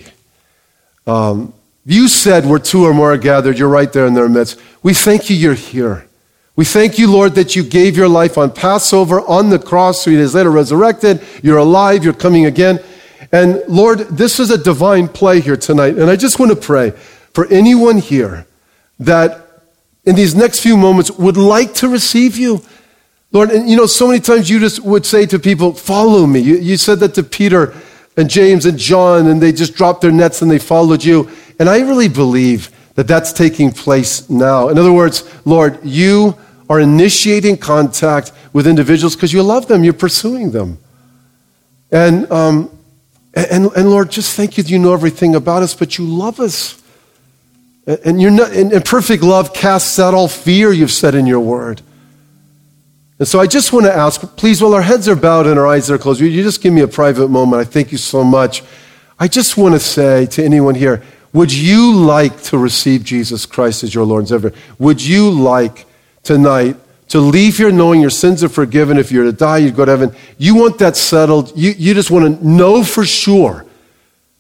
Um, 1.06 1.54
you 1.86 2.08
said 2.08 2.44
where 2.44 2.58
two 2.58 2.84
or 2.84 2.92
more 2.92 3.14
are 3.14 3.18
gathered, 3.20 3.60
you're 3.60 3.70
right 3.70 3.94
there 3.94 4.08
in 4.08 4.16
their 4.16 4.28
midst. 4.28 4.60
We 4.82 4.96
thank 4.96 5.30
you, 5.30 5.36
you're 5.36 5.54
here. 5.54 6.08
We 6.56 6.66
thank 6.66 6.98
you, 6.98 7.12
Lord, 7.12 7.36
that 7.36 7.56
you 7.56 7.64
gave 7.64 7.96
your 7.96 8.08
life 8.08 8.36
on 8.36 8.52
Passover, 8.52 9.22
on 9.22 9.52
the 9.52 9.60
cross, 9.60 10.04
three 10.04 10.16
days 10.16 10.34
later 10.34 10.50
resurrected. 10.50 11.22
You're 11.44 11.60
alive, 11.60 12.04
you're 12.04 12.14
coming 12.14 12.48
again. 12.48 12.80
And 13.32 13.62
Lord, 13.68 14.00
this 14.00 14.40
is 14.40 14.50
a 14.50 14.58
divine 14.58 15.08
play 15.08 15.40
here 15.40 15.58
tonight. 15.58 16.00
And 16.00 16.10
I 16.10 16.16
just 16.16 16.40
want 16.40 16.50
to 16.50 16.56
pray 16.56 16.90
for 17.36 17.46
anyone 17.50 18.00
here 18.00 18.48
that 18.98 19.40
in 20.04 20.16
these 20.16 20.34
next 20.34 20.62
few 20.62 20.78
moments 20.78 21.12
would 21.12 21.38
like 21.38 21.76
to 21.76 21.88
receive 21.90 22.38
you. 22.38 22.64
Lord, 23.34 23.50
and 23.50 23.68
you 23.68 23.76
know, 23.76 23.88
so 23.88 24.08
many 24.08 24.20
times 24.20 24.50
you 24.50 24.60
just 24.60 24.80
would 24.84 25.06
say 25.06 25.26
to 25.26 25.40
people, 25.40 25.74
Follow 25.74 26.26
me. 26.26 26.40
You, 26.40 26.58
you 26.58 26.78
said 26.78 27.00
that 27.00 27.16
to 27.16 27.24
Peter 27.24 27.76
and 28.16 28.30
James 28.30 28.66
and 28.66 28.78
John, 28.78 29.28
and 29.28 29.42
they 29.42 29.52
just 29.52 29.74
dropped 29.74 30.02
their 30.02 30.12
nets 30.12 30.42
and 30.42 30.50
they 30.50 30.60
followed 30.60 31.04
you. 31.04 31.30
And 31.60 31.68
I 31.68 31.82
really 31.82 32.08
believe 32.08 32.70
that 32.94 33.08
that's 33.08 33.34
taking 33.34 33.72
place 33.72 34.30
now. 34.30 34.70
In 34.70 34.78
other 34.78 34.94
words, 34.94 35.28
Lord, 35.46 35.80
you 35.84 36.38
are 36.70 36.80
initiating 36.80 37.58
contact 37.58 38.32
with 38.54 38.68
individuals 38.68 39.16
because 39.16 39.34
you 39.34 39.42
love 39.42 39.68
them, 39.68 39.84
you're 39.84 39.94
pursuing 39.94 40.52
them. 40.52 40.78
And, 41.92 42.32
um, 42.32 42.70
and, 43.34 43.66
and 43.76 43.90
Lord, 43.90 44.12
just 44.12 44.36
thank 44.36 44.58
you 44.58 44.64
that 44.64 44.70
you 44.70 44.78
know 44.78 44.94
everything 44.94 45.34
about 45.34 45.64
us, 45.64 45.74
but 45.74 45.98
you 45.98 46.06
love 46.06 46.40
us. 46.40 46.82
And, 47.88 48.22
you're 48.22 48.32
not, 48.32 48.52
and, 48.52 48.72
and 48.72 48.86
perfect 48.86 49.24
love 49.24 49.54
casts 49.54 49.98
out 50.00 50.14
all 50.14 50.28
fear, 50.28 50.72
you've 50.72 50.92
said 50.92 51.16
in 51.16 51.26
your 51.26 51.40
word. 51.40 51.82
And 53.20 53.28
so 53.28 53.40
I 53.40 53.48
just 53.48 53.72
want 53.72 53.86
to 53.86 53.94
ask, 53.94 54.22
please, 54.38 54.62
while 54.62 54.74
our 54.74 54.82
heads 54.82 55.08
are 55.08 55.16
bowed 55.16 55.48
and 55.48 55.60
our 55.60 55.68
eyes 55.68 55.90
are 55.92 55.98
closed, 55.98 56.20
you 56.20 56.44
just 56.44 56.62
give 56.62 56.74
me 56.74 56.82
a 56.82 56.88
private 56.88 57.28
moment. 57.28 57.62
I 57.62 57.64
thank 57.64 57.92
you 57.92 57.98
so 57.98 58.24
much. 58.24 58.64
I 59.20 59.28
just 59.28 59.56
want 59.56 59.76
to 59.76 59.80
say 59.80 60.26
to 60.28 60.44
anyone 60.44 60.76
here, 60.76 61.04
would 61.32 61.52
you 61.52 61.96
like 61.96 62.42
to 62.44 62.58
receive 62.58 63.04
Jesus 63.04 63.46
Christ 63.46 63.84
as 63.84 63.94
your 63.94 64.06
Lord 64.06 64.22
and 64.22 64.30
Savior? 64.30 64.54
Would 64.80 65.04
you 65.04 65.30
like 65.32 65.86
tonight 66.24 66.78
to 67.10 67.20
leave 67.20 67.58
here 67.58 67.72
knowing 67.72 68.02
your 68.02 68.10
sins 68.10 68.44
are 68.44 68.50
forgiven? 68.50 68.98
If 68.98 69.12
you're 69.12 69.24
to 69.24 69.32
die, 69.32 69.58
you 69.58 69.72
go 69.72 69.86
to 69.86 69.92
heaven. 69.92 70.16
You 70.38 70.56
want 70.56 70.80
that 70.80 70.96
settled. 70.96 71.52
You, 71.56 71.72
you 71.72 71.94
just 71.94 72.12
want 72.12 72.40
to 72.40 72.48
know 72.48 72.84
for 72.84 73.06
sure 73.06 73.66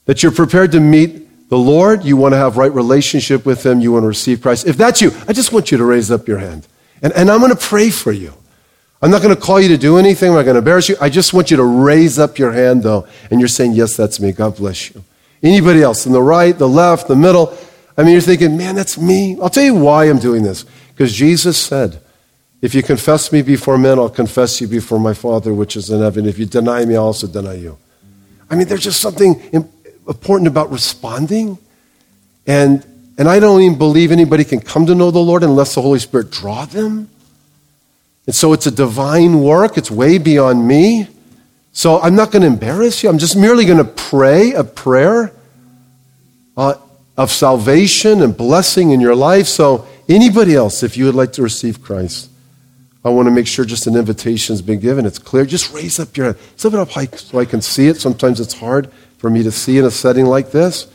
that 0.05 0.21
you're 0.21 0.32
prepared 0.32 0.71
to 0.74 0.80
meet 0.80 1.49
the 1.49 1.57
Lord. 1.57 2.03
You 2.03 2.17
want 2.17 2.34
to 2.34 2.38
have 2.38 2.57
right 2.57 2.71
relationship 2.71 3.45
with 3.45 3.65
Him. 3.65 3.80
You 3.80 3.91
want 3.91 4.03
to 4.03 4.07
receive 4.07 4.41
Christ. 4.41 4.67
If 4.67 4.78
that's 4.78 5.01
you, 5.01 5.11
I 5.28 5.34
just 5.34 5.51
want 5.51 5.71
you 5.71 5.78
to 5.78 5.86
raise 5.86 6.11
up 6.11 6.28
your 6.28 6.39
hand. 6.39 6.67
And, 7.01 7.13
and 7.13 7.30
I'm 7.30 7.39
going 7.39 7.51
to 7.51 7.57
pray 7.57 7.89
for 7.89 8.11
you. 8.11 8.34
I'm 9.03 9.11
not 9.11 9.21
going 9.21 9.35
to 9.35 9.41
call 9.41 9.59
you 9.59 9.67
to 9.67 9.77
do 9.77 9.97
anything. 9.97 10.29
I'm 10.29 10.35
not 10.35 10.43
going 10.43 10.55
to 10.55 10.59
embarrass 10.59 10.87
you. 10.87 10.95
I 11.01 11.09
just 11.09 11.33
want 11.33 11.51
you 11.51 11.57
to 11.57 11.63
raise 11.63 12.17
up 12.17 12.39
your 12.39 12.53
hand, 12.53 12.83
though, 12.83 13.05
and 13.29 13.41
you're 13.41 13.49
saying, 13.49 13.73
Yes, 13.73 13.97
that's 13.97 14.19
me. 14.19 14.31
God 14.31 14.55
bless 14.55 14.89
you. 14.89 15.03
Anybody 15.43 15.81
else? 15.81 16.05
In 16.05 16.13
the 16.13 16.21
right, 16.21 16.57
the 16.57 16.69
left, 16.69 17.09
the 17.09 17.15
middle? 17.15 17.55
I 17.97 18.03
mean, 18.03 18.13
you're 18.13 18.21
thinking, 18.21 18.57
man, 18.57 18.75
that's 18.75 18.97
me. 18.97 19.37
I'll 19.41 19.49
tell 19.49 19.63
you 19.63 19.75
why 19.75 20.05
I'm 20.05 20.19
doing 20.19 20.41
this. 20.41 20.63
Because 20.95 21.13
Jesus 21.13 21.57
said, 21.57 22.01
if 22.61 22.73
you 22.73 22.81
confess 22.81 23.29
me 23.31 23.41
before 23.41 23.77
men, 23.77 23.99
I'll 23.99 24.09
confess 24.09 24.61
you 24.61 24.67
before 24.67 24.99
my 24.99 25.13
Father 25.13 25.53
which 25.53 25.75
is 25.75 25.89
in 25.89 25.99
heaven. 25.99 26.25
If 26.25 26.39
you 26.39 26.45
deny 26.45 26.85
me, 26.85 26.95
I'll 26.95 27.07
also 27.07 27.27
deny 27.27 27.55
you. 27.55 27.77
I 28.49 28.55
mean, 28.55 28.67
there's 28.67 28.83
just 28.83 29.01
something 29.01 29.41
important 30.07 30.47
about 30.47 30.71
responding. 30.71 31.57
And, 32.47 32.85
and 33.17 33.27
I 33.27 33.39
don't 33.39 33.61
even 33.61 33.77
believe 33.77 34.13
anybody 34.13 34.45
can 34.45 34.61
come 34.61 34.85
to 34.85 34.95
know 34.95 35.11
the 35.11 35.19
Lord 35.19 35.43
unless 35.43 35.75
the 35.75 35.81
Holy 35.81 35.99
Spirit 35.99 36.31
draw 36.31 36.63
them. 36.63 37.09
And 38.26 38.36
so 38.36 38.53
it's 38.53 38.65
a 38.65 38.71
divine 38.71 39.41
work. 39.41 39.78
It's 39.78 39.91
way 39.91 40.17
beyond 40.17 40.67
me. 40.67 41.07
So 41.71 41.99
I'm 41.99 42.15
not 42.15 42.32
going 42.32 42.41
to 42.41 42.47
embarrass 42.47 43.03
you. 43.03 43.09
I'm 43.09 43.17
just 43.17 43.36
merely 43.36 43.65
going 43.65 43.80
to 43.80 43.84
pray 43.84 44.53
a 44.53 44.63
prayer 44.63 45.34
uh, 46.55 46.76
of 47.17 47.32
salvation 47.32 48.21
and 48.21 48.36
blessing 48.36 48.91
in 48.91 49.01
your 49.01 49.15
life. 49.15 49.47
So, 49.47 49.88
anybody 50.07 50.55
else, 50.55 50.84
if 50.84 50.97
you 50.97 51.05
would 51.05 51.15
like 51.15 51.34
to 51.34 51.41
receive 51.41 51.82
Christ, 51.82 52.30
I 53.05 53.09
want 53.09 53.28
to 53.28 53.32
make 53.32 53.47
sure 53.47 53.65
just 53.65 53.88
an 53.88 53.95
invitation 53.95 54.53
has 54.53 54.61
been 54.61 54.80
given. 54.80 55.05
It's 55.05 55.19
clear. 55.19 55.45
Just 55.45 55.74
raise 55.74 55.99
up 55.99 56.15
your 56.15 56.28
hand. 56.28 56.38
Slip 56.55 56.74
it 56.74 56.80
up 56.80 56.91
high 56.91 57.07
so 57.07 57.39
I 57.39 57.45
can 57.45 57.61
see 57.61 57.88
it. 57.88 57.97
Sometimes 57.97 58.39
it's 58.39 58.53
hard 58.53 58.91
for 59.17 59.30
me 59.30 59.43
to 59.43 59.51
see 59.51 59.78
in 59.78 59.86
a 59.86 59.91
setting 59.91 60.26
like 60.26 60.51
this. 60.51 60.88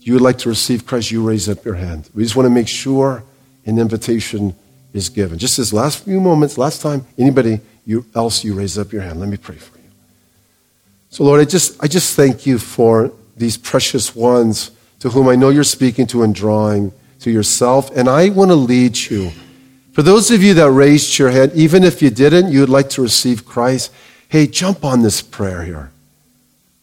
You 0.00 0.14
would 0.14 0.22
like 0.22 0.38
to 0.38 0.48
receive 0.48 0.86
Christ, 0.86 1.10
you 1.10 1.22
raise 1.26 1.48
up 1.48 1.64
your 1.64 1.74
hand. 1.74 2.08
We 2.14 2.22
just 2.22 2.34
want 2.34 2.46
to 2.46 2.50
make 2.50 2.68
sure 2.68 3.24
an 3.66 3.78
invitation 3.78 4.54
is 4.98 5.08
given. 5.08 5.38
Just 5.38 5.56
this 5.56 5.72
last 5.72 6.04
few 6.04 6.20
moments, 6.20 6.58
last 6.58 6.82
time, 6.82 7.06
anybody 7.16 7.60
you, 7.86 8.04
else, 8.14 8.44
you 8.44 8.52
raise 8.54 8.76
up 8.76 8.92
your 8.92 9.02
hand. 9.02 9.18
Let 9.18 9.30
me 9.30 9.38
pray 9.38 9.56
for 9.56 9.78
you. 9.78 9.84
So, 11.10 11.24
Lord, 11.24 11.40
I 11.40 11.44
just, 11.44 11.82
I 11.82 11.86
just 11.86 12.14
thank 12.14 12.44
you 12.44 12.58
for 12.58 13.10
these 13.36 13.56
precious 13.56 14.14
ones 14.14 14.70
to 15.00 15.08
whom 15.08 15.28
I 15.28 15.36
know 15.36 15.48
you're 15.48 15.64
speaking 15.64 16.06
to 16.08 16.22
and 16.22 16.34
drawing 16.34 16.92
to 17.20 17.30
yourself. 17.30 17.90
And 17.96 18.08
I 18.08 18.28
want 18.28 18.50
to 18.50 18.56
lead 18.56 18.96
you. 18.98 19.30
For 19.92 20.02
those 20.02 20.30
of 20.30 20.42
you 20.42 20.54
that 20.54 20.70
raised 20.70 21.18
your 21.18 21.30
hand, 21.30 21.52
even 21.54 21.82
if 21.82 22.02
you 22.02 22.10
didn't, 22.10 22.52
you 22.52 22.60
would 22.60 22.68
like 22.68 22.90
to 22.90 23.02
receive 23.02 23.46
Christ, 23.46 23.92
hey, 24.28 24.46
jump 24.46 24.84
on 24.84 25.02
this 25.02 25.22
prayer 25.22 25.64
here. 25.64 25.90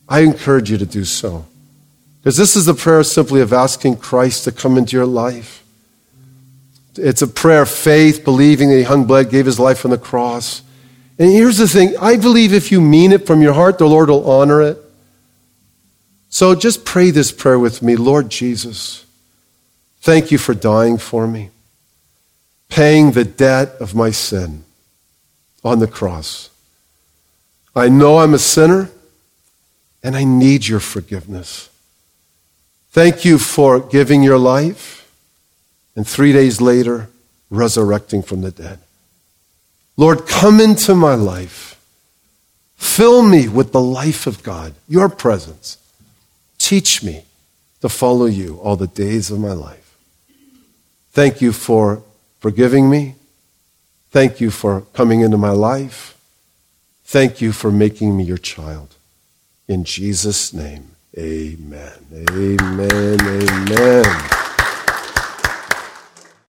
I 0.10 0.22
encourage 0.22 0.72
you 0.72 0.78
to 0.78 0.86
do 0.86 1.06
so. 1.06 1.46
Because 2.20 2.38
this 2.38 2.56
is 2.56 2.66
the 2.66 2.74
prayer 2.74 3.04
simply 3.04 3.42
of 3.42 3.54
asking 3.54 3.98
Christ 3.98 4.46
to 4.46 4.52
come 4.52 4.78
into 4.78 4.98
your 4.98 5.06
life. 5.06 5.64
It's 6.98 7.22
a 7.22 7.28
prayer 7.28 7.64
of 7.64 7.70
faith, 7.70 8.24
believing 8.24 8.70
that 8.70 8.78
he 8.78 8.84
hung 8.84 9.06
blood, 9.06 9.30
gave 9.30 9.46
his 9.46 9.60
life 9.60 9.86
on 9.86 9.92
the 9.92 9.98
cross. 9.98 10.62
And 11.18 11.32
here's 11.32 11.58
the 11.58 11.68
thing 11.68 11.96
I 12.00 12.18
believe 12.18 12.54
if 12.54 12.72
you 12.72 12.82
mean 12.82 13.12
it 13.12 13.26
from 13.26 13.42
your 13.42 13.54
heart, 13.54 13.78
the 13.78 13.88
Lord 13.88 14.10
will 14.10 14.30
honor 14.30 14.62
it. 14.62 14.78
So 16.30 16.54
just 16.56 16.84
pray 16.84 17.12
this 17.12 17.32
prayer 17.32 17.58
with 17.58 17.82
me 17.82 17.96
Lord 17.96 18.30
Jesus, 18.30 19.06
thank 20.02 20.32
you 20.32 20.38
for 20.38 20.54
dying 20.54 20.98
for 20.98 21.28
me, 21.28 21.52
paying 22.70 23.12
the 23.12 23.24
debt 23.24 23.76
of 23.80 23.96
my 23.96 24.12
sin 24.12 24.66
on 25.64 25.80
the 25.80 25.88
cross. 25.88 26.50
I 27.76 27.90
know 27.90 28.20
I'm 28.20 28.34
a 28.34 28.40
sinner 28.40 28.90
and 30.04 30.16
I 30.16 30.24
need 30.24 30.68
your 30.68 30.80
forgiveness. 30.80 31.70
Thank 32.92 33.26
you 33.26 33.38
for 33.38 33.80
giving 33.80 34.24
your 34.24 34.38
life 34.38 35.05
and 35.96 36.08
three 36.08 36.34
days 36.34 36.60
later, 36.62 37.10
resurrecting 37.50 38.22
from 38.22 38.42
the 38.42 38.52
dead. 38.52 38.80
Lord, 39.98 40.28
come 40.28 40.60
into 40.60 40.94
my 40.94 41.16
life. 41.16 41.80
Fill 42.76 43.22
me 43.22 43.48
with 43.48 43.72
the 43.72 43.82
life 43.82 44.28
of 44.28 44.44
God, 44.44 44.74
your 44.88 45.10
presence. 45.10 45.78
Teach 46.58 47.04
me 47.04 47.24
to 47.82 47.90
follow 47.90 48.26
you 48.26 48.58
all 48.58 48.76
the 48.76 48.88
days 48.88 49.32
of 49.32 49.40
my 49.40 49.54
life. 49.54 49.98
Thank 51.12 51.42
you 51.42 51.54
for 51.54 52.04
forgiving 52.40 52.90
me. 52.90 53.16
Thank 54.12 54.42
you 54.42 54.52
for 54.52 54.82
coming 54.94 55.22
into 55.22 55.38
my 55.38 55.52
life. 55.52 56.18
Thank 57.06 57.40
you 57.40 57.52
for 57.52 57.72
making 57.72 58.18
me 58.18 58.24
your 58.24 58.38
child. 58.38 58.96
In 59.68 59.84
Jesus' 59.84 60.54
name, 60.54 60.92
amen. 61.18 62.28
Amen. 62.32 63.22
Amen. 63.22 64.45